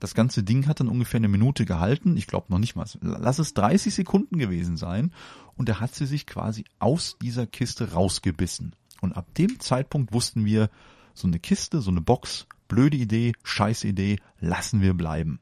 Das 0.01 0.15
ganze 0.15 0.41
Ding 0.41 0.65
hat 0.65 0.79
dann 0.79 0.87
ungefähr 0.87 1.19
eine 1.19 1.27
Minute 1.27 1.63
gehalten. 1.63 2.17
Ich 2.17 2.25
glaube 2.25 2.47
noch 2.49 2.57
nicht 2.57 2.75
mal. 2.75 2.87
Lass 3.01 3.37
es 3.37 3.53
30 3.53 3.93
Sekunden 3.93 4.39
gewesen 4.39 4.75
sein. 4.75 5.13
Und 5.55 5.69
da 5.69 5.79
hat 5.79 5.93
sie 5.93 6.07
sich 6.07 6.25
quasi 6.25 6.65
aus 6.79 7.17
dieser 7.21 7.45
Kiste 7.45 7.93
rausgebissen. 7.93 8.75
Und 9.01 9.13
ab 9.13 9.31
dem 9.35 9.59
Zeitpunkt 9.59 10.11
wussten 10.11 10.43
wir, 10.43 10.71
so 11.13 11.27
eine 11.27 11.39
Kiste, 11.39 11.81
so 11.81 11.91
eine 11.91 12.01
Box, 12.01 12.47
blöde 12.67 12.97
Idee, 12.97 13.33
scheiß 13.43 13.83
Idee, 13.83 14.17
lassen 14.39 14.81
wir 14.81 14.95
bleiben. 14.95 15.39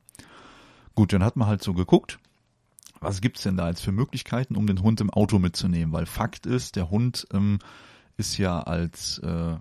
Gut, 0.94 1.14
dann 1.14 1.24
hat 1.24 1.38
man 1.38 1.48
halt 1.48 1.64
so 1.64 1.74
geguckt, 1.74 2.20
was 3.00 3.22
gibt's 3.22 3.44
denn 3.44 3.56
da 3.56 3.70
jetzt 3.70 3.82
für 3.82 3.94
Möglichkeiten, 3.94 4.58
um 4.58 4.68
den 4.68 4.82
Hund 4.82 5.00
im 5.00 5.10
Auto 5.10 5.40
mitzunehmen? 5.40 5.94
Weil 5.94 6.06
Fakt 6.06 6.46
ist, 6.46 6.76
der 6.76 6.90
Hund 6.90 7.28
ähm, 7.32 7.60
ist 8.18 8.38
ja 8.38 8.60
als 8.60 9.20
äh, 9.20 9.56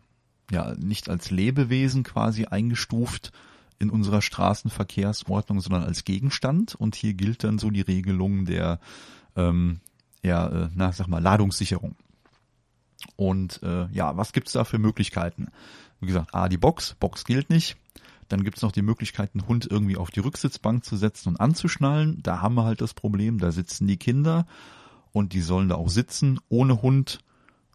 ja 0.50 0.74
nicht 0.76 1.08
als 1.08 1.30
Lebewesen 1.30 2.02
quasi 2.02 2.46
eingestuft 2.46 3.30
in 3.78 3.90
unserer 3.90 4.22
Straßenverkehrsordnung, 4.22 5.60
sondern 5.60 5.84
als 5.84 6.04
Gegenstand. 6.04 6.74
Und 6.74 6.96
hier 6.96 7.14
gilt 7.14 7.44
dann 7.44 7.58
so 7.58 7.70
die 7.70 7.80
Regelung 7.80 8.44
der 8.44 8.80
ähm, 9.36 9.80
ja, 10.22 10.46
äh, 10.48 10.68
na, 10.74 10.92
sag 10.92 11.08
mal, 11.08 11.22
Ladungssicherung. 11.22 11.96
Und 13.16 13.62
äh, 13.62 13.86
ja, 13.92 14.16
was 14.16 14.32
gibt's 14.32 14.52
da 14.52 14.64
für 14.64 14.78
Möglichkeiten? 14.78 15.48
Wie 16.00 16.06
gesagt, 16.06 16.34
A, 16.34 16.48
die 16.48 16.58
Box, 16.58 16.96
Box 16.98 17.24
gilt 17.24 17.50
nicht. 17.50 17.76
Dann 18.28 18.44
gibt's 18.44 18.62
noch 18.62 18.72
die 18.72 18.82
Möglichkeit, 18.82 19.30
einen 19.34 19.48
Hund 19.48 19.66
irgendwie 19.70 19.96
auf 19.96 20.10
die 20.10 20.20
Rücksitzbank 20.20 20.84
zu 20.84 20.96
setzen 20.96 21.30
und 21.30 21.40
anzuschnallen. 21.40 22.22
Da 22.22 22.42
haben 22.42 22.56
wir 22.56 22.64
halt 22.64 22.80
das 22.80 22.94
Problem, 22.94 23.38
da 23.38 23.52
sitzen 23.52 23.86
die 23.86 23.96
Kinder 23.96 24.46
und 25.12 25.32
die 25.32 25.40
sollen 25.40 25.68
da 25.68 25.76
auch 25.76 25.88
sitzen 25.88 26.38
ohne 26.48 26.82
Hund, 26.82 27.20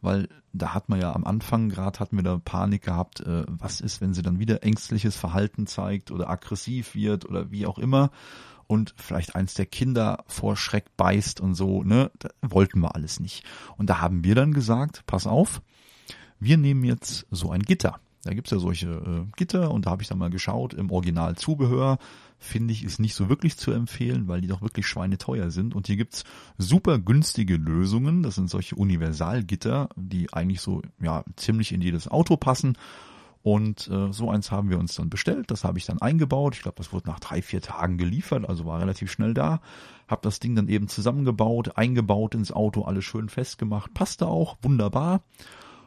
weil 0.04 0.28
da 0.52 0.74
hat 0.74 0.90
man 0.90 1.02
ja 1.02 1.14
am 1.14 1.26
Anfang 1.26 1.70
gerade 1.70 2.00
hatten 2.00 2.18
wir 2.18 2.24
da 2.24 2.40
Panik 2.44 2.84
gehabt, 2.84 3.22
äh, 3.22 3.46
was 3.48 3.82
ist, 3.82 4.02
wenn 4.02 4.14
sie 4.14 4.22
dann 4.22 4.40
wieder 4.40 4.64
ängstliches 4.64 5.16
Verhalten 5.16 5.66
zeigt 5.66 6.12
oder 6.12 6.30
aggressiv 6.30 6.94
wird 6.94 7.26
oder 7.26 7.50
wie 7.52 7.66
auch 7.66 7.80
immer 7.80 8.12
und 8.68 8.94
vielleicht 8.98 9.36
eins 9.36 9.54
der 9.54 9.66
Kinder 9.66 10.24
vor 10.28 10.56
Schreck 10.56 10.96
beißt 10.98 11.42
und 11.42 11.56
so, 11.56 11.84
ne, 11.84 12.12
da 12.20 12.30
wollten 12.42 12.80
wir 12.80 12.96
alles 12.96 13.20
nicht. 13.20 13.44
Und 13.78 13.90
da 13.90 14.00
haben 14.00 14.24
wir 14.24 14.36
dann 14.36 14.54
gesagt, 14.54 15.04
pass 15.06 15.28
auf, 15.28 15.62
wir 16.40 16.58
nehmen 16.58 16.84
jetzt 16.84 17.26
so 17.32 17.52
ein 17.52 17.62
Gitter. 17.62 18.00
Da 18.24 18.34
gibt's 18.34 18.52
ja 18.52 18.60
solche 18.60 18.88
äh, 18.88 19.26
Gitter 19.36 19.72
und 19.72 19.86
da 19.86 19.92
habe 19.92 20.02
ich 20.02 20.08
dann 20.08 20.18
mal 20.18 20.30
geschaut, 20.30 20.74
im 20.74 20.92
Original 20.92 21.36
Zubehör 21.36 21.98
finde 22.44 22.74
ich 22.74 22.84
ist 22.84 23.00
nicht 23.00 23.16
so 23.16 23.30
wirklich 23.30 23.58
zu 23.58 23.72
empfehlen, 23.72 24.28
weil 24.28 24.42
die 24.42 24.48
doch 24.48 24.62
wirklich 24.62 24.86
schweineteuer 24.88 25.50
sind. 25.50 25.76
Und 25.76 25.88
hier 25.88 25.96
gibt's 25.96 26.24
super 26.58 27.00
günstige 27.00 27.56
Lösungen. 27.56 28.22
Das 28.22 28.36
sind 28.36 28.50
solche 28.50 28.76
Universalgitter, 28.76 29.90
die 29.96 30.32
eigentlich 30.34 30.62
so 30.62 30.82
ja 31.02 31.24
ziemlich 31.36 31.72
in 31.72 31.82
jedes 31.82 32.08
Auto 32.08 32.38
passen. 32.38 32.78
Und 33.42 33.90
äh, 33.90 34.12
so 34.14 34.30
eins 34.30 34.52
haben 34.52 34.70
wir 34.70 34.80
uns 34.80 34.96
dann 34.96 35.10
bestellt. 35.10 35.52
Das 35.52 35.64
habe 35.64 35.78
ich 35.78 35.86
dann 35.86 36.02
eingebaut. 36.02 36.56
Ich 36.56 36.62
glaube, 36.62 36.78
das 36.78 36.94
wurde 36.94 37.10
nach 37.10 37.20
drei, 37.20 37.42
vier 37.42 37.62
Tagen 37.62 37.98
geliefert, 37.98 38.48
also 38.48 38.66
war 38.66 38.80
relativ 38.80 39.12
schnell 39.12 39.34
da. 39.34 39.62
Hab 40.08 40.22
das 40.22 40.40
Ding 40.40 40.56
dann 40.56 40.70
eben 40.70 40.88
zusammengebaut, 40.88 41.78
eingebaut 41.78 42.36
ins 42.36 42.52
Auto, 42.52 42.84
alles 42.84 43.04
schön 43.04 43.28
festgemacht. 43.30 43.94
Passte 43.94 44.28
auch, 44.28 44.58
wunderbar. 44.62 45.22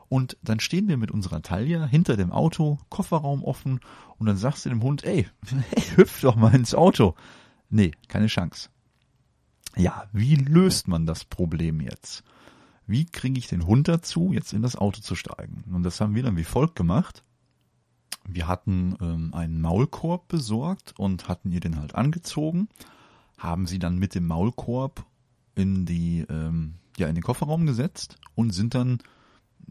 Und 0.08 0.36
dann 0.42 0.60
stehen 0.60 0.88
wir 0.88 0.96
mit 0.96 1.10
unserer 1.10 1.42
Talia 1.42 1.84
hinter 1.86 2.16
dem 2.16 2.32
Auto, 2.32 2.78
Kofferraum 2.90 3.42
offen, 3.42 3.80
und 4.18 4.26
dann 4.26 4.36
sagst 4.36 4.64
du 4.64 4.70
dem 4.70 4.82
Hund, 4.82 5.04
ey, 5.04 5.26
hüpf 5.96 6.20
doch 6.20 6.36
mal 6.36 6.54
ins 6.54 6.74
Auto. 6.74 7.14
Nee, 7.68 7.92
keine 8.08 8.28
Chance. 8.28 8.70
Ja, 9.76 10.04
wie 10.12 10.36
löst 10.36 10.88
man 10.88 11.06
das 11.06 11.24
Problem 11.24 11.80
jetzt? 11.80 12.24
Wie 12.86 13.04
kriege 13.04 13.38
ich 13.38 13.48
den 13.48 13.66
Hund 13.66 13.88
dazu, 13.88 14.32
jetzt 14.32 14.52
in 14.52 14.62
das 14.62 14.76
Auto 14.76 15.00
zu 15.00 15.14
steigen? 15.16 15.64
Und 15.72 15.82
das 15.82 16.00
haben 16.00 16.14
wir 16.14 16.22
dann 16.22 16.36
wie 16.36 16.44
folgt 16.44 16.76
gemacht. 16.76 17.24
Wir 18.28 18.48
hatten 18.48 18.96
ähm, 19.00 19.34
einen 19.34 19.60
Maulkorb 19.60 20.28
besorgt 20.28 20.94
und 20.98 21.28
hatten 21.28 21.50
ihr 21.50 21.60
den 21.60 21.78
halt 21.78 21.94
angezogen, 21.94 22.68
haben 23.38 23.66
sie 23.66 23.78
dann 23.78 23.98
mit 23.98 24.14
dem 24.14 24.26
Maulkorb 24.26 25.04
in 25.54 25.84
die 25.84 26.24
ähm, 26.28 26.74
ja 26.96 27.08
in 27.08 27.14
den 27.14 27.22
Kofferraum 27.24 27.66
gesetzt 27.66 28.16
und 28.34 28.50
sind 28.50 28.74
dann 28.74 28.98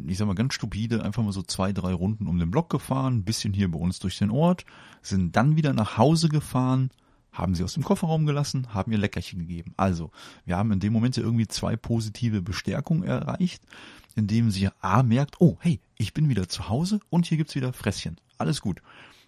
ich 0.07 0.17
sag 0.17 0.27
mal 0.27 0.35
ganz 0.35 0.53
stupide, 0.53 1.03
einfach 1.03 1.23
mal 1.23 1.31
so 1.31 1.41
zwei, 1.41 1.71
drei 1.71 1.93
Runden 1.93 2.27
um 2.27 2.39
den 2.39 2.51
Block 2.51 2.69
gefahren, 2.69 3.23
bisschen 3.23 3.53
hier 3.53 3.69
bei 3.69 3.79
uns 3.79 3.99
durch 3.99 4.17
den 4.17 4.29
Ort, 4.29 4.65
sind 5.01 5.35
dann 5.35 5.55
wieder 5.55 5.73
nach 5.73 5.97
Hause 5.97 6.29
gefahren, 6.29 6.89
haben 7.31 7.55
sie 7.55 7.63
aus 7.63 7.73
dem 7.73 7.83
Kofferraum 7.83 8.25
gelassen, 8.25 8.73
haben 8.73 8.91
ihr 8.91 8.97
Leckerchen 8.97 9.39
gegeben. 9.39 9.73
Also, 9.77 10.11
wir 10.45 10.57
haben 10.57 10.71
in 10.71 10.79
dem 10.79 10.93
Moment 10.93 11.17
irgendwie 11.17 11.47
zwei 11.47 11.75
positive 11.75 12.41
Bestärkungen 12.41 13.03
erreicht, 13.03 13.61
indem 14.15 14.51
sie 14.51 14.69
A 14.81 15.03
merkt, 15.03 15.35
oh, 15.39 15.57
hey, 15.59 15.79
ich 15.97 16.13
bin 16.13 16.29
wieder 16.29 16.47
zu 16.47 16.69
Hause 16.69 16.99
und 17.09 17.25
hier 17.25 17.37
gibt's 17.37 17.55
wieder 17.55 17.73
Fresschen. 17.73 18.19
Alles 18.37 18.61
gut. 18.61 18.81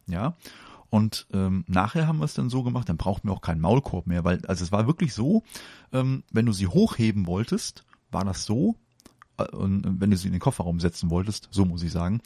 Ja. 0.07 0.35
Und 0.89 1.27
ähm, 1.33 1.65
nachher 1.67 2.07
haben 2.07 2.19
wir 2.19 2.25
es 2.25 2.33
dann 2.33 2.49
so 2.49 2.63
gemacht, 2.63 2.87
dann 2.87 2.95
brauchten 2.95 3.27
wir 3.27 3.33
auch 3.33 3.41
keinen 3.41 3.59
Maulkorb 3.59 4.07
mehr, 4.07 4.23
weil, 4.23 4.45
also 4.45 4.63
es 4.63 4.71
war 4.71 4.87
wirklich 4.87 5.13
so, 5.13 5.43
ähm, 5.91 6.23
wenn 6.31 6.45
du 6.45 6.53
sie 6.53 6.67
hochheben 6.67 7.27
wolltest, 7.27 7.83
war 8.09 8.23
das 8.23 8.45
so, 8.45 8.75
und 9.37 10.01
wenn 10.01 10.11
du 10.11 10.17
sie 10.17 10.27
in 10.27 10.33
den 10.33 10.41
Kofferraum 10.41 10.79
setzen 10.79 11.09
wolltest, 11.09 11.47
so 11.51 11.65
muss 11.65 11.83
ich 11.83 11.91
sagen, 11.91 12.21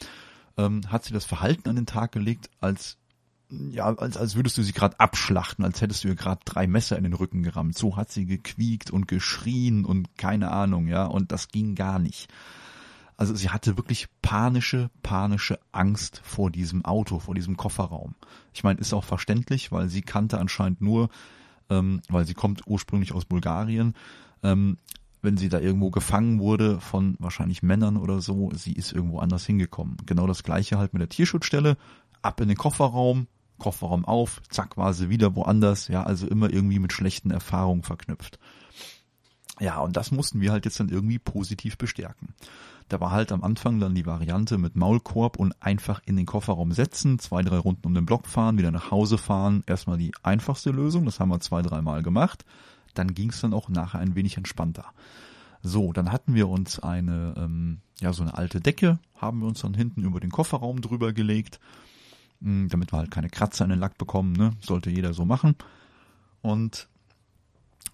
ähm, 0.58 0.82
hat 0.88 1.04
sie 1.04 1.13
das 1.13 1.26
Verhalten 1.26 1.69
an 1.69 1.76
den 1.76 1.86
Tag 1.86 2.12
gelegt, 2.12 2.50
als 2.60 2.97
ja, 3.71 3.93
als, 3.93 4.15
als 4.15 4.36
würdest 4.36 4.58
du 4.58 4.63
sie 4.63 4.71
gerade 4.71 5.00
abschlachten, 5.00 5.65
als 5.65 5.82
hättest 5.82 6.04
du 6.04 6.08
ihr 6.08 6.15
gerade 6.15 6.41
drei 6.45 6.67
Messer 6.67 6.97
in 6.97 7.04
den 7.04 7.13
Rücken 7.13 7.43
gerammt. 7.43 7.78
So 7.78 7.97
hat 7.97 8.12
sie 8.12 8.26
gequiekt 8.26 8.91
und 8.91 9.08
geschrien 9.08 9.84
und 9.84 10.17
keine 10.17 10.52
Ahnung, 10.52 10.88
ja, 10.88 11.06
und 11.06 11.32
das 11.32 11.50
ging 11.50 11.76
gar 11.76 12.00
nicht. 12.00 12.32
Also 13.17 13.36
sie 13.36 13.50
hatte 13.50 13.78
wirklich 13.78 14.08
panische, 14.21 14.89
panische 15.04 15.60
Angst 15.71 16.21
vor 16.24 16.50
diesem 16.50 16.86
Auto, 16.86 17.19
vor 17.19 17.36
diesem 17.36 17.58
Kofferraum. 17.58 18.15
Ich 18.54 18.63
meine, 18.63 18.80
ist 18.80 18.93
auch 18.93 19.04
verständlich, 19.04 19.71
weil 19.71 19.89
sie 19.89 20.02
kannte 20.02 20.39
anscheinend 20.39 20.82
nur, 20.82 21.10
ähm, 21.69 22.02
weil 22.10 22.26
sie 22.26 22.34
kommt 22.34 22.63
ursprünglich 22.65 23.13
aus 23.13 23.26
Bulgarien, 23.26 23.93
ähm, 24.43 24.78
wenn 25.21 25.38
sie 25.38 25.49
da 25.49 25.60
irgendwo 25.60 25.91
gefangen 25.91 26.39
wurde 26.39 26.79
von 26.79 27.15
wahrscheinlich 27.19 27.63
Männern 27.63 27.97
oder 27.97 28.21
so, 28.21 28.51
sie 28.55 28.73
ist 28.73 28.91
irgendwo 28.91 29.19
anders 29.19 29.45
hingekommen. 29.45 29.97
Genau 30.05 30.27
das 30.27 30.43
gleiche 30.43 30.77
halt 30.77 30.93
mit 30.93 31.01
der 31.01 31.10
Tierschutzstelle, 31.10 31.77
ab 32.21 32.41
in 32.41 32.47
den 32.47 32.57
Kofferraum, 32.57 33.27
Kofferraum 33.60 34.05
auf, 34.05 34.41
zack 34.49 34.77
war 34.77 34.93
sie 34.93 35.10
wieder 35.10 35.36
woanders, 35.36 35.88
ja, 35.88 36.03
also 36.03 36.27
immer 36.27 36.51
irgendwie 36.51 36.79
mit 36.79 36.93
schlechten 36.93 37.31
Erfahrungen 37.31 37.84
verknüpft. 37.84 38.39
Ja, 39.60 39.79
und 39.79 39.95
das 39.95 40.12
mussten 40.12 40.41
wir 40.41 40.51
halt 40.51 40.65
jetzt 40.65 40.79
dann 40.79 40.89
irgendwie 40.89 41.19
positiv 41.19 41.77
bestärken. 41.77 42.34
Da 42.89 42.99
war 42.99 43.12
halt 43.12 43.31
am 43.31 43.43
Anfang 43.43 43.79
dann 43.79 43.93
die 43.93 44.07
Variante 44.07 44.57
mit 44.57 44.75
Maulkorb 44.75 45.38
und 45.38 45.53
einfach 45.62 46.01
in 46.05 46.17
den 46.17 46.25
Kofferraum 46.25 46.71
setzen, 46.71 47.19
zwei, 47.19 47.43
drei 47.43 47.57
Runden 47.57 47.86
um 47.86 47.93
den 47.93 48.07
Block 48.07 48.25
fahren, 48.25 48.57
wieder 48.57 48.71
nach 48.71 48.89
Hause 48.89 49.19
fahren. 49.19 49.63
Erstmal 49.67 49.97
die 49.97 50.12
einfachste 50.23 50.71
Lösung, 50.71 51.05
das 51.05 51.19
haben 51.19 51.29
wir 51.29 51.39
zwei, 51.39 51.62
dreimal 51.62 52.02
gemacht 52.02 52.43
dann 52.94 53.13
ging 53.13 53.29
es 53.29 53.42
dann 53.42 53.54
auch 53.54 53.69
nachher 53.69 54.00
ein 54.00 54.15
wenig 54.15 54.37
entspannter. 54.37 54.85
So, 55.63 55.94
dann 55.94 56.12
hatten 56.12 56.33
wir 56.33 56.50
uns 56.50 56.79
eine, 56.79 57.35
ähm, 57.37 57.79
ja, 58.00 58.13
so 58.13 58.23
eine 58.23 58.35
alte 58.35 58.62
Decke, 58.62 59.00
haben 59.15 59.39
wir 59.39 59.48
uns 59.48 59.62
dann 59.62 59.73
hinten 59.73 60.04
über 60.04 60.19
den 60.19 60.31
Kofferraum 60.31 60.81
drüber 60.81 61.13
gelegt, 61.13 61.60
mh, 62.39 62.50
hm, 62.50 62.69
damit 62.69 62.92
wir 62.92 62.98
halt 62.98 63.12
keine 63.12 63.29
Kratzer 63.29 63.65
in 63.65 63.69
den 63.69 63.79
Lack 63.79 63.98
bekommen, 63.98 64.33
ne? 64.33 64.52
Sollte 64.60 64.89
jeder 64.89 65.13
so 65.13 65.25
machen. 65.25 65.56
Und 66.42 66.87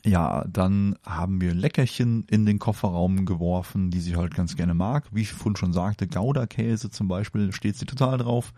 ja, 0.05 0.45
dann 0.47 0.95
haben 1.05 1.41
wir 1.41 1.53
Leckerchen 1.53 2.23
in 2.29 2.45
den 2.45 2.59
Kofferraum 2.59 3.25
geworfen, 3.25 3.91
die 3.91 3.99
sie 3.99 4.15
halt 4.15 4.33
ganz 4.33 4.55
gerne 4.55 4.73
mag. 4.73 5.05
Wie 5.11 5.21
ich 5.21 5.33
vorhin 5.33 5.57
schon 5.57 5.73
sagte, 5.73 6.07
Gouda-Käse 6.07 6.89
zum 6.89 7.09
Beispiel, 7.09 7.51
steht 7.51 7.75
sie 7.75 7.85
total 7.85 8.17
drauf 8.17 8.53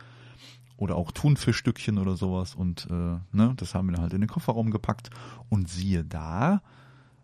oder 0.80 0.96
auch 0.96 1.12
Thunfischstückchen 1.12 1.98
oder 1.98 2.16
sowas 2.16 2.56
und 2.56 2.88
äh, 2.90 3.18
ne, 3.32 3.54
das 3.58 3.76
haben 3.76 3.88
wir 3.88 3.94
dann 3.94 4.04
halt 4.04 4.14
in 4.14 4.22
den 4.22 4.30
Kofferraum 4.30 4.72
gepackt 4.72 5.10
und 5.50 5.70
siehe 5.70 6.06
da, 6.06 6.62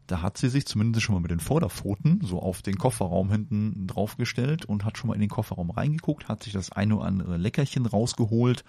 da 0.08 0.22
hat 0.22 0.38
sie 0.38 0.50
sich 0.50 0.66
zumindest 0.66 1.06
schon 1.06 1.16
mal 1.16 1.22
mit 1.22 1.32
den 1.32 1.40
Vorderpfoten 1.40 2.20
so 2.22 2.42
auf 2.42 2.62
den 2.62 2.78
Kofferraum 2.78 3.32
hinten 3.32 3.88
draufgestellt 3.88 4.66
und 4.66 4.86
hat 4.86 4.98
schon 4.98 5.08
mal 5.08 5.14
in 5.14 5.22
den 5.22 5.30
Kofferraum 5.30 5.72
reingeguckt, 5.72 6.28
hat 6.28 6.44
sich 6.44 6.54
das 6.54 6.72
eine 6.72 6.98
oder 6.98 7.06
andere 7.06 7.38
Leckerchen 7.38 7.86
rausgeholt 7.86 8.66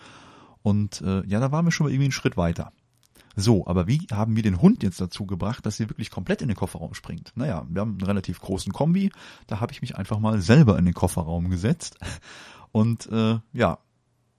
und 0.62 1.01
äh, 1.03 1.26
ja, 1.26 1.41
da 1.41 1.51
waren 1.51 1.64
wir 1.64 1.72
schon 1.72 1.87
mal 1.87 1.91
irgendwie 1.91 2.07
einen 2.07 2.12
Schritt 2.12 2.37
weiter. 2.37 2.72
So, 3.39 3.66
aber 3.66 3.87
wie 3.87 4.07
haben 4.11 4.34
wir 4.34 4.43
den 4.43 4.62
Hund 4.62 4.82
jetzt 4.82 4.99
dazu 4.99 5.26
gebracht, 5.26 5.66
dass 5.66 5.76
sie 5.76 5.91
wirklich 5.91 6.11
komplett 6.11 6.41
in 6.41 6.49
den 6.49 6.57
Kofferraum 6.57 6.95
springt? 6.95 7.32
Naja, 7.34 7.66
wir 7.68 7.82
haben 7.82 7.99
einen 7.99 8.07
relativ 8.07 8.41
großen 8.41 8.72
Kombi, 8.72 9.12
da 9.47 9.61
habe 9.61 9.72
ich 9.72 9.82
mich 9.82 9.97
einfach 9.97 10.18
mal 10.18 10.41
selber 10.41 10.78
in 10.78 10.87
den 10.87 10.95
Kofferraum 10.95 11.51
gesetzt 11.51 11.99
und 12.72 13.07
äh, 13.12 13.39
ja, 13.53 13.78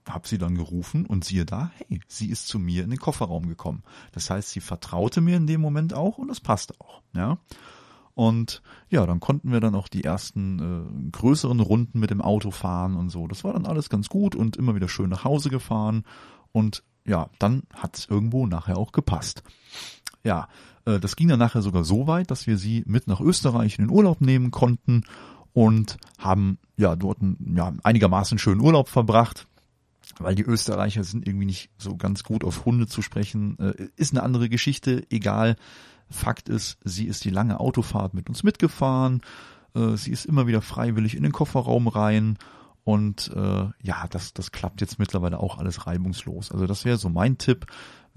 habe 0.08 0.28
sie 0.28 0.38
dann 0.38 0.54
gerufen 0.54 1.06
und 1.06 1.24
siehe 1.24 1.44
da, 1.44 1.70
hey, 1.76 2.00
sie 2.06 2.30
ist 2.30 2.48
zu 2.48 2.58
mir 2.58 2.84
in 2.84 2.90
den 2.90 2.98
Kofferraum 2.98 3.48
gekommen. 3.48 3.82
Das 4.12 4.30
heißt, 4.30 4.50
sie 4.50 4.60
vertraute 4.60 5.20
mir 5.20 5.36
in 5.36 5.46
dem 5.46 5.60
Moment 5.60 5.94
auch 5.94 6.18
und 6.18 6.28
das 6.28 6.40
passte 6.40 6.74
auch, 6.78 7.02
ja. 7.14 7.38
Und 8.14 8.62
ja, 8.90 9.06
dann 9.06 9.20
konnten 9.20 9.52
wir 9.52 9.60
dann 9.60 9.76
auch 9.76 9.86
die 9.86 10.02
ersten 10.02 10.58
äh, 10.58 11.10
größeren 11.12 11.60
Runden 11.60 12.00
mit 12.00 12.10
dem 12.10 12.20
Auto 12.20 12.50
fahren 12.50 12.96
und 12.96 13.10
so. 13.10 13.28
Das 13.28 13.44
war 13.44 13.52
dann 13.52 13.64
alles 13.64 13.90
ganz 13.90 14.08
gut 14.08 14.34
und 14.34 14.56
immer 14.56 14.74
wieder 14.74 14.88
schön 14.88 15.08
nach 15.08 15.22
Hause 15.22 15.50
gefahren. 15.50 16.02
Und 16.50 16.82
ja, 17.04 17.30
dann 17.38 17.62
hat 17.72 17.96
es 17.96 18.06
irgendwo 18.06 18.48
nachher 18.48 18.76
auch 18.76 18.90
gepasst. 18.90 19.44
Ja, 20.24 20.48
äh, 20.84 20.98
das 20.98 21.14
ging 21.14 21.28
dann 21.28 21.38
nachher 21.38 21.62
sogar 21.62 21.84
so 21.84 22.08
weit, 22.08 22.32
dass 22.32 22.48
wir 22.48 22.58
sie 22.58 22.82
mit 22.86 23.06
nach 23.06 23.20
Österreich 23.20 23.78
in 23.78 23.86
den 23.86 23.94
Urlaub 23.94 24.20
nehmen 24.20 24.50
konnten 24.50 25.04
und 25.52 25.96
haben 26.18 26.58
ja 26.76 26.96
dort 26.96 27.20
einen, 27.20 27.54
ja, 27.56 27.72
einigermaßen 27.82 28.38
schönen 28.38 28.60
Urlaub 28.60 28.88
verbracht 28.88 29.47
weil 30.18 30.34
die 30.34 30.44
Österreicher 30.44 31.04
sind 31.04 31.26
irgendwie 31.26 31.46
nicht 31.46 31.70
so 31.78 31.96
ganz 31.96 32.24
gut 32.24 32.44
auf 32.44 32.64
Hunde 32.64 32.86
zu 32.86 33.02
sprechen. 33.02 33.58
Äh, 33.58 33.88
ist 33.96 34.12
eine 34.12 34.22
andere 34.22 34.48
Geschichte, 34.48 35.06
egal. 35.10 35.56
Fakt 36.10 36.48
ist, 36.48 36.78
sie 36.84 37.06
ist 37.06 37.24
die 37.24 37.30
lange 37.30 37.60
Autofahrt 37.60 38.14
mit 38.14 38.28
uns 38.28 38.42
mitgefahren. 38.42 39.20
Äh, 39.74 39.96
sie 39.96 40.10
ist 40.10 40.24
immer 40.24 40.46
wieder 40.46 40.62
freiwillig 40.62 41.16
in 41.16 41.22
den 41.22 41.32
Kofferraum 41.32 41.88
rein. 41.88 42.38
Und 42.84 43.30
äh, 43.34 43.66
ja, 43.82 44.06
das, 44.08 44.32
das 44.32 44.50
klappt 44.50 44.80
jetzt 44.80 44.98
mittlerweile 44.98 45.40
auch 45.40 45.58
alles 45.58 45.86
reibungslos. 45.86 46.50
Also 46.50 46.66
das 46.66 46.86
wäre 46.86 46.96
so 46.96 47.10
mein 47.10 47.36
Tipp. 47.36 47.66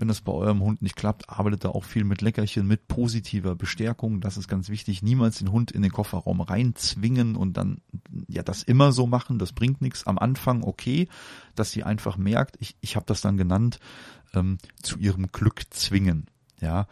Wenn 0.01 0.07
das 0.07 0.21
bei 0.21 0.31
eurem 0.31 0.61
Hund 0.61 0.81
nicht 0.81 0.95
klappt, 0.95 1.29
arbeitet 1.29 1.63
da 1.63 1.69
auch 1.69 1.83
viel 1.83 2.03
mit 2.03 2.21
Leckerchen, 2.21 2.65
mit 2.65 2.87
positiver 2.87 3.55
Bestärkung. 3.55 4.19
Das 4.19 4.35
ist 4.35 4.47
ganz 4.47 4.67
wichtig. 4.69 5.03
Niemals 5.03 5.37
den 5.37 5.51
Hund 5.51 5.69
in 5.69 5.83
den 5.83 5.91
Kofferraum 5.91 6.41
reinzwingen 6.41 7.35
und 7.35 7.55
dann 7.55 7.81
ja 8.27 8.41
das 8.41 8.63
immer 8.63 8.93
so 8.93 9.05
machen. 9.05 9.37
Das 9.37 9.53
bringt 9.53 9.79
nichts. 9.79 10.07
Am 10.07 10.17
Anfang 10.17 10.63
okay, 10.63 11.07
dass 11.53 11.69
sie 11.69 11.83
einfach 11.83 12.17
merkt, 12.17 12.55
ich, 12.59 12.75
ich 12.81 12.95
habe 12.95 13.05
das 13.05 13.21
dann 13.21 13.37
genannt, 13.37 13.79
ähm, 14.33 14.57
zu 14.81 14.97
ihrem 14.97 15.31
Glück 15.31 15.61
zwingen. 15.69 16.25
Ja, 16.59 16.87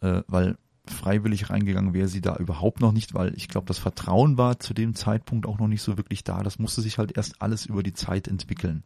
äh, 0.00 0.22
weil 0.28 0.56
freiwillig 0.86 1.50
reingegangen 1.50 1.92
wäre 1.92 2.06
sie 2.06 2.20
da 2.20 2.36
überhaupt 2.36 2.80
noch 2.80 2.92
nicht, 2.92 3.14
weil 3.14 3.34
ich 3.34 3.48
glaube, 3.48 3.66
das 3.66 3.78
Vertrauen 3.78 4.38
war 4.38 4.60
zu 4.60 4.74
dem 4.74 4.94
Zeitpunkt 4.94 5.46
auch 5.46 5.58
noch 5.58 5.66
nicht 5.66 5.82
so 5.82 5.96
wirklich 5.96 6.22
da. 6.22 6.44
Das 6.44 6.60
musste 6.60 6.82
sich 6.82 6.98
halt 6.98 7.16
erst 7.16 7.42
alles 7.42 7.66
über 7.66 7.82
die 7.82 7.94
Zeit 7.94 8.28
entwickeln. 8.28 8.84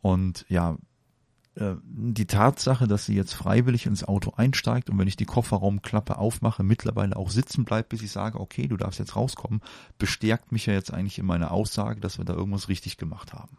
Und 0.00 0.44
ja, 0.48 0.76
die 1.58 2.26
Tatsache, 2.26 2.86
dass 2.86 3.04
sie 3.04 3.14
jetzt 3.14 3.34
freiwillig 3.34 3.86
ins 3.86 4.04
Auto 4.04 4.32
einsteigt 4.36 4.90
und 4.90 4.98
wenn 4.98 5.08
ich 5.08 5.16
die 5.16 5.24
Kofferraumklappe 5.24 6.16
aufmache, 6.16 6.62
mittlerweile 6.62 7.16
auch 7.16 7.30
sitzen 7.30 7.64
bleibt, 7.64 7.88
bis 7.88 8.02
ich 8.02 8.12
sage, 8.12 8.38
okay, 8.38 8.68
du 8.68 8.76
darfst 8.76 9.00
jetzt 9.00 9.16
rauskommen, 9.16 9.60
bestärkt 9.98 10.52
mich 10.52 10.66
ja 10.66 10.74
jetzt 10.74 10.92
eigentlich 10.92 11.18
in 11.18 11.26
meiner 11.26 11.50
Aussage, 11.50 12.00
dass 12.00 12.18
wir 12.18 12.24
da 12.24 12.34
irgendwas 12.34 12.68
richtig 12.68 12.96
gemacht 12.96 13.32
haben. 13.32 13.56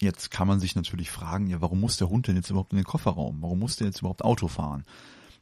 Jetzt 0.00 0.30
kann 0.30 0.46
man 0.46 0.60
sich 0.60 0.76
natürlich 0.76 1.10
fragen, 1.10 1.48
ja, 1.48 1.60
warum 1.60 1.80
muss 1.80 1.96
der 1.96 2.08
Hund 2.08 2.28
denn 2.28 2.36
jetzt 2.36 2.50
überhaupt 2.50 2.72
in 2.72 2.78
den 2.78 2.84
Kofferraum? 2.84 3.42
Warum 3.42 3.58
muss 3.58 3.74
der 3.74 3.88
jetzt 3.88 3.98
überhaupt 3.98 4.22
Auto 4.22 4.46
fahren? 4.46 4.84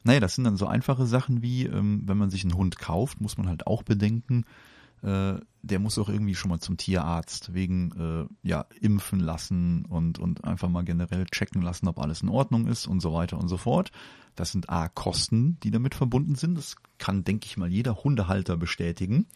Naja, 0.03 0.19
das 0.19 0.33
sind 0.33 0.45
dann 0.45 0.57
so 0.57 0.65
einfache 0.65 1.05
Sachen 1.05 1.43
wie, 1.43 1.65
ähm, 1.65 2.01
wenn 2.05 2.17
man 2.17 2.31
sich 2.31 2.43
einen 2.43 2.55
Hund 2.55 2.79
kauft, 2.79 3.21
muss 3.21 3.37
man 3.37 3.47
halt 3.47 3.67
auch 3.67 3.83
bedenken, 3.83 4.45
äh, 4.45 4.66
der 5.01 5.79
muss 5.79 5.99
auch 5.99 6.09
irgendwie 6.09 6.35
schon 6.35 6.49
mal 6.49 6.59
zum 6.59 6.77
Tierarzt 6.77 7.53
wegen 7.53 7.91
äh, 7.91 8.47
ja 8.47 8.65
impfen 8.81 9.19
lassen 9.19 9.85
und 9.85 10.17
und 10.17 10.43
einfach 10.43 10.69
mal 10.69 10.83
generell 10.83 11.25
checken 11.25 11.61
lassen, 11.61 11.87
ob 11.87 11.99
alles 11.99 12.21
in 12.21 12.29
Ordnung 12.29 12.67
ist 12.67 12.87
und 12.87 12.99
so 12.99 13.13
weiter 13.13 13.37
und 13.37 13.47
so 13.47 13.57
fort. 13.57 13.91
Das 14.35 14.51
sind 14.51 14.69
a 14.69 14.87
Kosten, 14.87 15.59
die 15.61 15.71
damit 15.71 15.95
verbunden 15.95 16.35
sind. 16.35 16.57
Das 16.57 16.75
kann, 16.99 17.23
denke 17.23 17.47
ich 17.47 17.57
mal, 17.57 17.71
jeder 17.71 18.03
Hundehalter 18.03 18.55
bestätigen. 18.55 19.27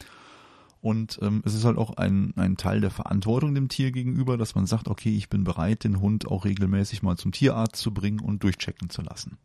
Und 0.79 1.19
ähm, 1.21 1.41
es 1.45 1.53
ist 1.53 1.63
halt 1.63 1.77
auch 1.77 1.97
ein, 1.97 2.33
ein 2.37 2.57
Teil 2.57 2.81
der 2.81 2.89
Verantwortung 2.89 3.53
dem 3.53 3.69
Tier 3.69 3.91
gegenüber, 3.91 4.37
dass 4.37 4.55
man 4.55 4.65
sagt, 4.65 4.87
okay, 4.87 5.15
ich 5.15 5.29
bin 5.29 5.43
bereit, 5.43 5.83
den 5.83 6.01
Hund 6.01 6.27
auch 6.27 6.43
regelmäßig 6.45 7.03
mal 7.03 7.17
zum 7.17 7.31
Tierarzt 7.31 7.81
zu 7.81 7.93
bringen 7.93 8.19
und 8.19 8.43
durchchecken 8.43 8.89
zu 8.89 9.03
lassen. 9.03 9.37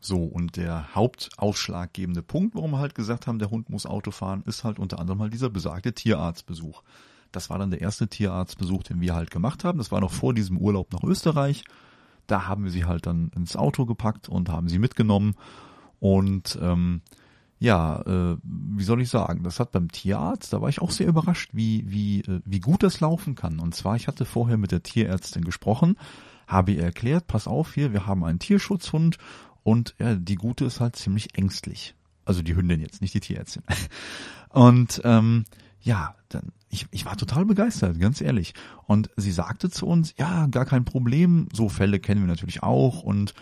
So, 0.00 0.24
und 0.24 0.56
der 0.56 0.94
hauptausschlaggebende 0.94 2.22
Punkt, 2.22 2.54
warum 2.54 2.70
wir 2.72 2.78
halt 2.78 2.94
gesagt 2.94 3.26
haben, 3.26 3.38
der 3.38 3.50
Hund 3.50 3.68
muss 3.68 3.84
Auto 3.84 4.10
fahren, 4.12 4.44
ist 4.46 4.62
halt 4.62 4.78
unter 4.78 5.00
anderem 5.00 5.20
halt 5.20 5.32
dieser 5.32 5.50
besagte 5.50 5.92
Tierarztbesuch. 5.92 6.82
Das 7.32 7.50
war 7.50 7.58
dann 7.58 7.70
der 7.70 7.80
erste 7.80 8.08
Tierarztbesuch, 8.08 8.84
den 8.84 9.00
wir 9.00 9.14
halt 9.14 9.30
gemacht 9.30 9.64
haben. 9.64 9.78
Das 9.78 9.90
war 9.90 10.00
noch 10.00 10.12
vor 10.12 10.34
diesem 10.34 10.56
Urlaub 10.56 10.92
nach 10.92 11.02
Österreich. 11.02 11.64
Da 12.26 12.46
haben 12.46 12.64
wir 12.64 12.70
sie 12.70 12.84
halt 12.84 13.06
dann 13.06 13.30
ins 13.34 13.56
Auto 13.56 13.86
gepackt 13.86 14.28
und 14.28 14.48
haben 14.48 14.68
sie 14.68 14.78
mitgenommen. 14.78 15.34
Und 15.98 16.58
ähm, 16.62 17.02
ja, 17.58 18.00
äh, 18.02 18.36
wie 18.42 18.84
soll 18.84 19.02
ich 19.02 19.10
sagen, 19.10 19.42
das 19.42 19.58
hat 19.58 19.72
beim 19.72 19.90
Tierarzt, 19.90 20.52
da 20.52 20.60
war 20.60 20.68
ich 20.68 20.80
auch 20.80 20.92
sehr 20.92 21.08
überrascht, 21.08 21.50
wie, 21.52 21.84
wie, 21.88 22.20
äh, 22.20 22.40
wie 22.44 22.60
gut 22.60 22.82
das 22.82 23.00
laufen 23.00 23.34
kann. 23.34 23.58
Und 23.58 23.74
zwar, 23.74 23.96
ich 23.96 24.06
hatte 24.06 24.24
vorher 24.24 24.58
mit 24.58 24.70
der 24.70 24.84
Tierärztin 24.84 25.44
gesprochen, 25.44 25.96
habe 26.46 26.72
ihr 26.72 26.82
erklärt, 26.82 27.26
pass 27.26 27.48
auf 27.48 27.74
hier, 27.74 27.92
wir 27.92 28.06
haben 28.06 28.24
einen 28.24 28.38
Tierschutzhund 28.38 29.18
und 29.62 29.94
ja, 29.98 30.14
die 30.14 30.36
Gute 30.36 30.64
ist 30.64 30.80
halt 30.80 30.96
ziemlich 30.96 31.36
ängstlich. 31.36 31.94
Also 32.24 32.42
die 32.42 32.54
Hündin 32.54 32.80
jetzt, 32.80 33.00
nicht 33.00 33.14
die 33.14 33.20
Tierärztin. 33.20 33.62
Und 34.50 35.00
ähm, 35.04 35.44
ja, 35.80 36.14
dann 36.28 36.52
ich, 36.70 36.86
ich 36.90 37.06
war 37.06 37.16
total 37.16 37.44
begeistert, 37.44 37.98
ganz 37.98 38.20
ehrlich. 38.20 38.54
Und 38.86 39.10
sie 39.16 39.32
sagte 39.32 39.70
zu 39.70 39.86
uns, 39.86 40.14
ja, 40.18 40.46
gar 40.46 40.64
kein 40.64 40.84
Problem, 40.84 41.48
so 41.52 41.68
Fälle 41.68 41.98
kennen 41.98 42.20
wir 42.20 42.28
natürlich 42.28 42.62
auch 42.62 43.02
und 43.02 43.34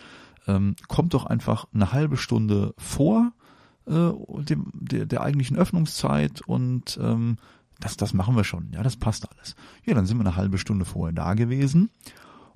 ähm, 0.47 0.75
kommt 0.87 1.13
doch 1.13 1.25
einfach 1.25 1.67
eine 1.73 1.91
halbe 1.91 2.17
Stunde 2.17 2.73
vor 2.77 3.33
äh, 3.85 4.11
dem, 4.43 4.71
der, 4.73 5.05
der 5.05 5.21
eigentlichen 5.21 5.57
Öffnungszeit 5.57 6.41
und 6.41 6.97
ähm, 7.01 7.37
das, 7.79 7.97
das 7.97 8.13
machen 8.13 8.35
wir 8.35 8.43
schon, 8.43 8.71
ja, 8.71 8.81
das 8.81 8.95
passt 8.95 9.29
alles. 9.29 9.55
Ja, 9.85 9.93
dann 9.93 10.05
sind 10.05 10.17
wir 10.17 10.25
eine 10.25 10.35
halbe 10.35 10.57
Stunde 10.57 10.85
vorher 10.85 11.13
da 11.13 11.33
gewesen 11.33 11.89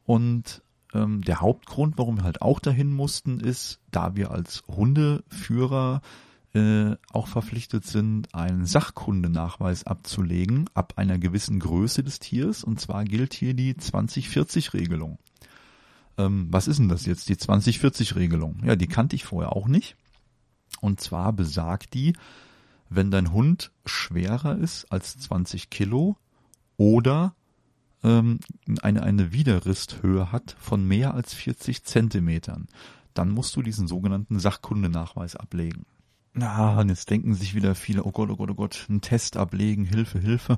und 0.04 0.64
ähm, 0.94 1.22
der 1.22 1.42
Hauptgrund, 1.42 1.98
warum 1.98 2.18
wir 2.18 2.24
halt 2.24 2.42
auch 2.42 2.60
dahin 2.60 2.92
mussten, 2.92 3.40
ist, 3.40 3.80
da 3.92 4.16
wir 4.16 4.32
als 4.32 4.64
Hundeführer 4.68 6.02
äh, 6.54 6.96
auch 7.14 7.28
verpflichtet 7.28 7.86
sind, 7.86 8.34
einen 8.36 8.66
Sachkundenachweis 8.66 9.86
abzulegen 9.86 10.70
ab 10.74 10.94
einer 10.98 11.18
gewissen 11.18 11.60
Größe 11.60 12.04
des 12.04 12.20
Tiers. 12.20 12.64
Und 12.64 12.80
zwar 12.80 13.06
gilt 13.06 13.34
hier 13.34 13.54
die 13.54 13.74
2040-Regelung. 13.74 15.18
Ähm, 16.18 16.48
was 16.50 16.68
ist 16.68 16.80
denn 16.80 16.90
das 16.90 17.06
jetzt, 17.06 17.30
die 17.30 17.36
2040-Regelung? 17.36 18.64
Ja, 18.66 18.76
die 18.76 18.88
kannte 18.88 19.16
ich 19.16 19.24
vorher 19.24 19.56
auch 19.56 19.68
nicht. 19.68 19.96
Und 20.82 21.00
zwar 21.00 21.32
besagt 21.34 21.94
die, 21.94 22.14
wenn 22.90 23.12
dein 23.12 23.32
Hund 23.32 23.72
schwerer 23.86 24.58
ist 24.58 24.92
als 24.92 25.18
20 25.20 25.70
Kilo 25.70 26.18
oder 26.76 27.34
ähm, 28.04 28.40
eine, 28.82 29.04
eine 29.04 29.32
Widerristhöhe 29.32 30.32
hat 30.32 30.56
von 30.60 30.88
mehr 30.88 31.14
als 31.14 31.34
40 31.34 31.84
Zentimetern, 31.84 32.68
dann 33.14 33.30
musst 33.30 33.56
du 33.56 33.62
diesen 33.62 33.88
sogenannten 33.88 34.40
Sachkundenachweis 34.40 35.36
ablegen. 35.36 35.86
Na, 36.34 36.80
und 36.80 36.90
jetzt 36.90 37.10
denken 37.10 37.34
sich 37.34 37.56
wieder 37.56 37.76
viele, 37.76 38.04
oh 38.04 38.12
Gott, 38.12 38.30
oh 38.30 38.38
Gott, 38.38 38.50
oh 38.52 38.56
Gott, 38.56 38.86
einen 38.90 39.02
Test 39.02 39.36
ablegen, 39.36 39.84
Hilfe, 39.84 40.20
Hilfe. 40.20 40.58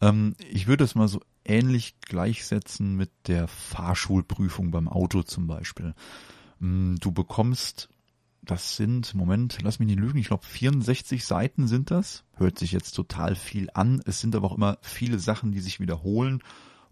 Ähm, 0.00 0.34
ich 0.50 0.68
würde 0.68 0.84
es 0.84 0.94
mal 0.94 1.08
so 1.08 1.20
ähnlich 1.44 2.00
gleichsetzen 2.00 2.96
mit 2.96 3.10
der 3.26 3.48
Fahrschulprüfung 3.48 4.70
beim 4.70 4.88
Auto 4.88 5.22
zum 5.22 5.48
Beispiel. 5.48 5.94
Mm, 6.60 6.96
du 7.00 7.10
bekommst, 7.10 7.88
das 8.42 8.76
sind, 8.76 9.14
Moment, 9.14 9.58
lass 9.62 9.78
mich 9.78 9.86
nicht 9.86 10.00
lügen, 10.00 10.18
ich 10.18 10.26
glaube 10.26 10.44
64 10.44 11.24
Seiten 11.24 11.68
sind 11.68 11.90
das. 11.90 12.24
Hört 12.36 12.58
sich 12.58 12.72
jetzt 12.72 12.92
total 12.92 13.36
viel 13.36 13.68
an. 13.72 14.02
Es 14.04 14.20
sind 14.20 14.34
aber 14.34 14.48
auch 14.50 14.56
immer 14.56 14.78
viele 14.82 15.18
Sachen, 15.20 15.52
die 15.52 15.60
sich 15.60 15.78
wiederholen 15.78 16.42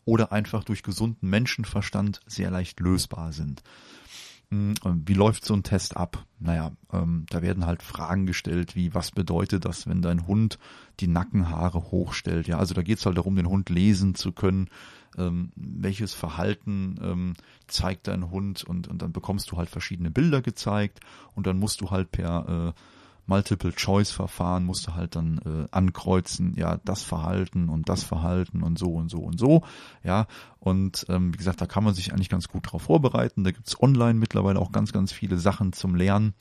oder 0.05 0.33
einfach 0.33 0.65
durch 0.65 0.83
gesunden 0.83 1.29
Menschenverstand 1.29 2.21
sehr 2.27 2.51
leicht 2.51 2.79
lösbar 2.79 3.33
sind. 3.33 3.63
Hm, 4.51 4.75
wie 4.85 5.15
läuft 5.15 5.45
so 5.45 5.55
ein 5.55 5.63
Test 5.63 5.97
ab? 5.97 6.25
Naja, 6.39 6.73
ähm, 6.93 7.27
da 7.31 7.43
werden 7.43 7.67
halt 7.67 7.83
Fragen 7.83 8.27
gestellt, 8.27 8.75
wie 8.75 8.95
was 8.95 9.11
bedeutet 9.11 9.65
das, 9.65 9.89
wenn 9.89 10.03
dein 10.03 10.27
Hund 10.27 10.59
die 11.01 11.07
Nackenhaare 11.09 11.91
hochstellt? 11.91 12.49
Ja, 12.49 12.59
also 12.59 12.75
da 12.75 12.83
geht 12.83 12.99
es 12.99 13.07
halt 13.07 13.17
darum, 13.17 13.37
den 13.37 13.49
Hund 13.49 13.71
lesen 13.71 14.15
zu 14.15 14.33
können. 14.33 14.69
Ähm, 15.19 15.51
welches 15.57 16.15
Verhalten 16.15 16.99
ähm, 17.03 17.35
zeigt 17.67 18.09
dein 18.09 18.31
Hund 18.31 18.63
und, 18.65 18.89
und 18.89 19.03
dann 19.03 19.13
bekommst 19.13 19.51
du 19.51 19.57
halt 19.57 19.69
verschiedene 19.69 20.11
Bilder 20.11 20.43
gezeigt 20.43 21.01
und 21.35 21.47
dann 21.47 21.59
musst 21.59 21.81
du 21.81 21.91
halt 21.91 22.13
per 22.13 22.75
äh, 22.77 22.81
Multiple-Choice-Verfahren 23.31 24.65
musst 24.65 24.89
du 24.89 24.95
halt 24.95 25.15
dann 25.15 25.39
äh, 25.39 25.69
ankreuzen, 25.71 26.55
ja, 26.57 26.79
das 26.85 27.05
Verhalten 27.05 27.69
und 27.69 27.89
das 27.89 28.03
Verhalten 28.03 28.63
und 28.63 28.77
so 28.77 28.93
und 28.93 29.09
so 29.09 29.19
und 29.19 29.39
so, 29.39 29.63
ja. 30.03 30.27
Und 30.59 31.07
ähm, 31.09 31.33
wie 31.33 31.39
gesagt, 31.39 31.61
da 31.61 31.67
kann 31.67 31.85
man 31.85 31.95
sich 31.95 32.13
eigentlich 32.13 32.29
ganz 32.29 32.49
gut 32.49 32.71
drauf 32.71 32.83
vorbereiten. 32.83 33.45
Da 33.45 33.53
gibt's 33.53 33.81
online 33.81 34.19
mittlerweile 34.19 34.59
auch 34.59 34.73
ganz, 34.73 34.93
ganz 34.93 35.13
viele 35.13 35.39
Sachen 35.39 35.73
zum 35.73 35.95
Lernen. 35.95 36.35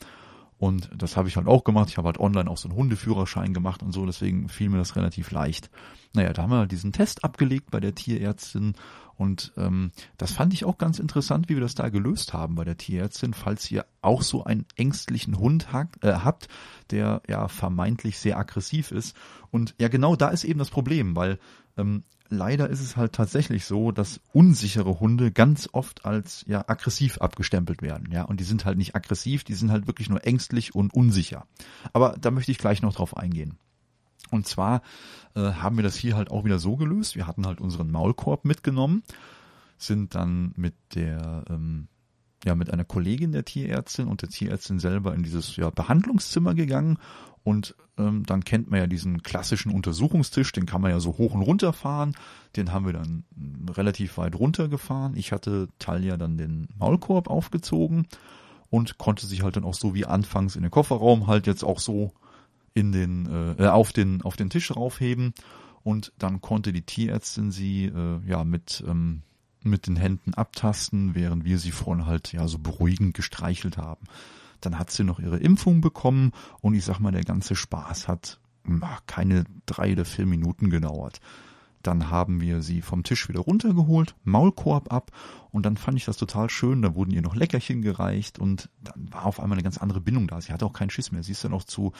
Und 0.59 0.89
das 0.95 1.15
habe 1.15 1.29
ich 1.29 1.37
halt 1.37 1.47
auch 1.47 1.63
gemacht. 1.63 1.89
Ich 1.89 1.97
habe 1.97 2.07
halt 2.07 2.19
online 2.19 2.49
auch 2.49 2.57
so 2.57 2.67
einen 2.67 2.77
Hundeführerschein 2.77 3.53
gemacht 3.53 3.81
und 3.81 3.93
so, 3.93 4.05
deswegen 4.05 4.49
fiel 4.49 4.69
mir 4.69 4.77
das 4.77 4.95
relativ 4.95 5.31
leicht. 5.31 5.69
Naja, 6.13 6.33
da 6.33 6.43
haben 6.43 6.51
wir 6.51 6.67
diesen 6.67 6.91
Test 6.91 7.23
abgelegt 7.23 7.71
bei 7.71 7.79
der 7.79 7.95
Tierärztin 7.95 8.75
und 9.19 9.51
ähm, 9.57 9.91
das 10.17 10.31
fand 10.31 10.53
ich 10.53 10.63
auch 10.63 10.77
ganz 10.77 10.97
interessant, 10.97 11.49
wie 11.49 11.55
wir 11.55 11.61
das 11.61 11.75
da 11.75 11.89
gelöst 11.89 12.33
haben 12.33 12.55
bei 12.55 12.63
der 12.63 12.77
Tierärztin, 12.77 13.33
falls 13.33 13.69
ihr 13.69 13.85
auch 14.01 14.21
so 14.21 14.45
einen 14.45 14.65
ängstlichen 14.77 15.37
Hund 15.37 15.73
ha 15.73 15.89
äh, 16.01 16.13
habt, 16.13 16.47
der 16.91 17.21
ja 17.27 17.49
vermeintlich 17.49 18.17
sehr 18.17 18.37
aggressiv 18.37 18.91
ist. 18.91 19.17
Und 19.51 19.75
ja, 19.77 19.89
genau 19.89 20.15
da 20.15 20.29
ist 20.29 20.45
eben 20.45 20.59
das 20.59 20.69
Problem, 20.69 21.17
weil 21.17 21.37
ähm, 21.79 22.03
leider 22.29 22.69
ist 22.69 22.81
es 22.81 22.95
halt 22.95 23.13
tatsächlich 23.13 23.65
so, 23.65 23.91
dass 23.91 24.21
unsichere 24.33 24.99
Hunde 24.99 25.31
ganz 25.31 25.69
oft 25.71 26.05
als 26.05 26.45
ja 26.47 26.63
aggressiv 26.67 27.17
abgestempelt 27.19 27.81
werden, 27.81 28.11
ja, 28.11 28.23
und 28.23 28.39
die 28.39 28.43
sind 28.43 28.65
halt 28.65 28.77
nicht 28.77 28.95
aggressiv, 28.95 29.43
die 29.43 29.55
sind 29.55 29.71
halt 29.71 29.87
wirklich 29.87 30.09
nur 30.09 30.25
ängstlich 30.25 30.75
und 30.75 30.93
unsicher. 30.93 31.45
Aber 31.93 32.15
da 32.19 32.31
möchte 32.31 32.51
ich 32.51 32.57
gleich 32.57 32.81
noch 32.81 32.93
drauf 32.93 33.17
eingehen. 33.17 33.57
Und 34.31 34.47
zwar 34.47 34.81
äh, 35.35 35.41
haben 35.53 35.77
wir 35.77 35.83
das 35.83 35.95
hier 35.95 36.15
halt 36.15 36.29
auch 36.29 36.45
wieder 36.45 36.59
so 36.59 36.77
gelöst. 36.77 37.15
Wir 37.15 37.25
hatten 37.25 37.47
halt 37.47 37.61
unseren 37.61 37.89
Maulkorb 37.89 38.45
mitgenommen, 38.45 39.01
sind 39.77 40.13
dann 40.13 40.53
mit 40.55 40.75
der 40.93 41.45
ähm, 41.49 41.87
ja 42.45 42.55
mit 42.55 42.71
einer 42.71 42.85
Kollegin 42.85 43.31
der 43.31 43.45
Tierärztin 43.45 44.07
und 44.07 44.21
der 44.21 44.29
Tierärztin 44.29 44.79
selber 44.79 45.13
in 45.13 45.23
dieses 45.23 45.55
ja, 45.55 45.69
Behandlungszimmer 45.71 46.53
gegangen 46.53 46.99
und 47.43 47.75
ähm, 47.97 48.25
dann 48.25 48.43
kennt 48.43 48.69
man 48.69 48.79
ja 48.79 48.87
diesen 48.87 49.23
klassischen 49.23 49.71
Untersuchungstisch, 49.71 50.51
den 50.51 50.65
kann 50.65 50.81
man 50.81 50.91
ja 50.91 50.99
so 50.99 51.17
hoch 51.17 51.33
und 51.33 51.41
runter 51.41 51.73
fahren. 51.73 52.15
Den 52.55 52.71
haben 52.71 52.85
wir 52.85 52.93
dann 52.93 53.23
relativ 53.69 54.17
weit 54.17 54.35
runtergefahren. 54.35 55.15
Ich 55.15 55.31
hatte 55.31 55.69
Talia 55.79 56.17
dann 56.17 56.37
den 56.37 56.67
Maulkorb 56.77 57.29
aufgezogen 57.29 58.07
und 58.69 58.97
konnte 58.97 59.25
sich 59.25 59.43
halt 59.43 59.55
dann 59.55 59.63
auch 59.63 59.73
so 59.73 59.93
wie 59.93 60.05
anfangs 60.05 60.55
in 60.55 60.61
den 60.61 60.71
Kofferraum 60.71 61.27
halt 61.27 61.47
jetzt 61.47 61.63
auch 61.63 61.79
so 61.79 62.13
in 62.73 62.91
den 62.91 63.57
äh, 63.57 63.67
auf 63.67 63.91
den 63.93 64.21
auf 64.21 64.35
den 64.35 64.49
Tisch 64.49 64.75
raufheben 64.75 65.33
und 65.83 66.13
dann 66.17 66.41
konnte 66.41 66.71
die 66.71 66.83
Tierärztin 66.83 67.51
sie 67.51 67.85
äh, 67.85 68.19
ja 68.27 68.43
mit 68.43 68.83
ähm, 68.87 69.23
mit 69.61 69.87
den 69.87 69.97
Händen 69.97 70.33
abtasten, 70.35 71.15
während 71.15 71.43
wir 71.43 71.57
sie 71.57 71.71
vorhin 71.71 72.05
halt 72.05 72.31
ja 72.31 72.47
so 72.47 72.59
beruhigend 72.59 73.13
gestreichelt 73.13 73.77
haben. 73.77 74.05
Dann 74.61 74.77
hat 74.77 74.91
sie 74.91 75.03
noch 75.03 75.19
ihre 75.19 75.37
Impfung 75.37 75.81
bekommen 75.81 76.31
und 76.61 76.73
ich 76.73 76.85
sag 76.85 76.99
mal, 76.99 77.11
der 77.11 77.23
ganze 77.23 77.55
Spaß 77.55 78.07
hat 78.07 78.39
ach, 78.81 79.01
keine 79.07 79.45
drei 79.65 79.93
oder 79.93 80.05
vier 80.05 80.25
Minuten 80.25 80.69
gedauert. 80.69 81.19
Dann 81.81 82.09
haben 82.09 82.41
wir 82.41 82.61
sie 82.61 82.81
vom 82.81 83.03
Tisch 83.03 83.29
wieder 83.29 83.39
runtergeholt, 83.39 84.15
Maulkorb 84.25 84.91
ab 84.91 85.11
und 85.51 85.65
dann 85.65 85.77
fand 85.77 85.97
ich 85.97 86.05
das 86.05 86.17
total 86.17 86.49
schön. 86.49 86.81
Da 86.81 86.93
wurden 86.93 87.11
ihr 87.11 87.21
noch 87.21 87.35
Leckerchen 87.35 87.81
gereicht 87.81 88.37
und 88.37 88.69
dann 88.83 89.11
war 89.11 89.25
auf 89.25 89.39
einmal 89.39 89.55
eine 89.55 89.63
ganz 89.63 89.77
andere 89.77 90.01
Bindung 90.01 90.27
da. 90.27 90.41
Sie 90.41 90.51
hatte 90.51 90.65
auch 90.65 90.73
keinen 90.73 90.89
Schiss 90.89 91.11
mehr. 91.11 91.23
Sie 91.23 91.31
ist 91.31 91.43
dann 91.43 91.53
auch 91.53 91.63
zu 91.63 91.93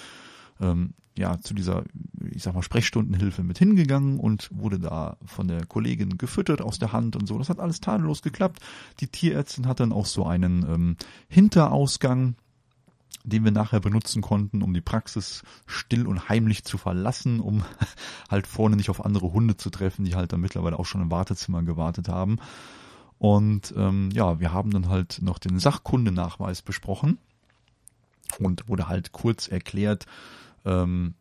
ähm, 0.60 0.94
ja 1.18 1.40
zu 1.40 1.54
dieser, 1.54 1.84
ich 2.32 2.44
sag 2.44 2.54
mal, 2.54 2.64
Sprechstundenhilfe 2.64 3.44
mit 3.44 3.58
hingegangen 3.58 4.20
und 4.20 4.50
wurde 4.54 4.80
da 4.80 5.18
von 5.26 5.48
der 5.48 5.66
Kollegin 5.66 6.18
gefüttert 6.18 6.62
aus 6.62 6.80
der 6.80 6.94
Hand 6.94 7.16
und 7.16 7.28
so. 7.28 7.38
Das 7.38 7.50
hat 7.50 7.60
alles 7.60 7.82
tadellos 7.82 8.22
geklappt. 8.22 8.60
Die 9.00 9.08
Tierärztin 9.08 9.68
hat 9.68 9.80
dann 9.80 9.92
auch 9.92 10.06
so 10.06 10.26
einen 10.26 10.64
ähm, 10.64 10.98
Hinterausgang, 11.28 12.36
den 13.30 13.44
wir 13.44 13.52
nachher 13.52 13.80
benutzen 13.80 14.22
konnten, 14.22 14.62
um 14.62 14.74
die 14.74 14.82
Praxis 14.82 15.44
still 15.66 16.08
und 16.08 16.30
heimlich 16.30 16.64
zu 16.64 16.78
verlassen, 16.78 17.40
um 17.40 17.64
halt 18.30 18.48
vorne 18.48 18.76
nicht 18.76 18.90
auf 18.90 19.06
andere 19.06 19.32
Hunde 19.32 19.58
zu 19.58 19.70
treffen, 19.70 20.06
die 20.06 20.16
halt 20.16 20.34
dann 20.34 20.42
mittlerweile 20.42 20.78
auch 20.78 20.86
schon 20.86 21.02
im 21.02 21.12
Wartezimmer 21.12 21.64
gewartet 21.64 22.10
haben. 22.10 22.40
Und 23.18 23.74
ähm, 23.78 24.10
ja, 24.12 24.40
wir 24.40 24.54
haben 24.54 24.72
dann 24.72 24.90
halt 24.90 25.20
noch 25.22 25.40
den 25.40 25.60
Sachkundenachweis 25.60 26.62
besprochen 26.62 27.18
und 28.40 28.68
wurde 28.68 28.88
halt 28.88 29.12
kurz 29.12 29.48
erklärt, 29.48 30.06
ähm, 30.66 31.16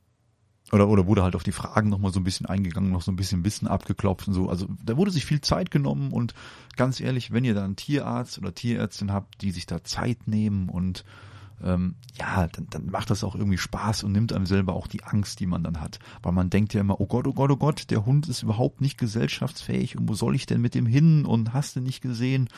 oder, 0.70 0.88
oder 0.88 1.06
wurde 1.06 1.22
halt 1.22 1.34
auf 1.34 1.42
die 1.42 1.52
Fragen 1.52 1.88
nochmal 1.88 2.12
so 2.12 2.20
ein 2.20 2.24
bisschen 2.24 2.46
eingegangen, 2.46 2.92
noch 2.92 3.02
so 3.02 3.10
ein 3.10 3.16
bisschen 3.16 3.44
Wissen 3.44 3.66
abgeklopft 3.66 4.28
und 4.28 4.34
so. 4.34 4.48
Also 4.48 4.66
da 4.84 4.96
wurde 4.96 5.10
sich 5.10 5.24
viel 5.24 5.40
Zeit 5.40 5.70
genommen 5.70 6.12
und 6.12 6.34
ganz 6.76 7.00
ehrlich, 7.00 7.32
wenn 7.32 7.44
ihr 7.44 7.54
da 7.54 7.64
einen 7.64 7.76
Tierarzt 7.76 8.38
oder 8.38 8.54
Tierärztin 8.54 9.12
habt, 9.12 9.40
die 9.40 9.50
sich 9.50 9.66
da 9.66 9.82
Zeit 9.82 10.28
nehmen 10.28 10.68
und 10.68 11.04
ähm, 11.62 11.96
ja, 12.18 12.46
dann, 12.48 12.66
dann 12.70 12.86
macht 12.86 13.10
das 13.10 13.24
auch 13.24 13.34
irgendwie 13.34 13.58
Spaß 13.58 14.04
und 14.04 14.12
nimmt 14.12 14.32
einem 14.32 14.46
selber 14.46 14.74
auch 14.74 14.86
die 14.86 15.04
Angst, 15.04 15.40
die 15.40 15.46
man 15.46 15.62
dann 15.62 15.80
hat. 15.80 15.98
Weil 16.22 16.32
man 16.32 16.50
denkt 16.50 16.74
ja 16.74 16.80
immer, 16.80 17.00
oh 17.00 17.06
Gott, 17.06 17.26
oh 17.26 17.32
Gott, 17.32 17.50
oh 17.50 17.56
Gott, 17.56 17.90
der 17.90 18.06
Hund 18.06 18.28
ist 18.28 18.42
überhaupt 18.42 18.80
nicht 18.80 18.98
gesellschaftsfähig 18.98 19.96
und 19.96 20.08
wo 20.08 20.14
soll 20.14 20.34
ich 20.34 20.46
denn 20.46 20.60
mit 20.60 20.74
dem 20.74 20.86
hin 20.86 21.24
und 21.24 21.52
hast 21.52 21.76
du 21.76 21.80
nicht 21.80 22.00
gesehen? 22.00 22.48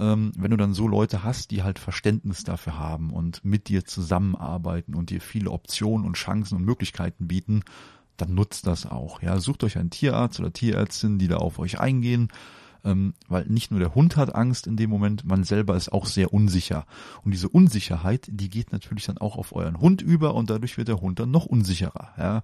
ähm, 0.00 0.32
wenn 0.36 0.50
du 0.50 0.56
dann 0.56 0.72
so 0.72 0.88
Leute 0.88 1.22
hast, 1.22 1.50
die 1.50 1.62
halt 1.62 1.78
Verständnis 1.78 2.42
dafür 2.42 2.78
haben 2.78 3.10
und 3.10 3.44
mit 3.44 3.68
dir 3.68 3.84
zusammenarbeiten 3.84 4.94
und 4.94 5.10
dir 5.10 5.20
viele 5.20 5.50
Optionen 5.50 6.06
und 6.06 6.16
Chancen 6.16 6.56
und 6.56 6.64
Möglichkeiten 6.64 7.28
bieten, 7.28 7.62
dann 8.16 8.34
nutzt 8.34 8.66
das 8.66 8.86
auch. 8.86 9.20
Ja, 9.22 9.38
sucht 9.38 9.62
euch 9.62 9.76
einen 9.76 9.90
Tierarzt 9.90 10.40
oder 10.40 10.52
Tierärztin, 10.52 11.18
die 11.18 11.28
da 11.28 11.36
auf 11.36 11.58
euch 11.58 11.78
eingehen, 11.78 12.28
ähm, 12.84 13.14
weil 13.28 13.46
nicht 13.46 13.70
nur 13.70 13.80
der 13.80 13.94
Hund 13.94 14.16
hat 14.16 14.34
Angst 14.34 14.66
in 14.66 14.76
dem 14.76 14.90
Moment, 14.90 15.24
man 15.24 15.44
selber 15.44 15.76
ist 15.76 15.92
auch 15.92 16.06
sehr 16.06 16.32
unsicher. 16.32 16.86
Und 17.22 17.32
diese 17.32 17.48
Unsicherheit, 17.48 18.28
die 18.30 18.48
geht 18.48 18.72
natürlich 18.72 19.06
dann 19.06 19.18
auch 19.18 19.36
auf 19.36 19.54
euren 19.54 19.80
Hund 19.80 20.02
über 20.02 20.34
und 20.34 20.50
dadurch 20.50 20.78
wird 20.78 20.88
der 20.88 21.00
Hund 21.00 21.18
dann 21.18 21.30
noch 21.30 21.46
unsicherer. 21.46 22.12
Ja, 22.18 22.42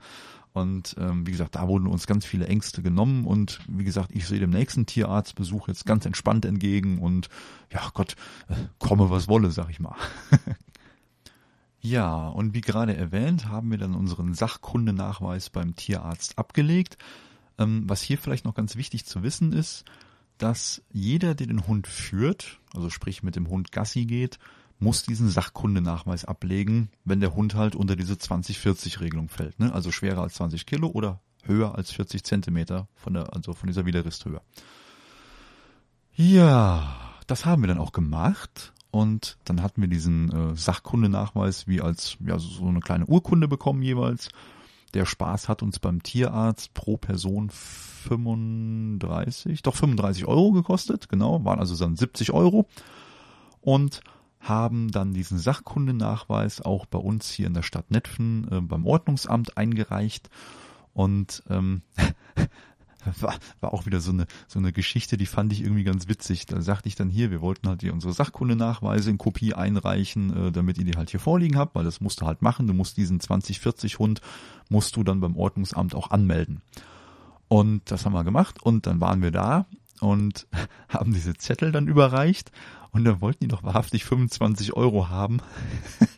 und 0.56 0.96
ähm, 0.98 1.26
wie 1.26 1.32
gesagt, 1.32 1.54
da 1.54 1.68
wurden 1.68 1.86
uns 1.86 2.06
ganz 2.06 2.24
viele 2.24 2.46
Ängste 2.46 2.80
genommen 2.80 3.26
und 3.26 3.60
wie 3.68 3.84
gesagt, 3.84 4.10
ich 4.14 4.26
sehe 4.26 4.40
dem 4.40 4.48
nächsten 4.48 4.86
Tierarztbesuch 4.86 5.68
jetzt 5.68 5.84
ganz 5.84 6.06
entspannt 6.06 6.46
entgegen 6.46 6.98
und 6.98 7.28
ja 7.70 7.90
Gott, 7.92 8.16
äh, 8.48 8.54
komme 8.78 9.10
was 9.10 9.28
wolle, 9.28 9.50
sag 9.50 9.68
ich 9.68 9.80
mal. 9.80 9.96
ja, 11.80 12.28
und 12.28 12.54
wie 12.54 12.62
gerade 12.62 12.96
erwähnt, 12.96 13.50
haben 13.50 13.70
wir 13.70 13.76
dann 13.76 13.94
unseren 13.94 14.32
Sachkundenachweis 14.32 15.50
beim 15.50 15.76
Tierarzt 15.76 16.38
abgelegt. 16.38 16.96
Ähm, 17.58 17.84
was 17.86 18.00
hier 18.00 18.16
vielleicht 18.16 18.46
noch 18.46 18.54
ganz 18.54 18.76
wichtig 18.76 19.04
zu 19.04 19.22
wissen 19.22 19.52
ist, 19.52 19.84
dass 20.38 20.82
jeder, 20.92 21.34
der 21.34 21.46
den 21.46 21.66
Hund 21.66 21.86
führt, 21.86 22.60
also 22.74 22.90
sprich 22.90 23.22
mit 23.22 23.36
dem 23.36 23.48
Hund 23.48 23.72
Gassi 23.72 24.04
geht, 24.04 24.38
muss 24.78 25.02
diesen 25.02 25.30
Sachkundenachweis 25.30 26.24
ablegen, 26.24 26.90
wenn 27.04 27.20
der 27.20 27.34
Hund 27.34 27.54
halt 27.54 27.74
unter 27.74 27.96
diese 27.96 28.14
20-40-Regelung 28.14 29.28
fällt. 29.28 29.58
Ne? 29.58 29.72
Also 29.72 29.90
schwerer 29.90 30.22
als 30.22 30.34
20 30.34 30.66
Kilo 30.66 30.88
oder 30.88 31.20
höher 31.44 31.74
als 31.76 31.92
40 31.92 32.24
Zentimeter 32.24 32.88
von 32.94 33.14
der, 33.14 33.32
also 33.32 33.54
von 33.54 33.68
dieser 33.68 33.86
Widerristhöhe. 33.86 34.40
Ja, 36.14 36.96
das 37.26 37.44
haben 37.44 37.62
wir 37.62 37.68
dann 37.68 37.78
auch 37.78 37.92
gemacht 37.92 38.72
und 38.90 39.38
dann 39.44 39.62
hatten 39.62 39.80
wir 39.80 39.88
diesen 39.88 40.32
äh, 40.32 40.56
Sachkundenachweis 40.56 41.66
wie 41.66 41.80
als 41.80 42.16
ja 42.20 42.38
so 42.38 42.66
eine 42.66 42.80
kleine 42.80 43.06
Urkunde 43.06 43.48
bekommen 43.48 43.82
jeweils. 43.82 44.30
Der 44.96 45.04
Spaß 45.04 45.48
hat 45.50 45.62
uns 45.62 45.78
beim 45.78 46.02
Tierarzt 46.02 46.72
pro 46.72 46.96
Person 46.96 47.50
35, 47.50 49.60
doch 49.60 49.76
35 49.76 50.24
Euro 50.24 50.52
gekostet, 50.52 51.10
genau, 51.10 51.44
waren 51.44 51.58
also 51.58 51.76
dann 51.76 51.96
70 51.96 52.32
Euro. 52.32 52.66
Und 53.60 54.00
haben 54.40 54.90
dann 54.90 55.12
diesen 55.12 55.38
Sachkundenachweis 55.38 56.62
auch 56.62 56.86
bei 56.86 56.96
uns 56.96 57.30
hier 57.30 57.46
in 57.46 57.52
der 57.52 57.60
Stadt 57.60 57.90
Netfen 57.90 58.50
äh, 58.50 58.62
beim 58.62 58.86
Ordnungsamt 58.86 59.58
eingereicht 59.58 60.30
und 60.94 61.42
ähm, 61.50 61.82
war, 63.20 63.34
war 63.60 63.74
auch 63.74 63.86
wieder 63.86 64.00
so 64.00 64.12
eine 64.12 64.26
so 64.46 64.58
eine 64.58 64.72
Geschichte, 64.72 65.16
die 65.16 65.26
fand 65.26 65.52
ich 65.52 65.62
irgendwie 65.62 65.84
ganz 65.84 66.08
witzig. 66.08 66.46
Da 66.46 66.60
sagte 66.60 66.88
ich 66.88 66.94
dann 66.94 67.10
hier, 67.10 67.30
wir 67.30 67.40
wollten 67.40 67.68
halt 67.68 67.82
hier 67.82 67.92
unsere 67.92 68.12
Sachkundenachweise 68.12 69.10
in 69.10 69.18
Kopie 69.18 69.54
einreichen, 69.54 70.48
äh, 70.48 70.52
damit 70.52 70.78
ihr 70.78 70.84
die 70.84 70.96
halt 70.96 71.10
hier 71.10 71.20
vorliegen 71.20 71.58
habt, 71.58 71.74
weil 71.74 71.84
das 71.84 72.00
musst 72.00 72.20
du 72.20 72.26
halt 72.26 72.42
machen. 72.42 72.66
Du 72.66 72.74
musst 72.74 72.96
diesen 72.96 73.20
2040 73.20 73.98
Hund 73.98 74.20
musst 74.68 74.96
du 74.96 75.04
dann 75.04 75.20
beim 75.20 75.36
Ordnungsamt 75.36 75.94
auch 75.94 76.10
anmelden. 76.10 76.62
Und 77.48 77.90
das 77.90 78.04
haben 78.04 78.12
wir 78.12 78.24
gemacht 78.24 78.62
und 78.62 78.86
dann 78.86 79.00
waren 79.00 79.22
wir 79.22 79.30
da 79.30 79.66
und 80.00 80.46
haben 80.88 81.12
diese 81.12 81.34
Zettel 81.34 81.72
dann 81.72 81.86
überreicht 81.86 82.50
und 82.90 83.04
dann 83.04 83.20
wollten 83.20 83.44
die 83.44 83.48
doch 83.48 83.62
wahrhaftig 83.62 84.04
25 84.04 84.72
Euro 84.74 85.08
haben, 85.08 85.38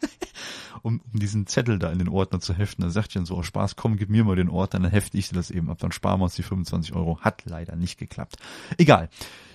um, 0.82 1.00
um 1.12 1.18
diesen 1.20 1.46
Zettel 1.46 1.78
da 1.78 1.90
in 1.90 1.98
den 1.98 2.08
Ordner 2.08 2.40
zu 2.40 2.54
heften. 2.54 2.82
Da 2.82 2.90
sagt 2.90 3.08
ich 3.08 3.14
dann 3.14 3.26
so, 3.26 3.36
oh 3.36 3.42
Spaß, 3.42 3.76
komm, 3.76 3.96
gib 3.96 4.10
mir 4.10 4.24
mal 4.24 4.36
den 4.36 4.48
Ordner, 4.48 4.80
dann 4.80 4.90
hefte 4.90 5.18
ich 5.18 5.28
dir 5.28 5.36
das 5.36 5.50
eben 5.50 5.70
ab, 5.70 5.78
dann 5.78 5.92
sparen 5.92 6.20
wir 6.20 6.24
uns 6.24 6.34
die 6.34 6.42
25 6.42 6.94
Euro. 6.94 7.20
Hat 7.20 7.42
leider 7.44 7.76
nicht 7.76 7.98
geklappt. 7.98 8.36
Egal. 8.76 9.08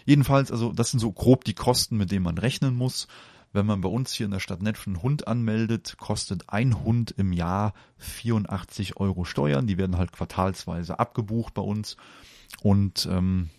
Jedenfalls, 0.06 0.52
also 0.52 0.74
das 0.74 0.92
sind 0.92 1.00
so 1.00 1.12
grob 1.12 1.46
die 1.46 1.54
Kosten, 1.54 1.98
mit 1.98 2.12
denen 2.12 2.24
man 2.24 2.38
rechnen 2.38 2.76
muss. 2.76 3.08
Wenn 3.54 3.68
man 3.68 3.82
bei 3.82 3.90
uns 3.90 4.12
hier 4.12 4.26
in 4.26 4.32
der 4.32 4.40
Stadt 4.40 4.64
Netfen 4.64 4.96
einen 4.96 5.04
Hund 5.04 5.28
anmeldet, 5.28 5.96
kostet 6.00 6.50
ein 6.50 6.84
Hund 6.84 7.14
im 7.18 7.32
Jahr 7.32 7.74
84 8.00 8.98
Euro 8.98 9.26
Steuern. 9.26 9.68
Die 9.68 9.78
werden 9.78 9.98
halt 9.98 10.12
quartalsweise 10.12 11.00
abgebucht 11.00 11.54
bei 11.54 11.62
uns. 11.62 11.96
Und 12.62 13.08
ähm, 13.12 13.50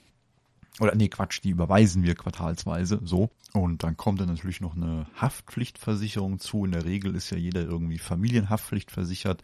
oder 0.81 0.95
nee, 0.95 1.09
Quatsch, 1.09 1.41
die 1.45 1.51
überweisen 1.51 2.03
wir 2.03 2.15
quartalsweise, 2.15 3.01
so. 3.05 3.31
Und 3.53 3.85
dann 3.85 3.97
kommt 3.97 4.21
dann 4.21 4.29
natürlich 4.29 4.61
noch 4.61 4.75
eine 4.75 5.07
Haftpflichtversicherung 5.21 6.41
zu. 6.41 6.65
In 6.65 6.73
der 6.73 6.85
Regel 6.85 7.15
ist 7.15 7.31
ja 7.31 7.37
jeder 7.37 7.63
irgendwie 7.63 7.99
Familienhaftpflicht 7.99 8.91
versichert. 8.91 9.43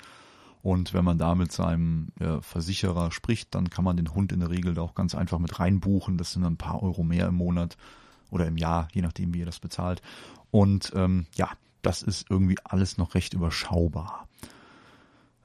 Und 0.62 0.92
wenn 0.92 1.04
man 1.04 1.18
da 1.18 1.34
mit 1.34 1.52
seinem 1.52 2.08
ja, 2.18 2.40
Versicherer 2.40 3.12
spricht, 3.12 3.54
dann 3.54 3.70
kann 3.70 3.84
man 3.84 3.96
den 3.96 4.12
Hund 4.12 4.32
in 4.32 4.40
der 4.40 4.50
Regel 4.50 4.74
da 4.74 4.82
auch 4.82 4.94
ganz 4.94 5.14
einfach 5.14 5.38
mit 5.38 5.58
reinbuchen. 5.60 6.18
Das 6.18 6.32
sind 6.32 6.44
ein 6.44 6.56
paar 6.56 6.82
Euro 6.82 7.02
mehr 7.04 7.28
im 7.28 7.36
Monat 7.36 7.76
oder 8.30 8.46
im 8.46 8.56
Jahr, 8.56 8.88
je 8.92 9.00
nachdem, 9.00 9.32
wie 9.32 9.38
ihr 9.38 9.46
das 9.46 9.60
bezahlt. 9.60 10.02
Und 10.50 10.92
ähm, 10.94 11.26
ja, 11.36 11.50
das 11.82 12.02
ist 12.02 12.26
irgendwie 12.28 12.58
alles 12.64 12.98
noch 12.98 13.14
recht 13.14 13.32
überschaubar. 13.34 14.28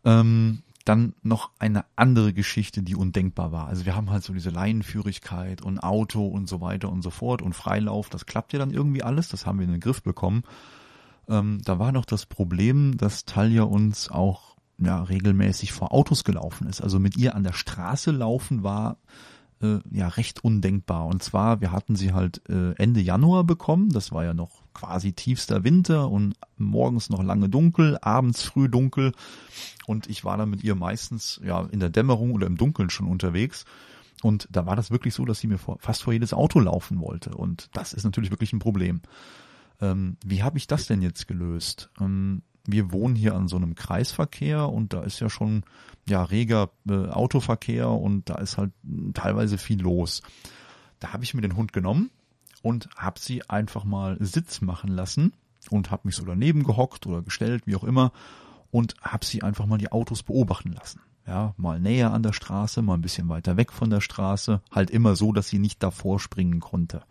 Ähm, 0.03 0.63
dann 0.86 1.13
noch 1.23 1.49
eine 1.59 1.86
andere 1.95 2.31
Geschichte, 2.31 2.83
die 2.83 2.95
undenkbar 2.95 3.51
war. 3.51 3.67
Also 3.67 3.86
wir 3.86 3.95
haben 3.95 4.11
halt 4.11 4.23
so 4.23 4.33
diese 4.33 4.51
Leinenführigkeit 4.51 5.61
und 5.61 5.79
Auto 5.79 6.25
und 6.27 6.47
so 6.47 6.61
weiter 6.61 6.89
und 6.89 7.01
so 7.01 7.09
fort 7.09 7.41
und 7.41 7.53
Freilauf, 7.53 8.09
das 8.09 8.27
klappt 8.27 8.53
ja 8.53 8.59
dann 8.59 8.71
irgendwie 8.71 9.03
alles, 9.03 9.27
das 9.27 9.45
haben 9.45 9.59
wir 9.59 9.65
in 9.65 9.71
den 9.71 9.81
Griff 9.81 10.03
bekommen. 10.03 10.43
Ähm, 11.27 11.59
da 11.65 11.79
war 11.79 11.91
noch 11.91 12.05
das 12.05 12.27
Problem, 12.27 12.97
dass 12.97 13.25
Talia 13.25 13.63
uns 13.63 14.09
auch 14.09 14.55
ja 14.77 15.01
regelmäßig 15.01 15.71
vor 15.71 15.91
Autos 15.91 16.23
gelaufen 16.23 16.67
ist. 16.67 16.81
Also 16.81 16.99
mit 16.99 17.17
ihr 17.17 17.36
an 17.36 17.43
der 17.43 17.53
Straße 17.53 18.11
laufen 18.11 18.63
war 18.63 18.97
äh, 19.62 19.80
ja 19.91 20.08
recht 20.08 20.43
undenkbar. 20.43 21.06
Und 21.06 21.24
zwar, 21.24 21.62
wir 21.62 21.72
hatten 21.72 21.95
sie 21.95 22.14
halt 22.14 22.41
äh, 22.49 22.74
Ende 22.74 23.01
Januar 23.01 23.43
bekommen, 23.43 23.89
das 23.89 24.12
war 24.12 24.24
ja 24.24 24.34
noch 24.34 24.64
quasi 24.74 25.14
tiefster 25.14 25.64
Winter 25.64 26.10
und 26.10 26.36
morgens 26.58 27.10
noch 27.10 27.24
lange 27.24 27.49
dunkel, 27.49 27.97
abends 28.01 28.43
früh 28.43 28.70
dunkel 28.70 29.14
und 29.86 30.08
ich 30.08 30.26
war 30.26 30.38
dann 30.38 30.49
mit 30.49 30.64
ihr 30.64 30.76
meistens 30.76 31.39
ja 31.43 31.62
in 31.72 31.80
der 31.80 31.89
Dämmerung 31.89 32.32
oder 32.32 32.47
im 32.47 32.58
Dunkeln 32.58 32.89
schon 32.89 33.08
unterwegs. 33.08 33.66
Und 34.24 34.47
da 34.51 34.66
war 34.66 34.76
das 34.76 34.91
wirklich 34.91 35.14
so, 35.14 35.26
dass 35.26 35.39
sie 35.39 35.47
mir 35.47 35.58
vor, 35.58 35.78
fast 35.80 36.03
vor 36.03 36.14
jedes 36.14 36.34
Auto 36.34 36.60
laufen 36.60 36.99
wollte. 36.99 37.32
Und 37.36 37.70
das 37.74 37.93
ist 37.93 38.06
natürlich 38.06 38.32
wirklich 38.32 38.53
ein 38.53 38.60
Problem. 38.60 39.01
Ähm, 39.82 40.18
wie 40.26 40.41
habe 40.41 40.58
ich 40.58 40.68
das 40.68 40.88
denn 40.88 41.01
jetzt 41.01 41.28
gelöst? 41.28 41.89
Ähm, 41.99 42.41
wir 42.66 42.91
wohnen 42.91 43.16
hier 43.16 43.36
an 43.36 43.47
so 43.47 43.58
einem 43.58 43.76
Kreisverkehr 43.76 44.70
und 44.70 44.93
da 44.93 45.03
ist 45.03 45.20
ja 45.20 45.30
schon 45.30 45.64
ja 46.08 46.24
reger 46.24 46.70
äh, 46.88 47.08
Autoverkehr 47.10 47.89
und 47.89 48.30
da 48.30 48.36
ist 48.36 48.58
halt 48.58 48.72
teilweise 49.14 49.58
viel 49.58 49.82
los. 49.82 50.22
Da 50.99 51.14
habe 51.14 51.24
ich 51.24 51.34
mir 51.34 51.41
den 51.41 51.56
Hund 51.56 51.74
genommen 51.74 52.12
und 52.62 52.89
habe 52.95 53.20
sie 53.20 53.47
einfach 53.49 53.84
mal 53.84 54.18
Sitz 54.20 54.62
machen 54.62 54.89
lassen 54.89 55.34
und 55.70 55.91
habe 55.91 56.03
mich 56.06 56.16
so 56.16 56.26
daneben 56.26 56.64
gehockt 56.64 57.08
oder 57.08 57.22
gestellt, 57.22 57.64
wie 57.66 57.76
auch 57.76 57.84
immer, 57.84 58.12
und 58.72 58.95
habe 59.01 59.26
sie 59.26 59.43
einfach 59.43 59.66
mal 59.66 59.78
die 59.78 59.91
Autos 59.91 60.24
beobachten 60.24 60.74
lassen. 60.74 61.01
Ja, 61.28 61.56
mal 61.58 61.80
näher 61.80 62.14
an 62.14 62.22
der 62.22 62.34
Straße, 62.34 62.84
mal 62.84 62.93
ein 62.93 63.01
bisschen 63.01 63.30
weiter 63.30 63.58
weg 63.58 63.72
von 63.72 63.89
der 63.89 64.01
Straße, 64.01 64.62
halt 64.72 64.91
immer 64.91 65.16
so, 65.16 65.32
dass 65.32 65.47
sie 65.47 65.58
nicht 65.58 65.82
davor 65.82 66.20
springen 66.20 66.60
konnte. 66.60 67.03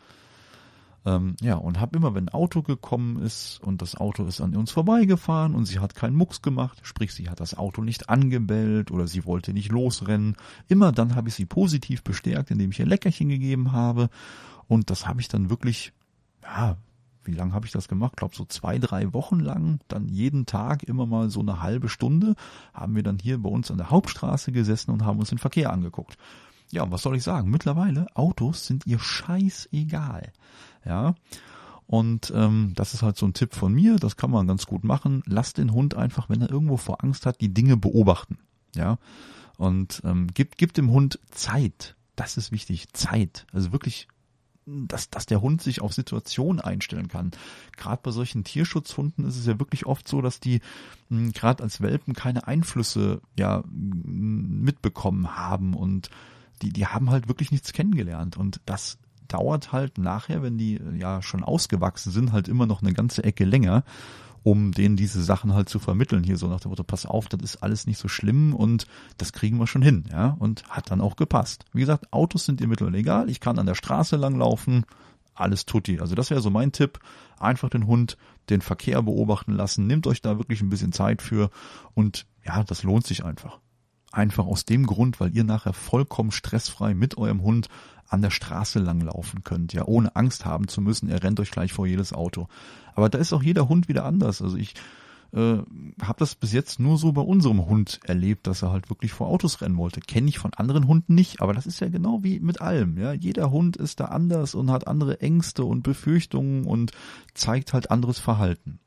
Ähm, 1.06 1.36
ja, 1.42 1.56
und 1.56 1.80
habe 1.80 1.96
immer, 1.98 2.14
wenn 2.14 2.28
ein 2.28 2.34
Auto 2.34 2.62
gekommen 2.62 3.20
ist 3.20 3.60
und 3.62 3.82
das 3.82 3.94
Auto 3.94 4.24
ist 4.24 4.40
an 4.40 4.56
uns 4.56 4.70
vorbeigefahren 4.70 5.54
und 5.54 5.66
sie 5.66 5.78
hat 5.78 5.94
keinen 5.94 6.16
Mucks 6.16 6.40
gemacht, 6.40 6.80
sprich, 6.82 7.12
sie 7.12 7.28
hat 7.28 7.40
das 7.40 7.54
Auto 7.56 7.82
nicht 7.82 8.08
angebellt 8.08 8.90
oder 8.90 9.06
sie 9.06 9.26
wollte 9.26 9.52
nicht 9.52 9.70
losrennen, 9.70 10.36
immer 10.66 10.92
dann 10.92 11.14
habe 11.14 11.28
ich 11.28 11.34
sie 11.34 11.44
positiv 11.44 12.02
bestärkt, 12.02 12.50
indem 12.50 12.70
ich 12.70 12.78
ihr 12.78 12.86
Leckerchen 12.86 13.28
gegeben 13.28 13.72
habe 13.72 14.08
und 14.66 14.88
das 14.88 15.06
habe 15.06 15.20
ich 15.20 15.28
dann 15.28 15.50
wirklich, 15.50 15.92
ja, 16.42 16.78
wie 17.24 17.32
lange 17.32 17.52
habe 17.52 17.66
ich 17.66 17.72
das 17.72 17.88
gemacht? 17.88 18.12
Ich 18.14 18.18
glaube 18.18 18.34
so 18.34 18.44
zwei, 18.46 18.78
drei 18.78 19.12
Wochen 19.12 19.40
lang, 19.40 19.80
dann 19.88 20.08
jeden 20.08 20.46
Tag 20.46 20.84
immer 20.84 21.06
mal 21.06 21.28
so 21.28 21.40
eine 21.40 21.60
halbe 21.60 21.88
Stunde, 21.90 22.34
haben 22.72 22.94
wir 22.94 23.02
dann 23.02 23.18
hier 23.18 23.38
bei 23.38 23.48
uns 23.50 23.70
an 23.70 23.78
der 23.78 23.90
Hauptstraße 23.90 24.52
gesessen 24.52 24.90
und 24.90 25.04
haben 25.04 25.18
uns 25.18 25.30
den 25.30 25.38
Verkehr 25.38 25.70
angeguckt. 25.72 26.16
Ja, 26.70 26.90
was 26.90 27.02
soll 27.02 27.16
ich 27.16 27.22
sagen? 27.22 27.50
Mittlerweile, 27.50 28.06
Autos 28.14 28.66
sind 28.66 28.86
ihr 28.86 28.98
scheißegal. 28.98 30.32
Ja. 30.84 31.14
Und 31.86 32.32
ähm, 32.34 32.72
das 32.74 32.94
ist 32.94 33.02
halt 33.02 33.16
so 33.16 33.26
ein 33.26 33.34
Tipp 33.34 33.54
von 33.54 33.72
mir, 33.72 33.96
das 33.96 34.16
kann 34.16 34.30
man 34.30 34.46
ganz 34.46 34.66
gut 34.66 34.84
machen. 34.84 35.22
Lass 35.26 35.52
den 35.52 35.72
Hund 35.72 35.94
einfach, 35.94 36.28
wenn 36.28 36.40
er 36.40 36.50
irgendwo 36.50 36.76
vor 36.76 37.04
Angst 37.04 37.26
hat, 37.26 37.40
die 37.40 37.52
Dinge 37.52 37.76
beobachten. 37.76 38.38
Ja. 38.74 38.98
Und 39.58 40.00
ähm, 40.04 40.28
gibt, 40.32 40.58
gibt 40.58 40.76
dem 40.78 40.90
Hund 40.90 41.20
Zeit. 41.30 41.94
Das 42.16 42.36
ist 42.36 42.52
wichtig. 42.52 42.92
Zeit. 42.92 43.46
Also 43.52 43.72
wirklich 43.72 44.08
dass, 44.66 45.10
dass 45.10 45.26
der 45.26 45.40
Hund 45.40 45.62
sich 45.62 45.80
auf 45.80 45.92
Situationen 45.92 46.60
einstellen 46.60 47.08
kann. 47.08 47.32
Gerade 47.76 48.00
bei 48.02 48.10
solchen 48.10 48.44
Tierschutzhunden 48.44 49.26
ist 49.26 49.36
es 49.36 49.46
ja 49.46 49.58
wirklich 49.58 49.86
oft 49.86 50.08
so, 50.08 50.22
dass 50.22 50.40
die 50.40 50.60
hm, 51.08 51.32
gerade 51.32 51.62
als 51.62 51.80
Welpen 51.80 52.14
keine 52.14 52.46
Einflüsse 52.46 53.20
ja 53.38 53.62
mitbekommen 53.68 55.36
haben 55.36 55.74
und 55.74 56.08
die, 56.64 56.72
die 56.72 56.86
haben 56.86 57.10
halt 57.10 57.28
wirklich 57.28 57.52
nichts 57.52 57.72
kennengelernt. 57.72 58.36
Und 58.36 58.60
das 58.66 58.98
dauert 59.28 59.72
halt 59.72 59.98
nachher, 59.98 60.42
wenn 60.42 60.58
die 60.58 60.80
ja 60.98 61.22
schon 61.22 61.44
ausgewachsen 61.44 62.12
sind, 62.12 62.32
halt 62.32 62.48
immer 62.48 62.66
noch 62.66 62.82
eine 62.82 62.92
ganze 62.92 63.24
Ecke 63.24 63.44
länger 63.44 63.84
um 64.44 64.72
denen 64.72 64.94
diese 64.94 65.24
Sachen 65.24 65.54
halt 65.54 65.70
zu 65.70 65.78
vermitteln. 65.78 66.22
Hier 66.22 66.36
so 66.36 66.46
nach 66.48 66.60
dem 66.60 66.68
Motto, 66.68 66.84
pass 66.84 67.06
auf, 67.06 67.28
das 67.28 67.40
ist 67.42 67.62
alles 67.62 67.86
nicht 67.86 67.98
so 67.98 68.08
schlimm 68.08 68.54
und 68.54 68.86
das 69.16 69.32
kriegen 69.32 69.58
wir 69.58 69.66
schon 69.66 69.82
hin, 69.82 70.04
ja. 70.12 70.36
Und 70.38 70.64
hat 70.68 70.90
dann 70.90 71.00
auch 71.00 71.16
gepasst. 71.16 71.64
Wie 71.72 71.80
gesagt, 71.80 72.12
Autos 72.12 72.44
sind 72.44 72.60
ihr 72.60 72.68
mittlerweile 72.68 72.98
egal. 72.98 73.30
Ich 73.30 73.40
kann 73.40 73.58
an 73.58 73.66
der 73.66 73.74
Straße 73.74 74.16
langlaufen. 74.16 74.84
Alles 75.34 75.64
tutti. 75.64 75.98
Also 75.98 76.14
das 76.14 76.30
wäre 76.30 76.42
so 76.42 76.50
mein 76.50 76.72
Tipp. 76.72 77.00
Einfach 77.38 77.70
den 77.70 77.86
Hund, 77.86 78.18
den 78.50 78.60
Verkehr 78.60 79.02
beobachten 79.02 79.52
lassen. 79.52 79.86
Nehmt 79.86 80.06
euch 80.06 80.20
da 80.20 80.38
wirklich 80.38 80.60
ein 80.60 80.68
bisschen 80.68 80.92
Zeit 80.92 81.22
für 81.22 81.50
und 81.94 82.26
ja, 82.44 82.62
das 82.62 82.82
lohnt 82.82 83.06
sich 83.06 83.24
einfach. 83.24 83.58
Einfach 84.14 84.46
aus 84.46 84.64
dem 84.64 84.86
Grund, 84.86 85.18
weil 85.18 85.34
ihr 85.34 85.42
nachher 85.42 85.72
vollkommen 85.72 86.30
stressfrei 86.30 86.94
mit 86.94 87.18
eurem 87.18 87.42
Hund 87.42 87.68
an 88.08 88.22
der 88.22 88.30
Straße 88.30 88.78
langlaufen 88.78 89.42
könnt, 89.42 89.72
ja, 89.72 89.84
ohne 89.86 90.14
Angst 90.14 90.44
haben 90.44 90.68
zu 90.68 90.80
müssen, 90.80 91.08
er 91.08 91.22
rennt 91.24 91.40
euch 91.40 91.50
gleich 91.50 91.72
vor 91.72 91.84
jedes 91.84 92.12
Auto. 92.12 92.46
Aber 92.94 93.08
da 93.08 93.18
ist 93.18 93.32
auch 93.32 93.42
jeder 93.42 93.68
Hund 93.68 93.88
wieder 93.88 94.04
anders. 94.04 94.40
Also 94.40 94.56
ich 94.56 94.74
äh, 95.32 95.56
habe 96.00 96.18
das 96.18 96.36
bis 96.36 96.52
jetzt 96.52 96.78
nur 96.78 96.96
so 96.96 97.10
bei 97.10 97.22
unserem 97.22 97.66
Hund 97.66 97.98
erlebt, 98.04 98.46
dass 98.46 98.62
er 98.62 98.70
halt 98.70 98.88
wirklich 98.88 99.12
vor 99.12 99.26
Autos 99.26 99.60
rennen 99.60 99.76
wollte. 99.76 100.00
Kenne 100.00 100.28
ich 100.28 100.38
von 100.38 100.54
anderen 100.54 100.86
Hunden 100.86 101.16
nicht, 101.16 101.42
aber 101.42 101.52
das 101.52 101.66
ist 101.66 101.80
ja 101.80 101.88
genau 101.88 102.22
wie 102.22 102.38
mit 102.38 102.60
allem. 102.60 102.96
Ja, 102.98 103.12
jeder 103.12 103.50
Hund 103.50 103.76
ist 103.76 103.98
da 103.98 104.04
anders 104.04 104.54
und 104.54 104.70
hat 104.70 104.86
andere 104.86 105.20
Ängste 105.20 105.64
und 105.64 105.82
Befürchtungen 105.82 106.66
und 106.66 106.92
zeigt 107.34 107.72
halt 107.72 107.90
anderes 107.90 108.20
Verhalten. 108.20 108.78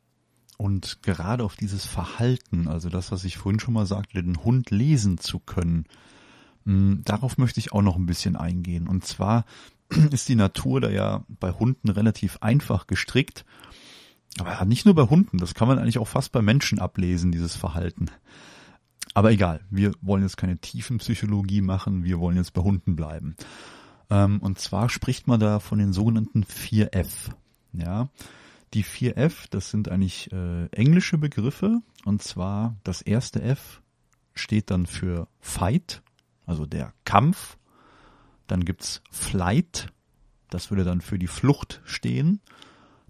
Und 0.57 1.03
gerade 1.03 1.43
auf 1.43 1.55
dieses 1.55 1.85
Verhalten, 1.85 2.67
also 2.67 2.89
das, 2.89 3.11
was 3.11 3.23
ich 3.23 3.37
vorhin 3.37 3.59
schon 3.59 3.75
mal 3.75 3.85
sagte, 3.85 4.21
den 4.21 4.43
Hund 4.43 4.71
lesen 4.71 5.19
zu 5.19 5.39
können, 5.39 5.85
hm, 6.65 7.03
darauf 7.05 7.37
möchte 7.37 7.59
ich 7.59 7.71
auch 7.71 7.83
noch 7.83 7.95
ein 7.95 8.07
bisschen 8.07 8.35
eingehen. 8.35 8.87
Und 8.87 9.05
zwar 9.05 9.45
ist 10.11 10.27
die 10.27 10.35
Natur 10.35 10.81
da 10.81 10.89
ja 10.89 11.23
bei 11.27 11.51
Hunden 11.51 11.89
relativ 11.89 12.39
einfach 12.41 12.87
gestrickt. 12.87 13.45
Aber 14.39 14.65
nicht 14.65 14.85
nur 14.85 14.95
bei 14.95 15.03
Hunden, 15.03 15.37
das 15.37 15.53
kann 15.53 15.67
man 15.67 15.79
eigentlich 15.79 15.99
auch 15.99 16.07
fast 16.07 16.31
bei 16.31 16.41
Menschen 16.41 16.79
ablesen, 16.79 17.31
dieses 17.31 17.55
Verhalten. 17.55 18.07
Aber 19.13 19.31
egal, 19.31 19.61
wir 19.69 19.93
wollen 20.01 20.21
jetzt 20.21 20.37
keine 20.37 20.57
Tiefenpsychologie 20.57 21.61
machen, 21.61 22.03
wir 22.03 22.19
wollen 22.19 22.37
jetzt 22.37 22.53
bei 22.53 22.61
Hunden 22.61 22.95
bleiben. 22.95 23.35
Ähm, 24.09 24.39
und 24.39 24.59
zwar 24.59 24.89
spricht 24.89 25.27
man 25.27 25.39
da 25.39 25.59
von 25.59 25.79
den 25.79 25.93
sogenannten 25.93 26.43
4F. 26.43 27.31
Ja, 27.73 28.09
die 28.77 28.85
4F, 28.85 29.47
das 29.49 29.71
sind 29.71 29.89
eigentlich 29.89 30.31
äh, 30.31 30.67
englische 30.67 31.17
Begriffe. 31.17 31.81
Und 32.05 32.21
zwar 32.21 32.75
das 32.83 33.01
erste 33.01 33.41
F 33.41 33.81
steht 34.35 34.69
dann 34.69 34.85
für 34.85 35.27
Fight, 35.39 36.03
also 36.45 36.67
der 36.67 36.93
Kampf. 37.03 37.57
Dann 38.45 38.65
gibt's 38.65 39.01
Flight, 39.09 39.91
das 40.51 40.69
würde 40.69 40.83
dann 40.83 41.01
für 41.01 41.17
die 41.17 41.25
Flucht 41.25 41.81
stehen. 41.85 42.39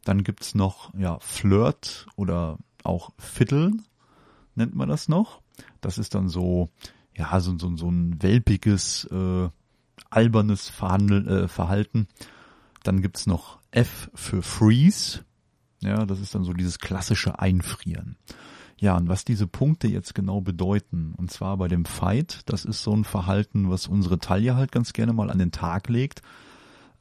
Dann 0.05 0.23
gibt's 0.23 0.55
noch 0.55 0.93
ja 0.97 1.19
Flirt 1.19 2.07
oder 2.15 2.59
auch 2.83 3.11
Fiddle 3.17 3.73
nennt 4.55 4.73
man 4.73 4.87
das 4.87 5.09
noch. 5.09 5.41
Das 5.81 5.97
ist 5.97 6.15
dann 6.15 6.29
so 6.29 6.69
ja 7.13 7.37
so, 7.41 7.59
so, 7.59 7.75
so 7.75 7.91
ein 7.91 8.23
welpiges 8.23 9.03
äh, 9.11 9.49
albernes 10.09 10.69
Verhandel, 10.69 11.27
äh, 11.27 11.47
Verhalten. 11.49 12.07
Dann 12.83 13.01
gibt's 13.01 13.27
noch 13.27 13.59
F 13.71 14.09
für 14.15 14.41
Freeze. 14.41 15.25
Ja, 15.81 16.05
das 16.05 16.19
ist 16.19 16.33
dann 16.33 16.43
so 16.43 16.53
dieses 16.53 16.79
klassische 16.79 17.39
Einfrieren. 17.39 18.17
Ja, 18.79 18.95
und 18.95 19.09
was 19.09 19.25
diese 19.25 19.47
Punkte 19.47 19.87
jetzt 19.87 20.13
genau 20.13 20.41
bedeuten, 20.41 21.13
und 21.17 21.31
zwar 21.31 21.57
bei 21.57 21.67
dem 21.67 21.85
Fight, 21.85 22.41
das 22.45 22.63
ist 22.63 22.83
so 22.83 22.95
ein 22.95 23.03
Verhalten, 23.03 23.69
was 23.69 23.87
unsere 23.87 24.19
Taille 24.19 24.55
halt 24.55 24.71
ganz 24.71 24.93
gerne 24.93 25.13
mal 25.13 25.31
an 25.31 25.39
den 25.39 25.51
Tag 25.51 25.89
legt. 25.89 26.21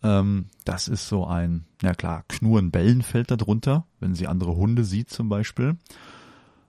Ähm, 0.02 0.46
das 0.64 0.88
ist 0.88 1.08
so 1.08 1.26
ein, 1.26 1.66
ja 1.82 1.94
klar, 1.94 2.24
Knurren, 2.28 2.70
Bellen 2.70 3.02
fällt 3.02 3.30
da 3.30 3.36
drunter, 3.36 3.86
wenn 4.00 4.14
sie 4.14 4.26
andere 4.26 4.56
Hunde 4.56 4.84
sieht 4.84 5.10
zum 5.10 5.28
Beispiel. 5.28 5.76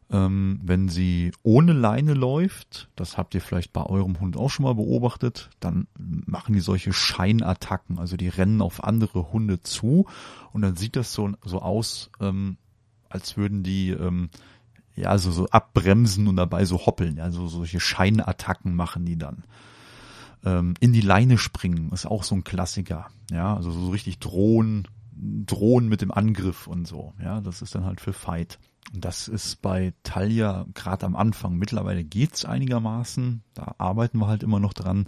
Ähm, 0.09 0.61
wenn 0.63 0.87
sie 0.87 1.33
ohne 1.43 1.73
Leine 1.73 2.13
läuft, 2.13 2.89
das 2.95 3.17
habt 3.17 3.35
ihr 3.35 3.41
vielleicht 3.41 3.73
bei 3.73 3.83
eurem 3.85 4.21
Hund 4.21 4.37
auch 4.37 4.49
schon 4.49 4.63
mal 4.63 4.75
beobachtet, 4.75 5.49
dann 5.59 5.87
machen 5.97 6.53
die 6.53 6.61
solche 6.61 6.93
Scheinattacken, 6.93 7.99
also 7.99 8.15
die 8.15 8.29
rennen 8.29 8.61
auf 8.61 8.85
andere 8.85 9.33
Hunde 9.33 9.61
zu 9.61 10.05
und 10.53 10.61
dann 10.61 10.77
sieht 10.77 10.95
das 10.95 11.11
so, 11.11 11.31
so 11.43 11.61
aus, 11.61 12.09
ähm, 12.21 12.55
als 13.09 13.35
würden 13.35 13.63
die 13.63 13.89
ähm, 13.89 14.29
ja, 14.97 15.09
also 15.09 15.31
so 15.31 15.47
abbremsen 15.47 16.27
und 16.27 16.37
dabei 16.37 16.65
so 16.65 16.85
hoppeln, 16.85 17.17
ja, 17.17 17.29
so 17.29 17.47
solche 17.47 17.79
Scheinattacken 17.79 18.75
machen 18.75 19.05
die 19.05 19.17
dann. 19.17 19.43
Ähm, 20.43 20.73
in 20.79 20.91
die 20.91 21.01
Leine 21.01 21.37
springen 21.37 21.91
ist 21.91 22.05
auch 22.05 22.23
so 22.23 22.33
ein 22.33 22.43
Klassiker, 22.43 23.07
ja, 23.29 23.55
also 23.55 23.71
so 23.71 23.89
richtig 23.89 24.19
drohen, 24.19 24.87
drohen 25.11 25.87
mit 25.87 26.01
dem 26.01 26.11
Angriff 26.11 26.65
und 26.67 26.87
so, 26.87 27.13
ja, 27.21 27.41
das 27.41 27.61
ist 27.61 27.75
dann 27.75 27.85
halt 27.85 28.01
für 28.01 28.13
Fight. 28.13 28.57
Und 28.93 29.03
das 29.03 29.27
ist 29.27 29.61
bei 29.61 29.93
Talia 30.03 30.65
gerade 30.73 31.05
am 31.05 31.15
Anfang. 31.15 31.57
Mittlerweile 31.57 32.03
geht's 32.03 32.45
einigermaßen. 32.45 33.43
Da 33.53 33.75
arbeiten 33.77 34.19
wir 34.19 34.27
halt 34.27 34.43
immer 34.43 34.59
noch 34.59 34.73
dran. 34.73 35.07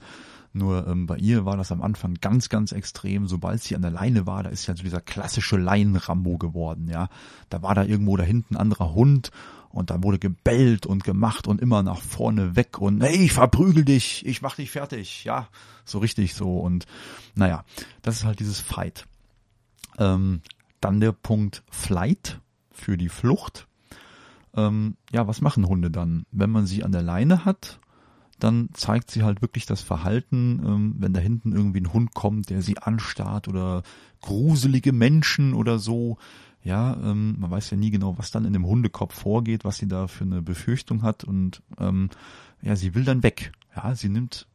Nur 0.52 0.88
ähm, 0.88 1.06
bei 1.06 1.18
ihr 1.18 1.46
war 1.46 1.58
das 1.58 1.72
am 1.72 1.82
Anfang 1.82 2.16
ganz, 2.16 2.50
ganz 2.50 2.72
extrem. 2.72 3.28
Sobald 3.28 3.62
sie 3.62 3.76
an 3.76 3.82
der 3.82 3.92
Leine 3.92 4.26
war, 4.26 4.44
da 4.44 4.50
ist 4.50 4.68
ja 4.68 4.76
so 4.76 4.84
dieser 4.84 5.02
klassische 5.02 5.58
Leinenrambo 5.58 6.38
geworden, 6.38 6.88
ja. 6.90 7.08
Da 7.50 7.62
war 7.62 7.76
da 7.76 7.84
irgendwo 7.84 8.18
da 8.18 8.24
hinten 8.24 8.56
ein 8.56 8.62
anderer 8.62 8.94
Hund 8.94 9.32
und 9.70 9.92
da 9.92 10.02
wurde 10.02 10.18
gebellt 10.18 10.86
und 10.86 11.04
gemacht 11.04 11.48
und 11.48 11.62
immer 11.62 11.84
nach 11.84 12.02
vorne 12.02 12.56
weg 12.56 12.80
und 12.80 13.02
hey, 13.02 13.16
ich 13.16 13.34
verprügel 13.34 13.86
dich, 13.86 14.26
ich 14.26 14.42
mach 14.42 14.56
dich 14.56 14.72
fertig, 14.72 15.24
ja, 15.24 15.48
so 15.86 16.00
richtig 16.00 16.34
so 16.34 16.60
und 16.60 16.86
naja, 17.36 17.64
das 18.02 18.18
ist 18.18 18.26
halt 18.26 18.40
dieses 18.40 18.60
Fight. 18.60 19.06
Ähm, 20.00 20.42
dann 20.82 21.00
der 21.00 21.12
Punkt 21.12 21.64
Flight 21.70 22.40
für 22.72 22.98
die 22.98 23.10
Flucht. 23.10 23.68
Ähm, 24.56 24.98
ja, 25.12 25.28
was 25.28 25.42
machen 25.42 25.68
Hunde 25.68 25.92
dann? 25.92 26.26
Wenn 26.32 26.50
man 26.50 26.66
sie 26.66 26.84
an 26.84 26.92
der 26.92 27.02
Leine 27.02 27.46
hat, 27.46 27.80
dann 28.40 28.70
zeigt 28.74 29.12
sie 29.12 29.24
halt 29.24 29.42
wirklich 29.42 29.66
das 29.66 29.82
Verhalten, 29.82 30.62
ähm, 30.66 30.96
wenn 30.98 31.14
da 31.14 31.20
hinten 31.20 31.52
irgendwie 31.52 31.82
ein 31.82 31.94
Hund 31.94 32.14
kommt, 32.14 32.50
der 32.50 32.62
sie 32.62 32.78
anstarrt 32.78 33.48
oder 33.48 33.84
gruselige 34.22 34.94
Menschen 34.94 35.54
oder 35.54 35.78
so. 35.78 36.18
Ja, 36.64 36.94
ähm, 36.96 37.38
man 37.40 37.52
weiß 37.52 37.70
ja 37.70 37.78
nie 37.78 37.92
genau, 37.92 38.18
was 38.18 38.32
dann 38.32 38.46
in 38.46 38.54
dem 38.54 38.66
Hundekopf 38.66 39.14
vorgeht, 39.14 39.64
was 39.64 39.78
sie 39.78 39.88
da 39.88 40.08
für 40.08 40.24
eine 40.24 40.42
Befürchtung 40.42 41.04
hat 41.04 41.24
und 41.24 41.62
ähm, 41.80 42.10
ja, 42.62 42.76
sie 42.76 42.96
will 42.96 43.06
dann 43.06 43.24
weg. 43.24 43.52
Ja, 43.76 43.96
sie 43.96 44.10
nimmt 44.10 44.48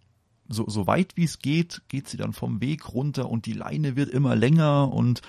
so, 0.48 0.68
so 0.68 0.86
weit 0.86 1.16
wie 1.16 1.24
es 1.24 1.38
geht, 1.38 1.82
geht 1.88 2.08
sie 2.08 2.16
dann 2.16 2.32
vom 2.32 2.60
Weg 2.60 2.92
runter 2.92 3.30
und 3.30 3.46
die 3.46 3.54
Leine 3.54 3.96
wird 3.96 4.10
immer 4.10 4.36
länger 4.36 4.92
und 4.92 5.22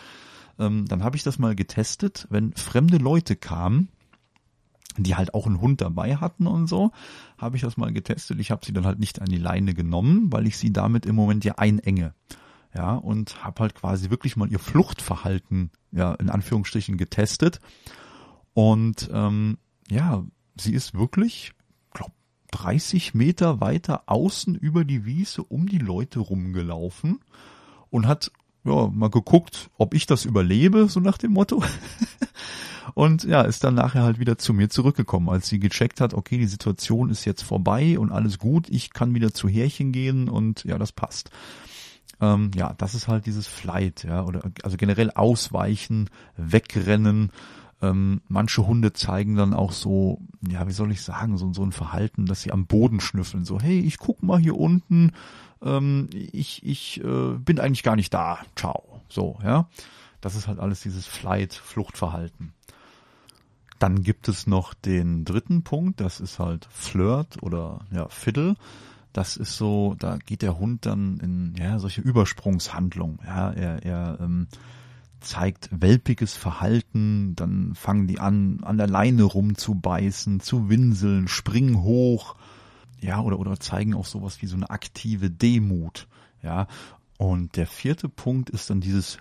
ähm, 0.60 0.86
dann 0.86 1.04
habe 1.04 1.16
ich 1.16 1.24
das 1.24 1.40
mal 1.40 1.56
getestet, 1.56 2.28
wenn 2.30 2.54
fremde 2.54 2.98
Leute 2.98 3.36
kamen, 3.36 3.90
die 5.04 5.16
halt 5.16 5.34
auch 5.34 5.46
einen 5.46 5.62
Hund 5.62 5.82
dabei 5.82 6.18
hatten 6.18 6.48
und 6.48 6.68
so, 6.68 6.92
habe 7.38 7.56
ich 7.56 7.62
das 7.62 7.78
mal 7.78 7.92
getestet. 7.92 8.40
Ich 8.40 8.52
habe 8.52 8.66
sie 8.66 8.74
dann 8.74 8.86
halt 8.86 9.00
nicht 9.00 9.22
an 9.22 9.28
die 9.28 9.38
Leine 9.38 9.74
genommen, 9.74 10.32
weil 10.32 10.48
ich 10.48 10.58
sie 10.58 10.72
damit 10.72 11.06
im 11.06 11.16
Moment 11.16 11.44
ja 11.46 11.56
einenge. 11.56 12.14
Ja, 12.74 12.96
und 12.96 13.44
habe 13.44 13.62
halt 13.62 13.76
quasi 13.76 14.10
wirklich 14.10 14.36
mal 14.36 14.52
ihr 14.52 14.60
Fluchtverhalten, 14.60 15.72
ja, 15.92 16.14
in 16.16 16.30
Anführungsstrichen 16.30 16.98
getestet. 16.98 17.62
Und 18.54 19.10
ähm, 19.14 19.58
ja, 19.90 20.26
sie 20.58 20.74
ist 20.74 20.94
wirklich, 20.94 21.54
glaub, 21.92 22.12
30 22.52 23.14
Meter 23.14 23.62
weiter 23.62 24.04
außen 24.08 24.56
über 24.56 24.84
die 24.84 25.06
Wiese 25.06 25.44
um 25.44 25.68
die 25.68 25.78
Leute 25.78 26.20
rumgelaufen 26.20 27.20
und 27.90 28.08
hat 28.08 28.32
ja 28.66 28.88
mal 28.88 29.10
geguckt, 29.10 29.70
ob 29.78 29.94
ich 29.94 30.06
das 30.06 30.26
überlebe, 30.26 30.90
so 30.90 31.00
nach 31.00 31.18
dem 31.18 31.32
Motto. 31.32 31.64
Und 32.94 33.24
ja, 33.24 33.42
ist 33.42 33.64
dann 33.64 33.76
nachher 33.76 34.04
halt 34.04 34.20
wieder 34.20 34.38
zu 34.38 34.54
mir 34.54 34.70
zurückgekommen, 34.70 35.30
als 35.30 35.48
sie 35.48 35.60
gecheckt 35.60 36.02
hat, 36.02 36.14
okay, 36.14 36.38
die 36.38 36.46
Situation 36.46 37.10
ist 37.10 37.26
jetzt 37.26 37.42
vorbei 37.42 37.98
und 37.98 38.12
alles 38.12 38.40
gut, 38.40 38.70
ich 38.70 38.94
kann 38.94 39.16
wieder 39.16 39.34
zu 39.34 39.48
Härchen 39.48 39.92
gehen 39.92 40.30
und 40.30 40.64
ja, 40.64 40.78
das 40.78 40.92
passt. 40.92 41.30
Ähm, 42.22 42.52
ja, 42.56 42.74
das 42.78 42.96
ist 42.96 43.08
halt 43.08 43.26
dieses 43.26 43.48
Flight, 43.48 44.04
ja, 44.04 44.24
oder 44.24 44.52
also 44.64 44.78
generell 44.78 45.12
ausweichen, 45.12 46.10
wegrennen. 46.38 47.32
Ähm, 47.82 48.22
manche 48.30 48.66
Hunde 48.66 48.94
zeigen 48.94 49.36
dann 49.36 49.54
auch 49.54 49.74
so, 49.74 50.22
ja, 50.48 50.68
wie 50.68 50.72
soll 50.72 50.92
ich 50.92 51.02
sagen, 51.02 51.38
so, 51.38 51.52
so 51.54 51.64
ein 51.64 51.74
Verhalten, 51.74 52.26
dass 52.26 52.42
sie 52.42 52.52
am 52.52 52.68
Boden 52.68 53.02
schnüffeln, 53.02 53.44
so, 53.44 53.60
hey, 53.60 53.80
ich 53.80 53.98
guck 53.98 54.24
mal 54.24 54.40
hier 54.40 54.56
unten, 54.56 55.12
ähm, 55.62 56.10
ich, 56.14 56.66
ich 56.66 57.04
äh, 57.04 57.34
bin 57.38 57.60
eigentlich 57.60 57.84
gar 57.84 57.98
nicht 57.98 58.14
da, 58.14 58.40
ciao, 58.56 59.02
so, 59.10 59.40
ja. 59.44 59.68
Das 60.22 60.36
ist 60.36 60.48
halt 60.48 60.60
alles 60.60 60.82
dieses 60.82 61.06
Flight, 61.06 61.54
Fluchtverhalten. 61.54 62.54
Dann 63.80 64.04
gibt 64.04 64.30
es 64.30 64.48
noch 64.48 64.74
den 64.74 65.26
dritten 65.26 65.64
Punkt, 65.64 66.00
das 66.00 66.20
ist 66.20 66.40
halt 66.40 66.68
Flirt 66.72 67.42
oder 67.44 67.86
ja, 67.92 68.08
Fiddle. 68.08 68.56
Das 69.12 69.38
ist 69.38 69.56
so, 69.58 69.96
da 69.98 70.18
geht 70.18 70.42
der 70.42 70.60
Hund 70.60 70.86
dann 70.86 71.20
in 71.20 71.56
ja, 71.58 71.80
solche 71.80 72.02
Übersprungshandlungen. 72.02 73.20
Ja, 73.26 73.52
er, 73.52 73.84
er 73.84 74.18
ähm, 74.22 74.48
zeigt 75.22 75.70
welpiges 75.72 76.36
Verhalten, 76.36 77.36
dann 77.36 77.76
fangen 77.76 78.08
die 78.08 78.20
an, 78.20 78.60
an 78.64 78.78
der 78.78 78.88
Leine 78.88 79.24
rumzubeißen, 79.24 80.40
zu 80.40 80.70
winseln, 80.70 81.28
springen 81.28 81.82
hoch, 81.82 82.36
ja, 83.02 83.22
oder, 83.22 83.40
oder 83.40 83.60
zeigen 83.60 83.94
auch 83.94 84.06
sowas 84.06 84.42
wie 84.42 84.48
so 84.48 84.56
eine 84.56 84.70
aktive 84.70 85.30
Demut, 85.30 86.08
ja. 86.42 86.68
Und 87.18 87.56
der 87.56 87.68
vierte 87.68 88.10
Punkt 88.10 88.50
ist 88.50 88.70
dann 88.70 88.82
dieses 88.82 89.18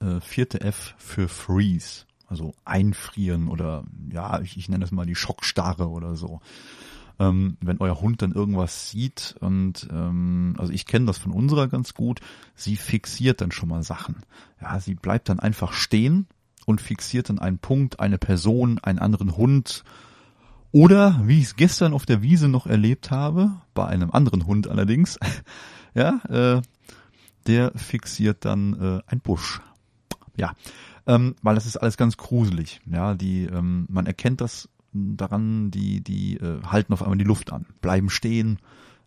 äh, 0.00 0.20
vierte 0.20 0.60
F 0.60 0.94
für 0.98 1.28
Freeze 1.28 2.04
also 2.28 2.54
einfrieren 2.64 3.48
oder 3.48 3.84
ja, 4.12 4.40
ich, 4.40 4.56
ich 4.56 4.68
nenne 4.68 4.82
das 4.82 4.92
mal 4.92 5.06
die 5.06 5.14
Schockstarre 5.14 5.88
oder 5.88 6.14
so. 6.14 6.40
Ähm, 7.18 7.56
wenn 7.60 7.78
euer 7.78 8.00
Hund 8.00 8.22
dann 8.22 8.32
irgendwas 8.32 8.90
sieht 8.90 9.34
und 9.40 9.88
ähm, 9.90 10.54
also 10.58 10.72
ich 10.72 10.86
kenne 10.86 11.06
das 11.06 11.18
von 11.18 11.32
unserer 11.32 11.66
ganz 11.66 11.94
gut, 11.94 12.20
sie 12.54 12.76
fixiert 12.76 13.40
dann 13.40 13.50
schon 13.50 13.70
mal 13.70 13.82
Sachen. 13.82 14.16
Ja, 14.60 14.78
sie 14.78 14.94
bleibt 14.94 15.28
dann 15.28 15.40
einfach 15.40 15.72
stehen 15.72 16.28
und 16.64 16.80
fixiert 16.80 17.28
dann 17.30 17.40
einen 17.40 17.58
Punkt, 17.58 17.98
eine 17.98 18.18
Person, 18.18 18.78
einen 18.78 18.98
anderen 18.98 19.36
Hund. 19.36 19.82
Oder 20.70 21.22
wie 21.24 21.38
ich 21.38 21.46
es 21.46 21.56
gestern 21.56 21.94
auf 21.94 22.04
der 22.04 22.22
Wiese 22.22 22.48
noch 22.48 22.66
erlebt 22.66 23.10
habe, 23.10 23.52
bei 23.74 23.86
einem 23.86 24.10
anderen 24.10 24.46
Hund 24.46 24.68
allerdings, 24.68 25.18
ja, 25.94 26.20
äh, 26.28 26.62
der 27.46 27.72
fixiert 27.74 28.44
dann 28.44 28.74
äh, 28.80 29.02
ein 29.06 29.20
Busch. 29.20 29.60
Ja, 30.36 30.52
ähm, 31.08 31.34
weil 31.42 31.54
das 31.54 31.66
ist 31.66 31.78
alles 31.78 31.96
ganz 31.96 32.16
gruselig. 32.16 32.80
Ja, 32.86 33.14
die, 33.14 33.44
ähm, 33.44 33.86
man 33.88 34.06
erkennt 34.06 34.40
das 34.40 34.68
daran, 34.92 35.70
die, 35.70 36.02
die 36.02 36.36
äh, 36.36 36.62
halten 36.64 36.92
auf 36.92 37.02
einmal 37.02 37.18
die 37.18 37.24
Luft 37.24 37.52
an, 37.52 37.66
bleiben 37.80 38.10
stehen. 38.10 38.58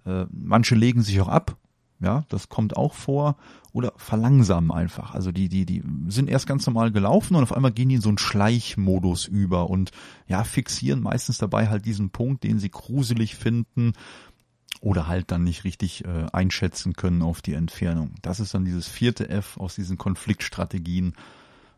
Äh, 0.06 0.26
manche 0.32 0.76
legen 0.76 1.04
sich 1.04 1.22
auch 1.22 1.28
ab. 1.28 1.58
Ja, 2.00 2.26
das 2.30 2.50
kommt 2.50 2.76
auch 2.76 2.96
vor. 2.96 3.38
Oder 3.72 3.94
verlangsamen 3.98 4.72
einfach. 4.72 5.14
Also 5.14 5.32
die, 5.32 5.48
die, 5.48 5.68
die 5.68 5.84
sind 6.08 6.28
erst 6.28 6.48
ganz 6.48 6.66
normal 6.66 6.92
gelaufen 6.92 7.36
und 7.36 7.44
auf 7.44 7.54
einmal 7.54 7.72
gehen 7.72 7.90
die 7.90 7.96
in 7.96 8.02
so 8.02 8.10
einen 8.10 8.18
Schleichmodus 8.18 9.26
über 9.28 9.70
und 9.70 9.92
ja, 10.28 10.44
fixieren 10.44 11.02
meistens 11.02 11.38
dabei 11.38 11.70
halt 11.70 11.86
diesen 11.86 12.10
Punkt, 12.10 12.44
den 12.44 12.58
sie 12.58 12.72
gruselig 12.72 13.36
finden 13.36 13.94
oder 14.82 15.08
halt 15.08 15.30
dann 15.30 15.44
nicht 15.44 15.64
richtig 15.64 16.04
äh, 16.04 16.26
einschätzen 16.34 16.94
können 16.94 17.22
auf 17.22 17.44
die 17.44 17.54
Entfernung. 17.54 18.16
Das 18.24 18.40
ist 18.40 18.56
dann 18.56 18.66
dieses 18.66 18.88
vierte 18.88 19.30
F 19.30 19.58
aus 19.58 19.76
diesen 19.76 20.00
Konfliktstrategien, 20.00 21.14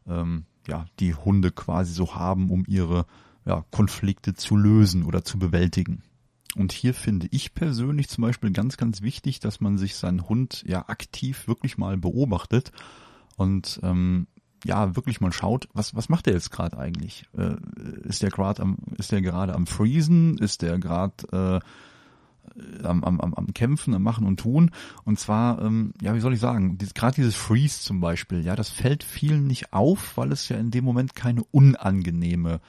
ähm, 0.08 0.46
ja, 0.68 0.86
die 1.00 1.14
Hunde 1.14 1.52
quasi 1.52 1.94
so 1.94 2.16
haben, 2.16 2.50
um 2.50 2.64
ihre 2.68 3.06
ja, 3.46 3.66
Konflikte 3.72 4.34
zu 4.34 4.56
lösen 4.56 5.04
oder 5.04 5.24
zu 5.24 5.38
bewältigen. 5.38 6.04
Und 6.56 6.72
hier 6.72 6.94
finde 6.94 7.28
ich 7.32 7.54
persönlich 7.54 8.10
zum 8.10 8.22
Beispiel 8.22 8.52
ganz, 8.52 8.78
ganz 8.78 9.02
wichtig, 9.02 9.40
dass 9.40 9.60
man 9.60 9.78
sich 9.78 9.96
seinen 9.96 10.30
Hund 10.30 10.64
ja 10.68 10.88
aktiv 10.88 11.48
wirklich 11.48 11.78
mal 11.78 11.98
beobachtet 11.98 12.72
und 13.38 13.80
ähm, 13.84 14.28
ja 14.64 14.96
wirklich 14.96 15.20
mal 15.20 15.34
schaut, 15.34 15.68
was 15.74 15.96
was 15.96 16.10
macht 16.10 16.28
er 16.28 16.34
jetzt 16.34 16.52
gerade 16.52 16.78
eigentlich? 16.78 17.26
Äh, 17.36 17.56
ist 18.04 18.22
der 18.22 18.30
gerade 18.30 18.62
am 18.62 18.78
ist 18.98 19.12
der 19.12 19.22
gerade 19.22 19.56
am 19.56 19.66
Freezen? 19.66 20.38
Ist 20.38 20.62
der 20.62 20.78
gerade 20.78 21.62
äh, 21.62 21.68
am, 22.84 23.04
am, 23.04 23.20
am 23.20 23.54
Kämpfen, 23.54 23.94
am 23.94 24.04
Machen 24.04 24.28
und 24.28 24.40
Tun. 24.40 24.72
Und 25.06 25.20
zwar, 25.20 25.62
ähm, 25.62 25.94
ja, 26.02 26.14
wie 26.16 26.20
soll 26.20 26.34
ich 26.34 26.40
sagen, 26.40 26.78
dies, 26.78 26.94
gerade 26.94 27.16
dieses 27.16 27.36
Freeze 27.36 27.82
zum 27.82 28.00
Beispiel, 28.00 28.46
ja, 28.46 28.56
das 28.56 28.70
fällt 28.70 29.04
vielen 29.04 29.48
nicht 29.48 29.74
auf, 29.74 30.18
weil 30.18 30.32
es 30.32 30.50
ja 30.50 30.58
in 30.58 30.72
dem 30.72 30.84
Moment 30.84 31.16
keine 31.16 31.44
unangenehme 31.52 32.60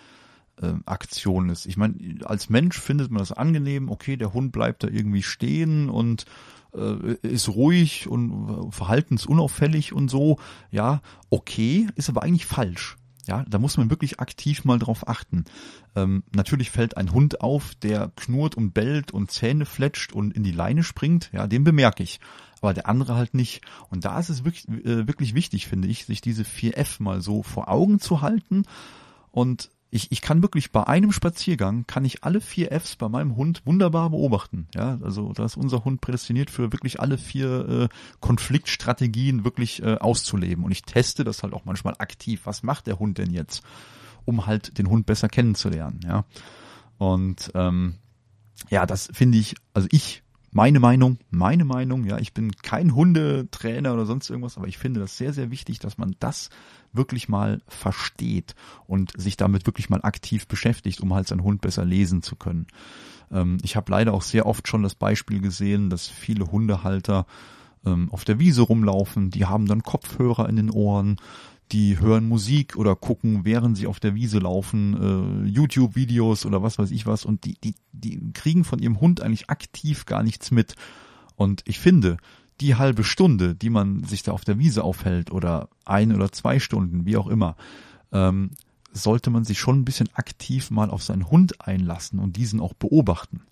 äh, 0.60 0.72
Aktion 0.86 1.50
ist. 1.50 1.66
Ich 1.66 1.76
meine, 1.76 1.96
als 2.24 2.48
Mensch 2.48 2.78
findet 2.78 3.10
man 3.10 3.18
das 3.18 3.32
angenehm, 3.32 3.90
okay, 3.90 4.16
der 4.16 4.32
Hund 4.32 4.52
bleibt 4.52 4.84
da 4.84 4.88
irgendwie 4.88 5.22
stehen 5.22 5.88
und 5.90 6.24
äh, 6.74 7.14
ist 7.22 7.48
ruhig 7.48 8.08
und 8.08 8.72
verhaltensunauffällig 8.72 9.92
und 9.92 10.10
so, 10.10 10.38
ja, 10.70 11.02
okay, 11.30 11.88
ist 11.96 12.08
aber 12.08 12.22
eigentlich 12.22 12.46
falsch. 12.46 12.96
Ja, 13.26 13.44
da 13.48 13.58
muss 13.58 13.76
man 13.76 13.90
wirklich 13.90 14.20
aktiv 14.20 14.64
mal 14.64 14.78
drauf 14.78 15.08
achten. 15.08 15.44
Ähm, 15.96 16.24
natürlich 16.34 16.70
fällt 16.70 16.96
ein 16.96 17.12
Hund 17.12 17.40
auf, 17.40 17.74
der 17.76 18.12
knurrt 18.16 18.54
und 18.54 18.72
bellt 18.72 19.12
und 19.12 19.30
Zähne 19.30 19.66
fletscht 19.66 20.12
und 20.12 20.34
in 20.34 20.42
die 20.42 20.52
Leine 20.52 20.82
springt. 20.82 21.30
Ja, 21.32 21.46
den 21.46 21.64
bemerke 21.64 22.02
ich. 22.02 22.20
Aber 22.60 22.74
der 22.74 22.88
andere 22.88 23.14
halt 23.14 23.34
nicht. 23.34 23.62
Und 23.90 24.04
da 24.04 24.18
ist 24.18 24.30
es 24.30 24.44
wirklich, 24.44 24.68
äh, 24.68 25.06
wirklich 25.06 25.34
wichtig, 25.34 25.66
finde 25.66 25.88
ich, 25.88 26.06
sich 26.06 26.20
diese 26.20 26.44
4F 26.44 27.02
mal 27.02 27.20
so 27.20 27.42
vor 27.42 27.68
Augen 27.68 28.00
zu 28.00 28.22
halten 28.22 28.64
und 29.30 29.70
ich, 29.94 30.10
ich 30.10 30.20
kann 30.20 30.42
wirklich 30.42 30.72
bei 30.72 30.84
einem 30.84 31.12
Spaziergang, 31.12 31.86
kann 31.86 32.04
ich 32.04 32.24
alle 32.24 32.40
vier 32.40 32.72
Fs 32.72 32.96
bei 32.96 33.08
meinem 33.08 33.36
Hund 33.36 33.62
wunderbar 33.64 34.10
beobachten. 34.10 34.66
Ja, 34.74 34.98
also 35.00 35.32
da 35.32 35.44
ist 35.44 35.56
unser 35.56 35.84
Hund 35.84 36.00
prädestiniert 36.00 36.50
für 36.50 36.72
wirklich 36.72 36.98
alle 36.98 37.16
vier 37.16 37.68
äh, 37.68 37.88
Konfliktstrategien 38.18 39.44
wirklich 39.44 39.84
äh, 39.84 39.94
auszuleben. 39.94 40.64
Und 40.64 40.72
ich 40.72 40.82
teste 40.82 41.22
das 41.22 41.44
halt 41.44 41.52
auch 41.52 41.64
manchmal 41.64 41.94
aktiv. 41.98 42.40
Was 42.42 42.64
macht 42.64 42.88
der 42.88 42.98
Hund 42.98 43.18
denn 43.18 43.30
jetzt, 43.30 43.62
um 44.24 44.46
halt 44.46 44.78
den 44.78 44.88
Hund 44.88 45.06
besser 45.06 45.28
kennenzulernen? 45.28 46.00
Ja, 46.04 46.24
und 46.98 47.52
ähm, 47.54 47.94
ja, 48.70 48.86
das 48.86 49.08
finde 49.12 49.38
ich, 49.38 49.54
also 49.74 49.86
ich 49.92 50.23
meine 50.54 50.78
Meinung, 50.78 51.18
meine 51.30 51.64
Meinung, 51.64 52.04
ja, 52.04 52.18
ich 52.18 52.32
bin 52.32 52.52
kein 52.52 52.94
Hundetrainer 52.94 53.92
oder 53.92 54.06
sonst 54.06 54.30
irgendwas, 54.30 54.56
aber 54.56 54.68
ich 54.68 54.78
finde 54.78 55.00
das 55.00 55.18
sehr, 55.18 55.32
sehr 55.32 55.50
wichtig, 55.50 55.80
dass 55.80 55.98
man 55.98 56.14
das 56.20 56.48
wirklich 56.92 57.28
mal 57.28 57.60
versteht 57.66 58.54
und 58.86 59.12
sich 59.20 59.36
damit 59.36 59.66
wirklich 59.66 59.90
mal 59.90 60.02
aktiv 60.02 60.46
beschäftigt, 60.46 61.00
um 61.00 61.12
halt 61.12 61.26
seinen 61.26 61.42
Hund 61.42 61.60
besser 61.60 61.84
lesen 61.84 62.22
zu 62.22 62.36
können. 62.36 62.68
Ähm, 63.32 63.58
ich 63.64 63.74
habe 63.74 63.90
leider 63.90 64.14
auch 64.14 64.22
sehr 64.22 64.46
oft 64.46 64.68
schon 64.68 64.84
das 64.84 64.94
Beispiel 64.94 65.40
gesehen, 65.40 65.90
dass 65.90 66.06
viele 66.06 66.46
Hundehalter 66.52 67.26
ähm, 67.84 68.08
auf 68.12 68.24
der 68.24 68.38
Wiese 68.38 68.62
rumlaufen, 68.62 69.30
die 69.30 69.46
haben 69.46 69.66
dann 69.66 69.82
Kopfhörer 69.82 70.48
in 70.48 70.54
den 70.54 70.70
Ohren, 70.70 71.16
die 71.74 71.98
hören 71.98 72.28
Musik 72.28 72.76
oder 72.76 72.94
gucken, 72.94 73.44
während 73.44 73.76
sie 73.76 73.88
auf 73.88 73.98
der 73.98 74.14
Wiese 74.14 74.38
laufen, 74.38 75.44
äh, 75.44 75.48
YouTube-Videos 75.48 76.46
oder 76.46 76.62
was 76.62 76.78
weiß 76.78 76.92
ich 76.92 77.04
was 77.04 77.24
und 77.24 77.44
die, 77.44 77.58
die, 77.64 77.74
die 77.90 78.32
kriegen 78.32 78.62
von 78.62 78.78
ihrem 78.78 79.00
Hund 79.00 79.20
eigentlich 79.20 79.50
aktiv 79.50 80.06
gar 80.06 80.22
nichts 80.22 80.52
mit. 80.52 80.76
Und 81.34 81.62
ich 81.66 81.80
finde, 81.80 82.18
die 82.60 82.76
halbe 82.76 83.02
Stunde, 83.02 83.56
die 83.56 83.70
man 83.70 84.04
sich 84.04 84.22
da 84.22 84.30
auf 84.30 84.44
der 84.44 84.60
Wiese 84.60 84.84
aufhält 84.84 85.32
oder 85.32 85.68
ein 85.84 86.14
oder 86.14 86.30
zwei 86.30 86.60
Stunden, 86.60 87.06
wie 87.06 87.16
auch 87.16 87.26
immer, 87.26 87.56
ähm, 88.12 88.52
sollte 88.92 89.30
man 89.30 89.42
sich 89.42 89.58
schon 89.58 89.80
ein 89.80 89.84
bisschen 89.84 90.08
aktiv 90.14 90.70
mal 90.70 90.90
auf 90.90 91.02
seinen 91.02 91.28
Hund 91.28 91.60
einlassen 91.60 92.20
und 92.20 92.36
diesen 92.36 92.60
auch 92.60 92.74
beobachten. 92.74 93.42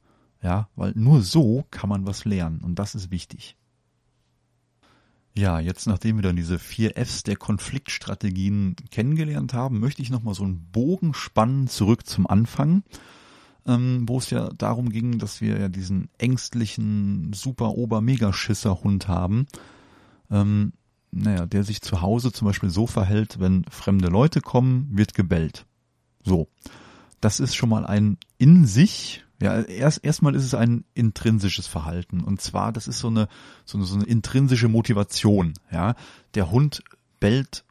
Ja, 0.40 0.68
weil 0.76 0.92
nur 0.94 1.22
so 1.22 1.64
kann 1.72 1.88
man 1.88 2.06
was 2.06 2.24
lernen 2.24 2.60
und 2.60 2.78
das 2.78 2.94
ist 2.94 3.10
wichtig. 3.10 3.56
Ja, 5.34 5.60
jetzt 5.60 5.86
nachdem 5.86 6.16
wir 6.16 6.22
dann 6.22 6.36
diese 6.36 6.58
vier 6.58 6.92
Fs 6.96 7.22
der 7.22 7.36
Konfliktstrategien 7.36 8.76
kennengelernt 8.90 9.54
haben, 9.54 9.80
möchte 9.80 10.02
ich 10.02 10.10
nochmal 10.10 10.34
so 10.34 10.44
einen 10.44 10.68
Bogen 10.72 11.14
spannen 11.14 11.68
zurück 11.68 12.06
zum 12.06 12.26
Anfang, 12.26 12.82
ähm, 13.66 14.04
wo 14.06 14.18
es 14.18 14.28
ja 14.28 14.50
darum 14.50 14.90
ging, 14.90 15.18
dass 15.18 15.40
wir 15.40 15.58
ja 15.58 15.68
diesen 15.68 16.10
ängstlichen, 16.18 17.32
super 17.32 17.70
Ober-Mega-Schisser-Hund 17.70 19.08
haben, 19.08 19.46
ähm, 20.30 20.74
naja, 21.12 21.46
der 21.46 21.64
sich 21.64 21.80
zu 21.80 22.02
Hause 22.02 22.32
zum 22.32 22.46
Beispiel 22.46 22.70
so 22.70 22.86
verhält, 22.86 23.40
wenn 23.40 23.64
fremde 23.70 24.08
Leute 24.08 24.40
kommen, 24.40 24.88
wird 24.92 25.14
gebellt. 25.14 25.66
So. 26.24 26.48
Das 27.20 27.38
ist 27.38 27.54
schon 27.54 27.68
mal 27.68 27.86
ein 27.86 28.18
in 28.36 28.66
sich 28.66 29.24
ja, 29.42 29.60
erst 29.62 30.04
erstmal 30.04 30.34
ist 30.36 30.44
es 30.44 30.54
ein 30.54 30.84
intrinsisches 30.94 31.66
Verhalten 31.66 32.20
und 32.20 32.40
zwar 32.40 32.72
das 32.72 32.86
ist 32.86 33.00
so 33.00 33.08
eine 33.08 33.28
so 33.64 33.76
eine, 33.76 33.86
so 33.86 33.96
eine 33.96 34.04
intrinsische 34.04 34.68
Motivation. 34.68 35.54
Ja, 35.70 35.96
der 36.34 36.50
Hund 36.50 36.82
bellt. 37.18 37.64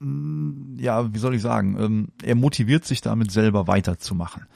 Mm, 0.00 0.78
ja, 0.78 1.14
wie 1.14 1.18
soll 1.18 1.34
ich 1.34 1.42
sagen? 1.42 1.76
Ähm, 1.78 2.08
er 2.22 2.34
motiviert 2.34 2.84
sich 2.84 3.00
damit 3.00 3.30
selber 3.30 3.66
weiterzumachen. 3.66 4.46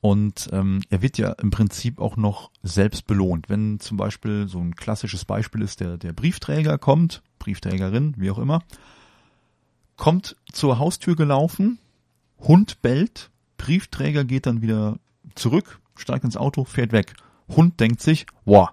Und 0.00 0.48
ähm, 0.52 0.82
er 0.90 1.02
wird 1.02 1.18
ja 1.18 1.32
im 1.32 1.50
Prinzip 1.50 2.00
auch 2.00 2.16
noch 2.16 2.50
selbst 2.62 3.06
belohnt. 3.06 3.48
Wenn 3.48 3.80
zum 3.80 3.96
Beispiel 3.96 4.48
so 4.48 4.58
ein 4.58 4.76
klassisches 4.76 5.24
Beispiel 5.24 5.62
ist, 5.62 5.80
der, 5.80 5.96
der 5.96 6.12
Briefträger 6.12 6.78
kommt, 6.78 7.22
Briefträgerin, 7.38 8.14
wie 8.16 8.30
auch 8.30 8.38
immer, 8.38 8.62
kommt 9.96 10.36
zur 10.52 10.78
Haustür 10.78 11.16
gelaufen, 11.16 11.78
Hund 12.38 12.80
bellt, 12.82 13.30
Briefträger 13.56 14.24
geht 14.24 14.46
dann 14.46 14.62
wieder 14.62 14.98
zurück, 15.34 15.80
steigt 15.96 16.24
ins 16.24 16.36
Auto, 16.36 16.64
fährt 16.64 16.92
weg. 16.92 17.14
Hund 17.48 17.80
denkt 17.80 18.00
sich, 18.00 18.26
wow, 18.44 18.70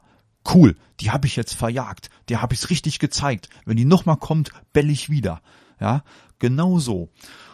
cool, 0.53 0.75
die 0.99 1.11
habe 1.11 1.27
ich 1.27 1.35
jetzt 1.35 1.53
verjagt, 1.53 2.09
der 2.29 2.41
habe 2.41 2.53
ich's 2.53 2.69
richtig 2.69 2.99
gezeigt. 2.99 3.49
Wenn 3.65 3.77
die 3.77 3.85
nochmal 3.85 4.17
kommt, 4.17 4.51
bell 4.73 4.89
ich 4.89 5.09
wieder. 5.09 5.41
Ja, 5.79 6.03
genau 6.39 6.79
so. 6.79 7.09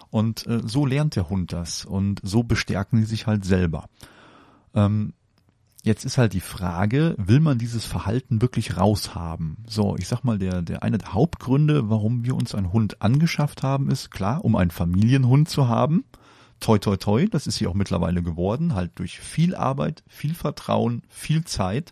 Und 0.10 0.46
äh, 0.48 0.62
so 0.66 0.86
lernt 0.86 1.16
der 1.16 1.30
Hund 1.30 1.54
das 1.54 1.86
und 1.86 2.20
so 2.24 2.44
bestärken 2.44 3.00
sie 3.00 3.06
sich 3.06 3.28
halt 3.28 3.46
selber. 3.46 3.88
Ähm, 4.76 5.14
jetzt 5.84 6.06
ist 6.06 6.18
halt 6.18 6.34
die 6.34 6.42
Frage, 6.42 7.16
will 7.18 7.40
man 7.40 7.58
dieses 7.58 7.86
Verhalten 7.86 8.42
wirklich 8.42 8.78
raushaben? 8.78 9.58
So, 9.68 9.96
ich 9.98 10.08
sag 10.08 10.24
mal, 10.24 10.38
der, 10.38 10.62
der 10.62 10.84
eine 10.84 10.98
der 10.98 11.14
Hauptgründe, 11.14 11.90
warum 11.90 12.26
wir 12.26 12.36
uns 12.36 12.54
einen 12.54 12.74
Hund 12.74 13.02
angeschafft 13.02 13.64
haben, 13.64 13.90
ist 13.90 14.12
klar, 14.12 14.44
um 14.44 14.56
einen 14.56 14.72
Familienhund 14.72 15.50
zu 15.50 15.68
haben 15.68 16.04
toi 16.62 16.80
toi 16.80 16.96
toi, 16.96 17.28
das 17.28 17.48
ist 17.48 17.56
sie 17.56 17.68
auch 17.68 17.74
mittlerweile 17.74 18.24
geworden, 18.24 18.74
halt 18.74 18.92
durch 18.96 19.20
viel 19.20 19.56
Arbeit, 19.56 20.04
viel 20.08 20.34
Vertrauen, 20.34 21.04
viel 21.10 21.44
Zeit, 21.44 21.92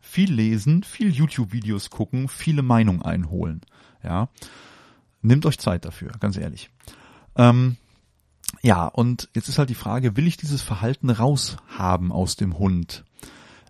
viel 0.00 0.32
lesen, 0.32 0.84
viel 0.84 1.10
YouTube-Videos 1.10 1.90
gucken, 1.90 2.28
viele 2.28 2.62
Meinungen 2.62 3.02
einholen. 3.02 3.62
Ja, 4.04 4.28
nehmt 5.22 5.44
euch 5.46 5.58
Zeit 5.58 5.84
dafür, 5.84 6.12
ganz 6.20 6.36
ehrlich. 6.36 6.70
Ähm, 7.36 7.76
ja, 8.62 8.86
und 8.86 9.28
jetzt 9.34 9.48
ist 9.48 9.58
halt 9.58 9.70
die 9.70 9.74
Frage, 9.74 10.16
will 10.16 10.26
ich 10.26 10.36
dieses 10.36 10.62
Verhalten 10.62 11.10
raushaben 11.10 12.12
aus 12.12 12.36
dem 12.36 12.58
Hund? 12.58 13.04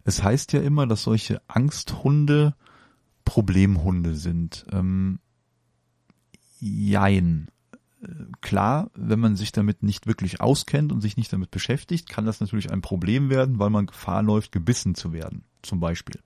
Es 0.04 0.22
heißt 0.22 0.52
ja 0.52 0.60
immer, 0.60 0.86
dass 0.86 1.02
solche 1.04 1.40
Angsthunde 1.46 2.54
Problemhunde 3.24 4.16
sind. 4.16 4.66
Ähm, 4.72 5.20
jein 6.58 7.48
klar, 8.40 8.90
wenn 8.94 9.20
man 9.20 9.36
sich 9.36 9.52
damit 9.52 9.82
nicht 9.82 10.06
wirklich 10.06 10.40
auskennt 10.40 10.92
und 10.92 11.00
sich 11.00 11.16
nicht 11.16 11.32
damit 11.32 11.50
beschäftigt, 11.50 12.08
kann 12.08 12.24
das 12.24 12.40
natürlich 12.40 12.70
ein 12.70 12.80
Problem 12.80 13.30
werden, 13.30 13.58
weil 13.58 13.70
man 13.70 13.86
Gefahr 13.86 14.22
läuft, 14.22 14.52
gebissen 14.52 14.94
zu 14.94 15.12
werden, 15.12 15.44
zum 15.62 15.80
Beispiel. 15.80 16.20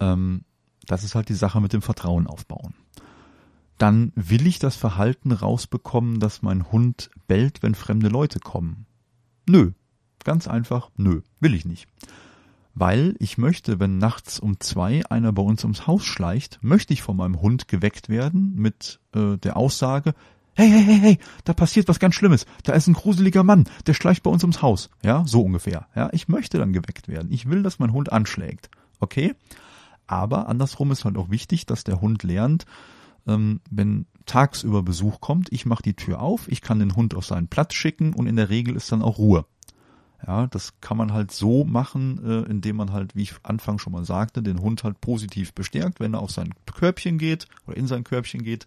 Ähm, 0.00 0.44
das 0.86 1.04
ist 1.04 1.14
halt 1.14 1.28
die 1.28 1.34
Sache 1.34 1.60
mit 1.60 1.72
dem 1.72 1.82
Vertrauen 1.82 2.26
aufbauen. 2.26 2.74
Dann 3.78 4.12
will 4.14 4.46
ich 4.46 4.58
das 4.58 4.76
Verhalten 4.76 5.32
rausbekommen, 5.32 6.20
dass 6.20 6.42
mein 6.42 6.70
Hund 6.70 7.10
bellt, 7.26 7.62
wenn 7.62 7.74
fremde 7.74 8.08
Leute 8.08 8.40
kommen. 8.40 8.86
Nö. 9.48 9.72
Ganz 10.24 10.46
einfach, 10.46 10.90
nö, 10.96 11.22
will 11.40 11.54
ich 11.54 11.64
nicht. 11.64 11.88
Weil 12.74 13.14
ich 13.18 13.36
möchte, 13.36 13.80
wenn 13.80 13.98
nachts 13.98 14.40
um 14.40 14.58
zwei 14.60 15.04
einer 15.06 15.32
bei 15.32 15.42
uns 15.42 15.62
ums 15.64 15.86
Haus 15.86 16.04
schleicht, 16.04 16.58
möchte 16.62 16.92
ich 16.94 17.02
von 17.02 17.16
meinem 17.16 17.40
Hund 17.40 17.68
geweckt 17.68 18.08
werden 18.08 18.54
mit 18.56 19.00
äh, 19.14 19.36
der 19.36 19.56
Aussage, 19.56 20.14
hey, 20.54 20.70
hey, 20.70 20.84
hey, 20.84 20.98
hey, 21.00 21.18
da 21.44 21.52
passiert 21.52 21.88
was 21.88 21.98
ganz 21.98 22.14
Schlimmes. 22.14 22.46
Da 22.64 22.72
ist 22.72 22.86
ein 22.86 22.94
gruseliger 22.94 23.42
Mann, 23.42 23.64
der 23.86 23.94
schleicht 23.94 24.22
bei 24.22 24.30
uns 24.30 24.42
ums 24.42 24.62
Haus. 24.62 24.90
Ja, 25.04 25.24
so 25.26 25.42
ungefähr. 25.42 25.86
Ja, 25.94 26.08
ich 26.12 26.28
möchte 26.28 26.58
dann 26.58 26.72
geweckt 26.72 27.08
werden. 27.08 27.30
Ich 27.30 27.48
will, 27.48 27.62
dass 27.62 27.78
mein 27.78 27.92
Hund 27.92 28.12
anschlägt. 28.12 28.70
Okay? 29.00 29.34
Aber 30.06 30.48
andersrum 30.48 30.90
ist 30.92 31.04
halt 31.04 31.16
auch 31.16 31.30
wichtig, 31.30 31.66
dass 31.66 31.84
der 31.84 32.00
Hund 32.00 32.22
lernt, 32.22 32.66
ähm, 33.26 33.60
wenn 33.70 34.06
tagsüber 34.26 34.82
Besuch 34.82 35.20
kommt, 35.20 35.52
ich 35.52 35.66
mache 35.66 35.82
die 35.82 35.94
Tür 35.94 36.20
auf, 36.20 36.48
ich 36.48 36.60
kann 36.60 36.78
den 36.78 36.96
Hund 36.96 37.14
auf 37.14 37.24
seinen 37.24 37.48
Platz 37.48 37.74
schicken 37.74 38.12
und 38.12 38.26
in 38.26 38.36
der 38.36 38.50
Regel 38.50 38.76
ist 38.76 38.90
dann 38.92 39.02
auch 39.02 39.18
Ruhe. 39.18 39.46
Ja, 40.26 40.46
das 40.46 40.80
kann 40.80 40.96
man 40.96 41.12
halt 41.12 41.32
so 41.32 41.64
machen, 41.64 42.24
äh, 42.24 42.48
indem 42.48 42.76
man 42.76 42.92
halt, 42.92 43.16
wie 43.16 43.22
ich 43.22 43.34
Anfang 43.42 43.78
schon 43.78 43.92
mal 43.92 44.04
sagte, 44.04 44.42
den 44.42 44.60
Hund 44.60 44.84
halt 44.84 45.00
positiv 45.00 45.52
bestärkt, 45.52 45.98
wenn 45.98 46.14
er 46.14 46.20
auf 46.20 46.30
sein 46.30 46.54
Körbchen 46.66 47.18
geht 47.18 47.48
oder 47.66 47.76
in 47.76 47.88
sein 47.88 48.04
Körbchen 48.04 48.42
geht, 48.42 48.66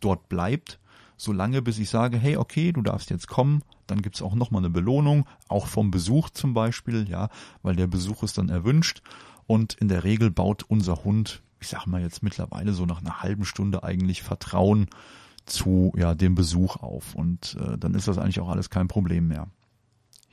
dort 0.00 0.28
bleibt, 0.28 0.78
solange 1.16 1.60
bis 1.60 1.78
ich 1.78 1.90
sage, 1.90 2.16
hey, 2.18 2.36
okay, 2.36 2.72
du 2.72 2.82
darfst 2.82 3.10
jetzt 3.10 3.28
kommen, 3.28 3.62
dann 3.86 4.02
gibt's 4.02 4.22
auch 4.22 4.34
nochmal 4.34 4.60
eine 4.60 4.70
Belohnung, 4.70 5.26
auch 5.48 5.66
vom 5.66 5.90
Besuch 5.90 6.30
zum 6.30 6.54
Beispiel, 6.54 7.08
ja, 7.08 7.28
weil 7.62 7.76
der 7.76 7.86
Besuch 7.86 8.22
ist 8.22 8.38
dann 8.38 8.48
erwünscht. 8.48 9.02
Und 9.46 9.74
in 9.74 9.88
der 9.88 10.02
Regel 10.02 10.30
baut 10.30 10.64
unser 10.66 11.04
Hund, 11.04 11.42
ich 11.60 11.68
sag 11.68 11.86
mal 11.86 12.00
jetzt 12.00 12.22
mittlerweile 12.22 12.72
so 12.72 12.84
nach 12.84 13.00
einer 13.00 13.22
halben 13.22 13.44
Stunde 13.44 13.84
eigentlich 13.84 14.22
Vertrauen 14.22 14.88
zu 15.44 15.92
ja 15.96 16.14
dem 16.14 16.34
Besuch 16.34 16.76
auf. 16.76 17.14
Und 17.14 17.56
äh, 17.60 17.78
dann 17.78 17.94
ist 17.94 18.08
das 18.08 18.18
eigentlich 18.18 18.40
auch 18.40 18.48
alles 18.48 18.70
kein 18.70 18.88
Problem 18.88 19.28
mehr. 19.28 19.48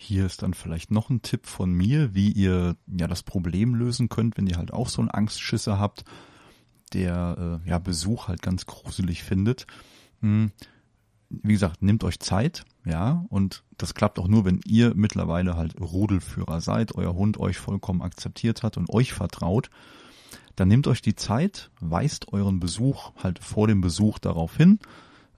Hier 0.03 0.25
ist 0.25 0.41
dann 0.41 0.53
vielleicht 0.53 0.91
noch 0.91 1.09
ein 1.09 1.21
Tipp 1.21 1.47
von 1.47 1.71
mir, 1.71 2.13
wie 2.13 2.29
ihr 2.29 2.75
ja 2.87 3.07
das 3.07 3.23
Problem 3.23 3.73
lösen 3.73 4.09
könnt, 4.09 4.37
wenn 4.37 4.47
ihr 4.47 4.57
halt 4.57 4.73
auch 4.73 4.89
so 4.89 5.01
einen 5.01 5.09
Angstschisser 5.09 5.79
habt, 5.79 6.03
der 6.91 7.61
äh, 7.65 7.69
ja 7.69 7.79
Besuch 7.79 8.27
halt 8.27 8.41
ganz 8.41 8.65
gruselig 8.65 9.23
findet. 9.23 9.65
Hm, 10.19 10.51
wie 11.29 11.53
gesagt, 11.53 11.81
nehmt 11.81 12.03
euch 12.03 12.19
Zeit, 12.19 12.65
ja, 12.85 13.25
und 13.29 13.63
das 13.77 13.93
klappt 13.93 14.19
auch 14.19 14.27
nur, 14.27 14.43
wenn 14.43 14.59
ihr 14.65 14.93
mittlerweile 14.93 15.55
halt 15.55 15.79
Rudelführer 15.79 16.59
seid, 16.59 16.95
euer 16.95 17.13
Hund 17.13 17.39
euch 17.39 17.57
vollkommen 17.57 18.01
akzeptiert 18.01 18.61
hat 18.61 18.75
und 18.75 18.89
euch 18.89 19.13
vertraut. 19.13 19.69
Dann 20.57 20.67
nehmt 20.67 20.87
euch 20.87 21.01
die 21.01 21.15
Zeit, 21.15 21.71
weist 21.79 22.33
euren 22.33 22.59
Besuch 22.59 23.13
halt 23.23 23.39
vor 23.39 23.67
dem 23.69 23.79
Besuch 23.79 24.19
darauf 24.19 24.57
hin, 24.57 24.79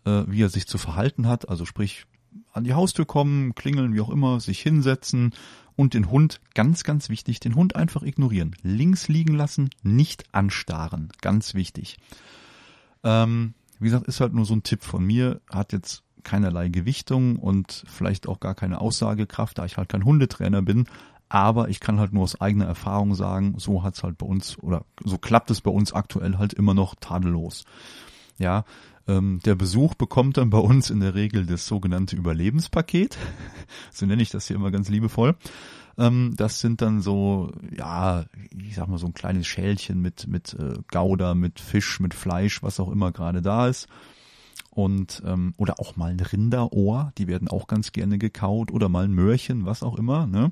äh, 0.05 0.24
wie 0.26 0.41
er 0.41 0.49
sich 0.49 0.68
zu 0.68 0.80
verhalten 0.80 1.28
hat, 1.28 1.49
also 1.49 1.66
sprich 1.66 2.07
an 2.53 2.63
die 2.63 2.73
Haustür 2.73 3.05
kommen, 3.05 3.55
klingeln, 3.55 3.93
wie 3.93 4.01
auch 4.01 4.09
immer, 4.09 4.39
sich 4.39 4.59
hinsetzen 4.61 5.33
und 5.75 5.93
den 5.93 6.09
Hund, 6.09 6.39
ganz, 6.53 6.83
ganz 6.83 7.09
wichtig, 7.09 7.39
den 7.39 7.55
Hund 7.55 7.75
einfach 7.75 8.03
ignorieren. 8.03 8.55
Links 8.63 9.07
liegen 9.07 9.36
lassen, 9.36 9.69
nicht 9.83 10.23
anstarren. 10.33 11.09
Ganz 11.21 11.53
wichtig. 11.53 11.97
Ähm, 13.03 13.53
wie 13.79 13.86
gesagt, 13.86 14.07
ist 14.07 14.21
halt 14.21 14.33
nur 14.33 14.45
so 14.45 14.55
ein 14.55 14.63
Tipp 14.63 14.83
von 14.83 15.05
mir, 15.05 15.41
hat 15.49 15.73
jetzt 15.73 16.03
keinerlei 16.23 16.69
Gewichtung 16.69 17.38
und 17.38 17.83
vielleicht 17.88 18.27
auch 18.27 18.39
gar 18.39 18.55
keine 18.55 18.81
Aussagekraft, 18.81 19.57
da 19.57 19.65
ich 19.65 19.77
halt 19.77 19.89
kein 19.89 20.05
Hundetrainer 20.05 20.61
bin. 20.61 20.86
Aber 21.29 21.69
ich 21.69 21.79
kann 21.79 21.99
halt 21.99 22.13
nur 22.13 22.23
aus 22.23 22.39
eigener 22.39 22.65
Erfahrung 22.65 23.15
sagen, 23.15 23.55
so 23.57 23.83
hat's 23.83 24.03
halt 24.03 24.17
bei 24.17 24.25
uns 24.25 24.57
oder 24.59 24.86
so 25.03 25.17
klappt 25.17 25.51
es 25.51 25.61
bei 25.61 25.71
uns 25.71 25.91
aktuell 25.93 26.38
halt 26.38 26.53
immer 26.53 26.73
noch 26.73 26.95
tadellos. 26.95 27.65
Ja, 28.38 28.65
ähm, 29.07 29.39
der 29.45 29.55
Besuch 29.55 29.93
bekommt 29.95 30.37
dann 30.37 30.49
bei 30.49 30.57
uns 30.57 30.89
in 30.89 30.99
der 30.99 31.15
Regel 31.15 31.45
das 31.45 31.67
sogenannte 31.67 32.15
Überlebenspaket. 32.15 33.17
so 33.91 34.05
nenne 34.05 34.21
ich 34.21 34.29
das 34.29 34.47
hier 34.47 34.55
immer 34.55 34.71
ganz 34.71 34.89
liebevoll. 34.89 35.35
Ähm, 35.97 36.33
das 36.35 36.59
sind 36.59 36.81
dann 36.81 37.01
so, 37.01 37.51
ja, 37.75 38.25
ich 38.57 38.75
sag 38.75 38.87
mal 38.87 38.97
so 38.97 39.07
ein 39.07 39.13
kleines 39.13 39.47
Schälchen 39.47 40.01
mit 40.01 40.27
mit 40.27 40.53
äh, 40.53 40.79
Gouda, 40.91 41.35
mit 41.35 41.59
Fisch, 41.59 41.99
mit 41.99 42.13
Fleisch, 42.13 42.63
was 42.63 42.79
auch 42.79 42.91
immer 42.91 43.11
gerade 43.11 43.41
da 43.41 43.67
ist. 43.67 43.87
Und 44.71 45.23
ähm, 45.25 45.53
oder 45.55 45.79
auch 45.79 45.95
mal 45.95 46.11
ein 46.11 46.19
Rinderohr, 46.19 47.13
die 47.17 47.27
werden 47.27 47.47
auch 47.47 47.67
ganz 47.67 47.93
gerne 47.93 48.17
gekaut 48.17 48.71
oder 48.71 48.89
mal 48.89 49.05
ein 49.05 49.13
Möhrchen, 49.13 49.65
was 49.65 49.83
auch 49.83 49.97
immer. 49.97 50.27
Ne? 50.27 50.51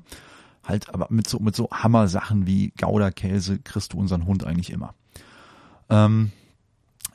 Halt, 0.62 0.94
aber 0.94 1.08
mit 1.10 1.28
so 1.28 1.40
mit 1.40 1.54
so 1.54 1.68
Hammer-Sachen 1.70 2.46
wie 2.46 2.72
Gouda-Käse 2.78 3.58
kriegst 3.58 3.92
du 3.92 3.98
unseren 3.98 4.24
Hund 4.24 4.44
eigentlich 4.44 4.70
immer. 4.70 4.94
Ähm, 5.90 6.32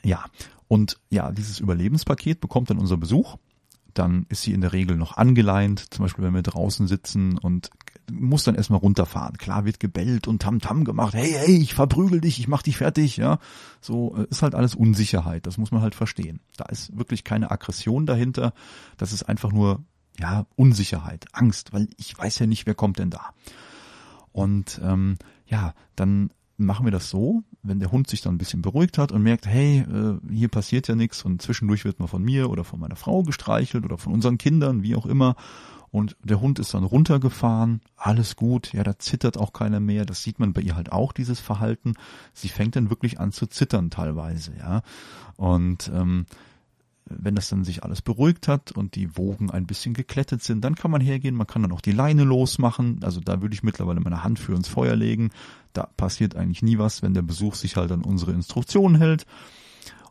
ja, 0.03 0.23
und 0.70 0.99
ja, 1.09 1.32
dieses 1.32 1.59
Überlebenspaket 1.59 2.39
bekommt 2.39 2.70
dann 2.70 2.78
unser 2.78 2.95
Besuch. 2.95 3.38
Dann 3.95 4.28
ist 4.30 4.43
sie 4.43 4.53
in 4.53 4.61
der 4.61 4.72
Regel 4.72 4.97
noch 4.97 5.17
angeleint, 5.17 5.91
zum 5.91 6.05
Beispiel 6.05 6.24
wenn 6.24 6.36
wir 6.36 6.43
draußen 6.43 6.88
sitzen 6.88 7.39
und 7.39 7.72
muss 8.11 8.43
dann 8.43 8.53
erstmal 8.53 8.80
runterfahren. 8.80 9.38
Klar 9.38 9.65
wird 9.65 9.80
gebellt 9.80 10.28
und 10.28 10.43
Tamtam 10.43 10.80
-Tam 10.82 10.86
gemacht. 10.86 11.15
Hey, 11.15 11.32
hey, 11.36 11.57
ich 11.57 11.74
verprügel 11.74 12.22
dich, 12.22 12.39
ich 12.39 12.47
mach 12.47 12.61
dich 12.61 12.78
fertig, 12.78 13.17
ja. 13.17 13.39
So 13.82 14.15
äh, 14.15 14.28
ist 14.30 14.43
halt 14.43 14.53
alles 14.53 14.76
Unsicherheit. 14.76 15.47
Das 15.47 15.57
muss 15.57 15.72
man 15.72 15.82
halt 15.82 15.95
verstehen. 15.95 16.39
Da 16.55 16.65
ist 16.65 16.95
wirklich 16.95 17.24
keine 17.24 17.49
Aggression 17.49 18.05
dahinter. 18.05 18.53
Das 18.97 19.11
ist 19.11 19.24
einfach 19.24 19.51
nur, 19.51 19.84
ja, 20.20 20.45
Unsicherheit, 20.55 21.26
Angst, 21.32 21.74
weil 21.74 21.88
ich 21.97 22.15
weiß 22.15 22.38
ja 22.38 22.45
nicht, 22.45 22.67
wer 22.67 22.76
kommt 22.76 22.99
denn 22.99 23.09
da. 23.09 23.34
Und 24.32 24.80
ähm, 24.84 25.17
ja, 25.47 25.74
dann 25.95 26.30
machen 26.60 26.86
wir 26.86 26.91
das 26.91 27.10
so, 27.10 27.43
wenn 27.64 27.80
der 27.80 27.91
Hund 27.91 28.07
sich 28.07 28.22
dann 28.22 28.36
ein 28.36 28.38
bisschen 28.38 28.62
beruhigt 28.62 28.97
hat 28.97 29.12
und 29.12 29.24
merkt, 29.24 29.47
hey, 29.47 29.80
äh, 29.80 30.18
hier 30.32 30.49
passiert 30.49 30.88
ja 30.88 30.95
nichts 30.95 31.24
und 31.24 31.41
zwischendurch 31.41 31.86
wird 31.86 31.99
man 31.99 32.07
von 32.07 32.22
mir 32.22 32.49
oder 32.49 32.64
von 32.64 32.80
meiner 32.80 32.95
Frau 32.95 33.24
gestreichelt 33.24 33.86
oder 33.86 33.97
von 33.97 34.14
unseren 34.14 34.38
Kindern, 34.38 34.84
wie 34.84 34.95
auch 34.95 35.05
immer. 35.05 35.36
Und 35.91 36.16
der 36.24 36.39
Hund 36.39 36.60
ist 36.60 36.74
dann 36.74 36.84
runtergefahren, 36.84 37.82
alles 37.95 38.36
gut, 38.36 38.74
ja, 38.74 38.84
da 38.84 38.99
zittert 38.99 39.38
auch 39.38 39.53
keiner 39.53 39.80
mehr. 39.80 40.05
Das 40.05 40.22
sieht 40.22 40.39
man 40.39 40.53
bei 40.53 40.62
ihr 40.62 40.76
halt 40.76 40.91
auch, 40.91 41.14
dieses 41.14 41.39
Verhalten. 41.39 41.93
Sie 42.34 42.49
fängt 42.49 42.76
dann 42.76 42.91
wirklich 42.91 43.20
an 43.20 43.32
zu 43.32 43.47
zittern 43.47 43.89
teilweise, 43.89 44.51
ja. 44.60 44.84
Und 45.36 45.89
ähm, 45.93 46.26
wenn 47.10 47.36
das 47.36 47.49
dann 47.49 47.64
sich 47.64 47.84
alles 47.84 48.01
beruhigt 48.01 48.47
hat 48.47 48.72
und 48.72 48.95
die 48.95 49.18
Wogen 49.18 49.49
ein 49.51 49.66
bisschen 49.66 49.93
geklettet 49.93 50.43
sind, 50.43 50.64
dann 50.64 50.76
kann 50.76 50.91
man 50.91 51.01
hergehen, 51.01 51.36
man 51.36 51.47
kann 51.47 51.62
dann 51.62 51.72
auch 51.72 51.82
die 51.82 51.91
Leine 51.91 52.24
losmachen. 52.24 52.99
Also 53.03 53.20
da 53.20 53.41
würde 53.41 53.53
ich 53.53 53.64
mittlerweile 53.64 53.99
meine 53.99 54.24
Hand 54.24 54.39
für 54.39 54.53
ins 54.53 54.68
Feuer 54.68 54.95
legen. 54.95 55.32
Da 55.74 55.88
passiert 55.97 56.36
eigentlich 56.36 56.62
nie 56.62 56.78
was, 56.78 57.01
wenn 57.01 57.14
der 57.14 57.22
Besuch 57.22 57.55
sich 57.55 57.76
halt 57.76 57.91
an 57.91 58.03
unsere 58.03 58.32
Instruktionen 58.32 58.95
hält. 58.95 59.26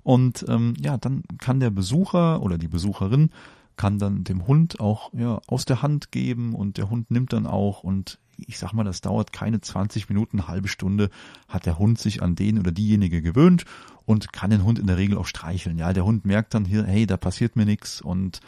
Und 0.02 0.44
ähm, 0.48 0.74
ja, 0.80 0.96
dann 0.96 1.22
kann 1.38 1.60
der 1.60 1.70
Besucher 1.70 2.42
oder 2.42 2.58
die 2.58 2.68
Besucherin 2.68 3.30
kann 3.76 3.98
dann 3.98 4.24
dem 4.24 4.46
Hund 4.46 4.80
auch 4.80 5.12
ja, 5.14 5.40
aus 5.46 5.64
der 5.64 5.82
Hand 5.82 6.10
geben 6.10 6.54
und 6.54 6.78
der 6.78 6.90
Hund 6.90 7.10
nimmt 7.10 7.32
dann 7.32 7.46
auch 7.46 7.84
und 7.84 8.18
ich 8.36 8.58
sag 8.58 8.72
mal, 8.72 8.84
das 8.84 9.00
dauert 9.00 9.32
keine 9.32 9.60
20 9.60 10.08
Minuten, 10.08 10.46
halbe 10.46 10.68
Stunde, 10.68 11.10
hat 11.48 11.66
der 11.66 11.78
Hund 11.78 11.98
sich 11.98 12.22
an 12.22 12.36
den 12.36 12.58
oder 12.58 12.70
diejenige 12.70 13.20
gewöhnt 13.20 13.64
und 14.08 14.32
kann 14.32 14.48
den 14.48 14.64
Hund 14.64 14.78
in 14.78 14.86
der 14.86 14.96
Regel 14.96 15.18
auch 15.18 15.26
streicheln. 15.26 15.76
Ja, 15.76 15.92
der 15.92 16.06
Hund 16.06 16.24
merkt 16.24 16.54
dann 16.54 16.64
hier, 16.64 16.82
hey, 16.84 17.04
da 17.04 17.18
passiert 17.18 17.56
mir 17.56 17.66
nichts 17.66 18.00
und 18.00 18.40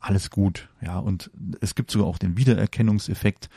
alles 0.00 0.28
gut. 0.28 0.68
Ja, 0.80 0.98
und 0.98 1.30
es 1.60 1.76
gibt 1.76 1.92
sogar 1.92 2.08
auch 2.08 2.18
den 2.18 2.36
Wiedererkennungseffekt, 2.36 3.48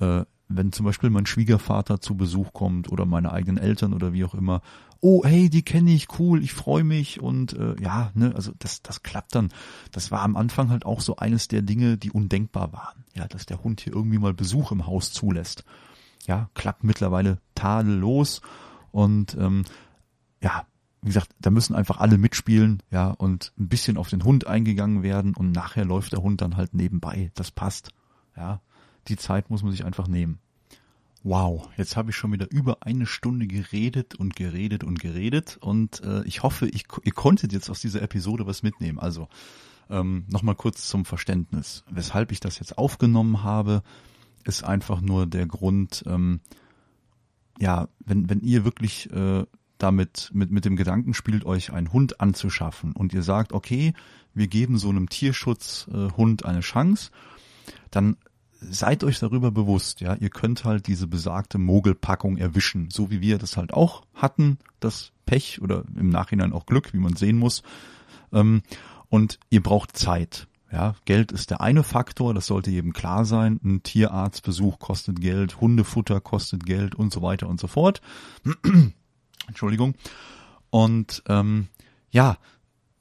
äh, 0.00 0.26
wenn 0.48 0.70
zum 0.70 0.84
Beispiel 0.84 1.08
mein 1.08 1.24
Schwiegervater 1.24 2.02
zu 2.02 2.14
Besuch 2.14 2.52
kommt 2.52 2.92
oder 2.92 3.06
meine 3.06 3.32
eigenen 3.32 3.56
Eltern 3.56 3.94
oder 3.94 4.12
wie 4.12 4.22
auch 4.22 4.34
immer, 4.34 4.60
oh 5.00 5.24
hey, 5.24 5.48
die 5.48 5.62
kenne 5.62 5.92
ich, 5.92 6.18
cool, 6.18 6.42
ich 6.42 6.52
freue 6.52 6.84
mich 6.84 7.20
und 7.22 7.54
äh, 7.54 7.80
ja, 7.80 8.10
ne, 8.12 8.34
also 8.34 8.52
das, 8.58 8.82
das 8.82 9.02
klappt 9.02 9.34
dann. 9.34 9.48
Das 9.92 10.10
war 10.10 10.20
am 10.20 10.36
Anfang 10.36 10.68
halt 10.68 10.84
auch 10.84 11.00
so 11.00 11.16
eines 11.16 11.48
der 11.48 11.62
Dinge, 11.62 11.96
die 11.96 12.10
undenkbar 12.10 12.74
waren, 12.74 13.06
ja, 13.14 13.26
dass 13.26 13.46
der 13.46 13.64
Hund 13.64 13.80
hier 13.80 13.94
irgendwie 13.94 14.18
mal 14.18 14.34
Besuch 14.34 14.72
im 14.72 14.86
Haus 14.86 15.10
zulässt. 15.10 15.64
Ja, 16.26 16.50
klappt 16.52 16.84
mittlerweile 16.84 17.38
tadellos 17.54 18.42
und 18.92 19.34
ähm, 19.40 19.64
ja, 20.42 20.66
wie 21.02 21.08
gesagt, 21.08 21.30
da 21.40 21.50
müssen 21.50 21.74
einfach 21.74 21.98
alle 21.98 22.18
mitspielen, 22.18 22.82
ja, 22.90 23.10
und 23.10 23.52
ein 23.58 23.68
bisschen 23.68 23.96
auf 23.96 24.08
den 24.08 24.24
Hund 24.24 24.46
eingegangen 24.46 25.02
werden 25.02 25.34
und 25.34 25.52
nachher 25.52 25.84
läuft 25.84 26.12
der 26.12 26.22
Hund 26.22 26.40
dann 26.40 26.56
halt 26.56 26.74
nebenbei. 26.74 27.30
Das 27.34 27.50
passt, 27.50 27.90
ja 28.36 28.60
die 29.08 29.16
Zeit 29.16 29.50
muss 29.50 29.62
man 29.62 29.72
sich 29.72 29.84
einfach 29.84 30.08
nehmen. 30.08 30.38
Wow, 31.24 31.68
jetzt 31.76 31.96
habe 31.96 32.10
ich 32.10 32.16
schon 32.16 32.32
wieder 32.32 32.50
über 32.50 32.78
eine 32.82 33.04
Stunde 33.04 33.46
geredet 33.46 34.14
und 34.14 34.36
geredet 34.36 34.84
und 34.84 35.00
geredet 35.00 35.58
und 35.60 36.00
äh, 36.02 36.22
ich 36.24 36.42
hoffe, 36.42 36.68
ich, 36.68 36.84
ihr 37.02 37.12
konntet 37.12 37.52
jetzt 37.52 37.68
aus 37.70 37.80
dieser 37.80 38.02
Episode 38.02 38.46
was 38.46 38.62
mitnehmen. 38.62 38.98
Also 38.98 39.28
ähm, 39.90 40.24
nochmal 40.28 40.54
kurz 40.54 40.88
zum 40.88 41.04
Verständnis. 41.04 41.84
Weshalb 41.90 42.30
ich 42.30 42.40
das 42.40 42.60
jetzt 42.60 42.78
aufgenommen 42.78 43.42
habe, 43.42 43.82
ist 44.44 44.62
einfach 44.62 45.00
nur 45.00 45.26
der 45.26 45.46
Grund, 45.46 46.04
ähm, 46.06 46.40
ja, 47.58 47.88
wenn, 48.04 48.30
wenn 48.30 48.40
ihr 48.40 48.64
wirklich 48.64 49.10
äh, 49.10 49.44
damit 49.78 50.30
mit, 50.32 50.50
mit 50.50 50.64
dem 50.64 50.76
Gedanken 50.76 51.14
spielt, 51.14 51.44
euch 51.44 51.72
einen 51.72 51.92
Hund 51.92 52.20
anzuschaffen 52.20 52.92
und 52.92 53.12
ihr 53.12 53.22
sagt, 53.22 53.52
okay, 53.52 53.94
wir 54.34 54.48
geben 54.48 54.78
so 54.78 54.88
einem 54.88 55.08
Tierschutzhund 55.08 56.42
äh, 56.42 56.46
eine 56.46 56.60
Chance, 56.60 57.10
dann 57.90 58.16
seid 58.60 59.04
euch 59.04 59.18
darüber 59.18 59.50
bewusst, 59.50 60.00
ja, 60.00 60.14
ihr 60.14 60.30
könnt 60.30 60.64
halt 60.64 60.86
diese 60.86 61.06
besagte 61.06 61.58
Mogelpackung 61.58 62.36
erwischen, 62.36 62.90
so 62.90 63.10
wie 63.10 63.20
wir 63.20 63.38
das 63.38 63.56
halt 63.56 63.72
auch 63.72 64.02
hatten, 64.14 64.58
das 64.80 65.12
Pech 65.26 65.60
oder 65.62 65.84
im 65.96 66.10
Nachhinein 66.10 66.52
auch 66.52 66.66
Glück, 66.66 66.92
wie 66.92 66.98
man 66.98 67.14
sehen 67.14 67.38
muss. 67.38 67.62
Ähm, 68.32 68.62
und 69.08 69.38
ihr 69.50 69.62
braucht 69.62 69.96
Zeit. 69.96 70.48
Ja, 70.70 70.96
Geld 71.06 71.32
ist 71.32 71.50
der 71.50 71.62
eine 71.62 71.82
Faktor, 71.82 72.34
das 72.34 72.46
sollte 72.46 72.70
jedem 72.70 72.92
klar 72.92 73.24
sein. 73.24 73.58
Ein 73.64 73.82
Tierarztbesuch 73.82 74.78
kostet 74.78 75.20
Geld, 75.20 75.62
Hundefutter 75.62 76.20
kostet 76.20 76.66
Geld 76.66 76.94
und 76.94 77.10
so 77.10 77.22
weiter 77.22 77.48
und 77.48 77.58
so 77.58 77.68
fort. 77.68 78.02
Entschuldigung. 79.48 79.94
Und 80.70 81.22
ähm, 81.28 81.68
ja, 82.10 82.36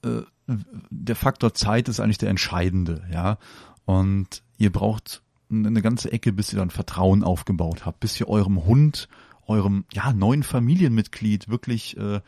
äh, 0.04 0.22
der 0.48 1.16
Faktor 1.16 1.54
Zeit 1.54 1.90
ist 1.90 2.00
eigentlich 2.00 2.18
der 2.18 2.30
entscheidende, 2.30 3.04
ja. 3.12 3.38
Und 3.86 4.44
ihr 4.58 4.72
braucht 4.72 5.22
eine 5.50 5.82
ganze 5.82 6.12
Ecke, 6.12 6.34
bis 6.34 6.52
ihr 6.52 6.60
dann 6.60 6.70
Vertrauen 6.70 7.24
aufgebaut 7.24 7.86
habt, 7.86 8.00
bis 8.00 8.20
ihr 8.20 8.28
eurem 8.28 8.66
Hund, 8.66 9.08
eurem 9.46 9.86
ja 9.94 10.12
neuen 10.12 10.44
Familienmitglied 10.44 11.48
wirklich 11.48 11.96
äh, 11.98 12.20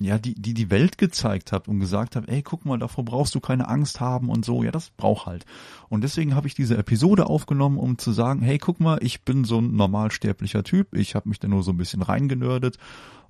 ja 0.00 0.18
die 0.18 0.34
die 0.34 0.54
die 0.54 0.70
Welt 0.70 0.96
gezeigt 0.96 1.52
habt 1.52 1.68
und 1.68 1.80
gesagt 1.80 2.16
habt, 2.16 2.30
ey 2.30 2.42
guck 2.42 2.64
mal, 2.64 2.78
davor 2.78 3.04
brauchst 3.04 3.34
du 3.34 3.40
keine 3.40 3.68
Angst 3.68 4.00
haben 4.00 4.30
und 4.30 4.44
so, 4.44 4.62
ja 4.62 4.70
das 4.70 4.90
braucht 4.90 5.26
halt. 5.26 5.44
Und 5.90 6.02
deswegen 6.02 6.34
habe 6.34 6.46
ich 6.46 6.54
diese 6.54 6.78
Episode 6.78 7.26
aufgenommen, 7.26 7.78
um 7.78 7.98
zu 7.98 8.12
sagen, 8.12 8.40
hey 8.40 8.56
guck 8.56 8.80
mal, 8.80 8.98
ich 9.02 9.22
bin 9.22 9.44
so 9.44 9.60
ein 9.60 9.76
normalsterblicher 9.76 10.64
Typ, 10.64 10.94
ich 10.94 11.14
habe 11.14 11.28
mich 11.28 11.40
da 11.40 11.48
nur 11.48 11.62
so 11.62 11.72
ein 11.72 11.76
bisschen 11.78 12.02
reingenördet 12.02 12.78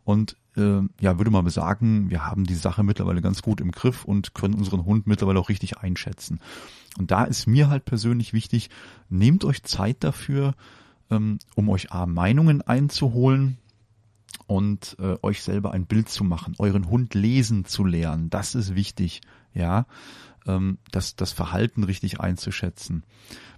und 0.05 0.37
äh, 0.57 0.81
ja, 1.01 1.19
würde 1.19 1.31
mal 1.31 1.49
sagen, 1.51 2.11
wir 2.11 2.27
haben 2.27 2.45
die 2.45 2.55
Sache 2.55 2.83
mittlerweile 2.83 3.23
ganz 3.23 3.43
gut 3.43 3.61
im 3.61 3.71
Griff 3.71 4.05
und 4.05 4.35
können 4.35 4.55
unseren 4.55 4.85
Hund 4.85 5.07
mittlerweile 5.07 5.39
auch 5.39 5.49
richtig 5.49 5.79
einschätzen. 5.79 6.41
Und 6.99 7.11
da 7.11 7.25
ist 7.25 7.47
mir 7.47 7.69
halt 7.69 7.85
persönlich 7.85 8.33
wichtig, 8.33 8.71
nehmt 9.09 9.45
euch 9.45 9.63
Zeit 9.63 9.99
dafür, 10.01 10.55
ähm, 11.11 11.39
um 11.55 11.69
euch 11.69 11.93
A, 11.93 12.07
Meinungen 12.07 12.63
einzuholen 12.63 13.59
und 14.47 14.97
äh, 14.99 15.17
euch 15.23 15.43
selber 15.43 15.73
ein 15.73 15.87
Bild 15.87 16.09
zu 16.09 16.25
machen, 16.25 16.55
euren 16.59 16.89
Hund 16.89 17.15
lesen 17.15 17.65
zu 17.65 17.85
lernen. 17.85 18.31
Das 18.31 18.55
ist 18.55 18.75
wichtig, 18.75 19.21
ja, 19.55 19.87
ähm, 20.47 20.79
das, 20.91 21.17
das 21.17 21.33
Verhalten 21.33 21.85
richtig 21.85 22.21
einzuschätzen. 22.21 23.05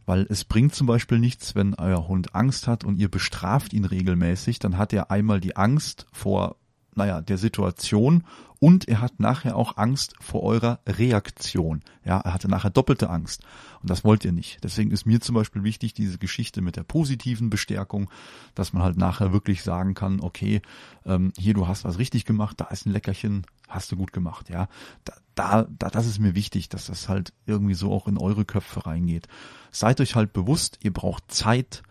Weil 0.07 0.27
es 0.29 0.45
bringt 0.45 0.75
zum 0.75 0.87
Beispiel 0.87 1.19
nichts, 1.19 1.55
wenn 1.55 1.75
euer 1.75 2.09
Hund 2.09 2.35
Angst 2.35 2.67
hat 2.67 2.85
und 2.85 2.99
ihr 2.99 3.11
bestraft 3.11 3.73
ihn 3.73 3.85
regelmäßig, 3.85 4.59
dann 4.59 4.79
hat 4.79 4.93
er 4.93 5.11
einmal 5.11 5.41
die 5.41 5.57
Angst 5.57 6.07
vor, 6.13 6.57
naja, 6.95 7.21
der 7.21 7.39
Situation 7.39 8.25
und 8.63 8.87
er 8.87 9.01
hat 9.01 9.19
nachher 9.19 9.57
auch 9.57 9.77
Angst 9.77 10.15
vor 10.21 10.45
eurer 10.45 10.79
Reaktion. 10.87 11.83
Ja, 12.05 12.21
er 12.21 12.33
hatte 12.33 12.49
nachher 12.49 12.71
doppelte 12.71 13.11
Angst. 13.11 13.43
Und 13.81 13.91
das 13.91 14.05
wollt 14.05 14.25
ihr 14.25 14.31
nicht. 14.31 14.63
Deswegen 14.63 14.93
ist 14.93 15.05
mir 15.05 15.21
zum 15.21 15.35
Beispiel 15.35 15.65
wichtig, 15.65 15.95
diese 15.95 16.19
Geschichte 16.19 16.61
mit 16.61 16.77
der 16.77 16.85
positiven 16.85 17.51
Bestärkung, 17.51 18.09
dass 18.55 18.73
man 18.73 18.85
halt 18.85 18.97
nachher 18.97 19.33
wirklich 19.33 19.65
sagen 19.65 19.95
kann, 19.95 20.21
okay, 20.21 20.63
ähm, 21.05 21.33
hier, 21.37 21.55
du 21.55 21.67
hast 21.67 21.85
was 21.85 21.99
richtig 21.99 22.25
gemacht, 22.25 22.61
da 22.61 22.67
ist 22.67 22.87
ein 22.87 22.93
Leckerchen, 22.93 23.47
hast 23.69 23.91
du 23.91 23.97
gut 23.97 24.13
gemacht, 24.13 24.49
ja. 24.49 24.69
Da, 25.05 25.15
da, 25.35 25.67
da, 25.79 25.89
das 25.89 26.07
ist 26.07 26.19
mir 26.19 26.35
wichtig, 26.35 26.69
dass 26.69 26.87
das 26.87 27.09
halt 27.09 27.33
irgendwie 27.47 27.75
so 27.75 27.93
auch 27.93 28.07
in 28.09 28.19
eure 28.19 28.45
Köpfe 28.45 28.87
reingeht. 28.87 29.29
Seid 29.71 30.01
euch 30.01 30.15
halt 30.15 30.33
bewusst, 30.33 30.79
ihr 30.83 30.93
braucht 30.93 31.33
Zeit, 31.33 31.83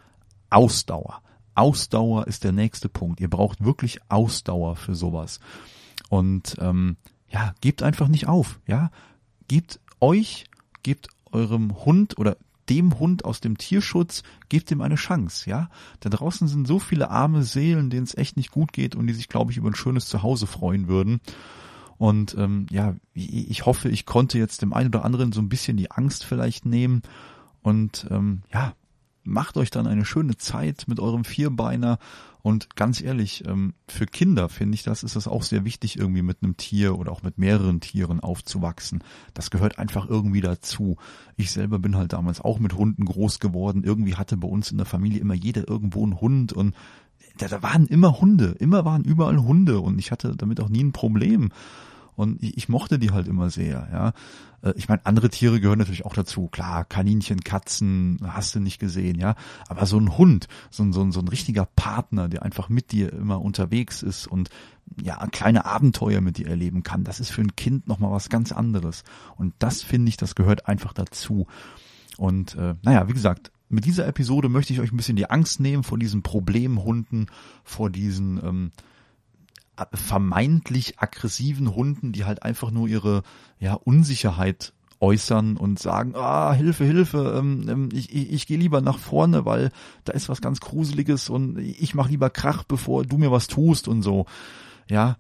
Ausdauer. 0.49 1.21
Ausdauer 1.55 2.27
ist 2.27 2.43
der 2.43 2.51
nächste 2.51 2.89
Punkt. 2.89 3.19
Ihr 3.19 3.29
braucht 3.29 3.63
wirklich 3.63 3.99
Ausdauer 4.09 4.75
für 4.75 4.95
sowas. 4.95 5.39
Und 6.09 6.55
ähm, 6.59 6.97
ja, 7.29 7.53
gebt 7.61 7.83
einfach 7.83 8.07
nicht 8.07 8.27
auf. 8.27 8.59
Ja, 8.67 8.91
gebt 9.47 9.79
euch, 9.99 10.45
gebt 10.83 11.07
eurem 11.31 11.85
Hund 11.85 12.17
oder 12.17 12.37
dem 12.69 12.99
Hund 12.99 13.25
aus 13.25 13.41
dem 13.41 13.57
Tierschutz, 13.57 14.23
gebt 14.47 14.71
ihm 14.71 14.81
eine 14.81 14.95
Chance, 14.95 15.49
ja. 15.49 15.69
Da 15.99 16.09
draußen 16.09 16.47
sind 16.47 16.67
so 16.67 16.79
viele 16.79 17.09
arme 17.09 17.43
Seelen, 17.43 17.89
denen 17.89 18.03
es 18.03 18.15
echt 18.15 18.37
nicht 18.37 18.51
gut 18.51 18.71
geht 18.71 18.95
und 18.95 19.07
die 19.07 19.13
sich, 19.13 19.27
glaube 19.27 19.51
ich, 19.51 19.57
über 19.57 19.69
ein 19.69 19.75
schönes 19.75 20.05
Zuhause 20.05 20.47
freuen 20.47 20.87
würden. 20.87 21.19
Und 22.01 22.35
ähm, 22.35 22.65
ja, 22.71 22.95
ich 23.13 23.67
hoffe, 23.67 23.87
ich 23.87 24.07
konnte 24.07 24.39
jetzt 24.39 24.63
dem 24.63 24.73
einen 24.73 24.87
oder 24.87 25.05
anderen 25.05 25.31
so 25.31 25.39
ein 25.39 25.49
bisschen 25.49 25.77
die 25.77 25.91
Angst 25.91 26.25
vielleicht 26.25 26.65
nehmen. 26.65 27.03
Und 27.61 28.07
ähm, 28.09 28.41
ja, 28.51 28.73
macht 29.23 29.55
euch 29.55 29.69
dann 29.69 29.85
eine 29.85 30.03
schöne 30.03 30.35
Zeit 30.35 30.85
mit 30.87 30.99
eurem 30.99 31.25
Vierbeiner 31.25 31.99
und 32.41 32.75
ganz 32.75 33.01
ehrlich, 33.01 33.45
ähm, 33.45 33.75
für 33.87 34.07
Kinder 34.07 34.49
finde 34.49 34.73
ich 34.73 34.81
das, 34.81 35.03
ist 35.03 35.15
das 35.15 35.27
auch 35.27 35.43
sehr 35.43 35.63
wichtig, 35.63 35.99
irgendwie 35.99 36.23
mit 36.23 36.37
einem 36.41 36.57
Tier 36.57 36.97
oder 36.97 37.11
auch 37.11 37.21
mit 37.21 37.37
mehreren 37.37 37.81
Tieren 37.81 38.19
aufzuwachsen. 38.19 39.03
Das 39.35 39.51
gehört 39.51 39.77
einfach 39.77 40.09
irgendwie 40.09 40.41
dazu. 40.41 40.97
Ich 41.37 41.51
selber 41.51 41.77
bin 41.77 41.95
halt 41.95 42.13
damals 42.13 42.41
auch 42.41 42.57
mit 42.57 42.73
Hunden 42.73 43.05
groß 43.05 43.39
geworden. 43.39 43.83
Irgendwie 43.83 44.15
hatte 44.15 44.37
bei 44.37 44.47
uns 44.47 44.71
in 44.71 44.77
der 44.77 44.87
Familie 44.87 45.19
immer 45.19 45.35
jeder 45.35 45.67
irgendwo 45.67 46.03
einen 46.03 46.19
Hund 46.19 46.51
und 46.51 46.73
da, 47.37 47.47
da 47.47 47.61
waren 47.61 47.85
immer 47.85 48.19
Hunde, 48.19 48.55
immer 48.57 48.85
waren 48.85 49.03
überall 49.03 49.37
Hunde 49.37 49.79
und 49.79 49.99
ich 49.99 50.09
hatte 50.11 50.35
damit 50.35 50.59
auch 50.61 50.69
nie 50.69 50.83
ein 50.83 50.93
Problem. 50.93 51.51
Und 52.21 52.43
ich, 52.43 52.55
ich 52.55 52.69
mochte 52.69 52.99
die 52.99 53.09
halt 53.09 53.27
immer 53.27 53.49
sehr, 53.49 53.89
ja. 53.91 54.13
Äh, 54.61 54.73
ich 54.77 54.87
meine, 54.87 55.03
andere 55.07 55.31
Tiere 55.31 55.59
gehören 55.59 55.79
natürlich 55.79 56.05
auch 56.05 56.13
dazu. 56.13 56.49
Klar, 56.49 56.85
Kaninchen, 56.85 57.39
Katzen, 57.39 58.19
hast 58.23 58.53
du 58.53 58.59
nicht 58.59 58.77
gesehen, 58.77 59.17
ja. 59.17 59.33
Aber 59.67 59.87
so 59.87 59.99
ein 59.99 60.19
Hund, 60.19 60.47
so 60.69 60.83
ein, 60.83 60.93
so 60.93 61.01
ein, 61.01 61.11
so 61.11 61.19
ein 61.19 61.27
richtiger 61.27 61.65
Partner, 61.65 62.29
der 62.29 62.43
einfach 62.43 62.69
mit 62.69 62.91
dir 62.91 63.11
immer 63.11 63.41
unterwegs 63.41 64.03
ist 64.03 64.27
und 64.27 64.51
ja, 65.01 65.25
kleine 65.31 65.65
Abenteuer 65.65 66.21
mit 66.21 66.37
dir 66.37 66.45
erleben 66.45 66.83
kann, 66.83 67.03
das 67.03 67.19
ist 67.19 67.31
für 67.31 67.41
ein 67.41 67.55
Kind 67.55 67.87
nochmal 67.87 68.11
was 68.11 68.29
ganz 68.29 68.51
anderes. 68.51 69.03
Und 69.35 69.55
das 69.57 69.81
finde 69.81 70.09
ich, 70.09 70.17
das 70.17 70.35
gehört 70.35 70.67
einfach 70.67 70.93
dazu. 70.93 71.47
Und 72.17 72.53
äh, 72.53 72.75
naja, 72.83 73.07
wie 73.07 73.13
gesagt, 73.13 73.51
mit 73.67 73.85
dieser 73.85 74.05
Episode 74.05 74.47
möchte 74.47 74.73
ich 74.73 74.79
euch 74.79 74.91
ein 74.91 74.97
bisschen 74.97 75.15
die 75.15 75.31
Angst 75.31 75.59
nehmen 75.59 75.81
vor 75.81 75.97
diesen 75.97 76.21
Problemhunden, 76.21 77.31
vor 77.63 77.89
diesen 77.89 78.37
ähm, 78.45 78.71
vermeintlich 79.93 80.99
aggressiven 80.99 81.75
Hunden, 81.75 82.11
die 82.11 82.25
halt 82.25 82.43
einfach 82.43 82.71
nur 82.71 82.87
ihre 82.87 83.23
ja, 83.59 83.73
Unsicherheit 83.73 84.73
äußern 85.01 85.57
und 85.57 85.79
sagen, 85.79 86.13
ah, 86.15 86.53
Hilfe, 86.53 86.85
Hilfe, 86.85 87.35
ähm, 87.37 87.65
ähm, 87.67 87.89
ich, 87.91 88.13
ich, 88.13 88.31
ich 88.31 88.47
gehe 88.47 88.57
lieber 88.57 88.81
nach 88.81 88.99
vorne, 88.99 89.45
weil 89.45 89.71
da 90.05 90.13
ist 90.13 90.29
was 90.29 90.41
ganz 90.41 90.59
Gruseliges 90.59 91.29
und 91.29 91.57
ich 91.57 91.95
mache 91.95 92.09
lieber 92.09 92.29
Krach, 92.29 92.63
bevor 92.63 93.03
du 93.03 93.17
mir 93.17 93.31
was 93.31 93.47
tust 93.47 93.87
und 93.87 94.03
so. 94.03 94.25
Ja, 94.89 95.17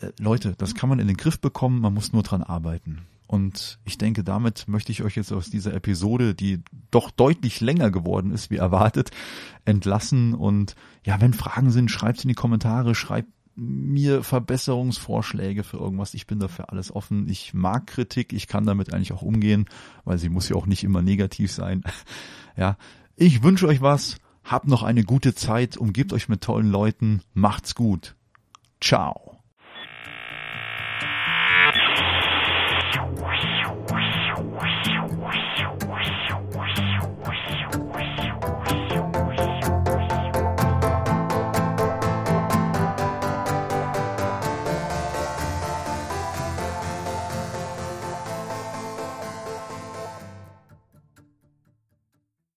äh, 0.00 0.10
Leute, 0.18 0.54
das 0.58 0.74
kann 0.74 0.88
man 0.88 0.98
in 0.98 1.06
den 1.06 1.16
Griff 1.16 1.40
bekommen, 1.40 1.80
man 1.80 1.94
muss 1.94 2.12
nur 2.12 2.24
dran 2.24 2.42
arbeiten. 2.42 3.02
Und 3.28 3.78
ich 3.84 3.96
denke, 3.96 4.24
damit 4.24 4.68
möchte 4.68 4.92
ich 4.92 5.02
euch 5.02 5.16
jetzt 5.16 5.32
aus 5.32 5.48
dieser 5.48 5.72
Episode, 5.72 6.34
die 6.34 6.60
doch 6.90 7.10
deutlich 7.10 7.62
länger 7.62 7.90
geworden 7.90 8.30
ist, 8.30 8.50
wie 8.50 8.56
erwartet, 8.56 9.10
entlassen. 9.64 10.34
Und 10.34 10.74
ja, 11.06 11.18
wenn 11.20 11.32
Fragen 11.32 11.70
sind, 11.70 11.90
schreibt 11.90 12.22
in 12.24 12.28
die 12.28 12.34
Kommentare, 12.34 12.94
schreibt 12.94 13.30
mir 13.54 14.22
Verbesserungsvorschläge 14.22 15.64
für 15.64 15.76
irgendwas. 15.76 16.14
Ich 16.14 16.26
bin 16.26 16.38
dafür 16.38 16.70
alles 16.70 16.94
offen. 16.94 17.28
Ich 17.28 17.54
mag 17.54 17.86
Kritik. 17.86 18.32
Ich 18.32 18.46
kann 18.46 18.64
damit 18.64 18.92
eigentlich 18.92 19.12
auch 19.12 19.22
umgehen, 19.22 19.66
weil 20.04 20.18
sie 20.18 20.28
muss 20.28 20.48
ja 20.48 20.56
auch 20.56 20.66
nicht 20.66 20.84
immer 20.84 21.02
negativ 21.02 21.52
sein. 21.52 21.82
Ja, 22.54 22.76
ich 23.16 23.42
wünsche 23.42 23.66
euch 23.66 23.80
was. 23.80 24.18
Habt 24.44 24.68
noch 24.68 24.82
eine 24.82 25.04
gute 25.04 25.34
Zeit. 25.34 25.78
Umgebt 25.78 26.12
euch 26.12 26.28
mit 26.28 26.42
tollen 26.42 26.70
Leuten. 26.70 27.22
Macht's 27.32 27.74
gut. 27.74 28.14
Ciao. 28.78 29.31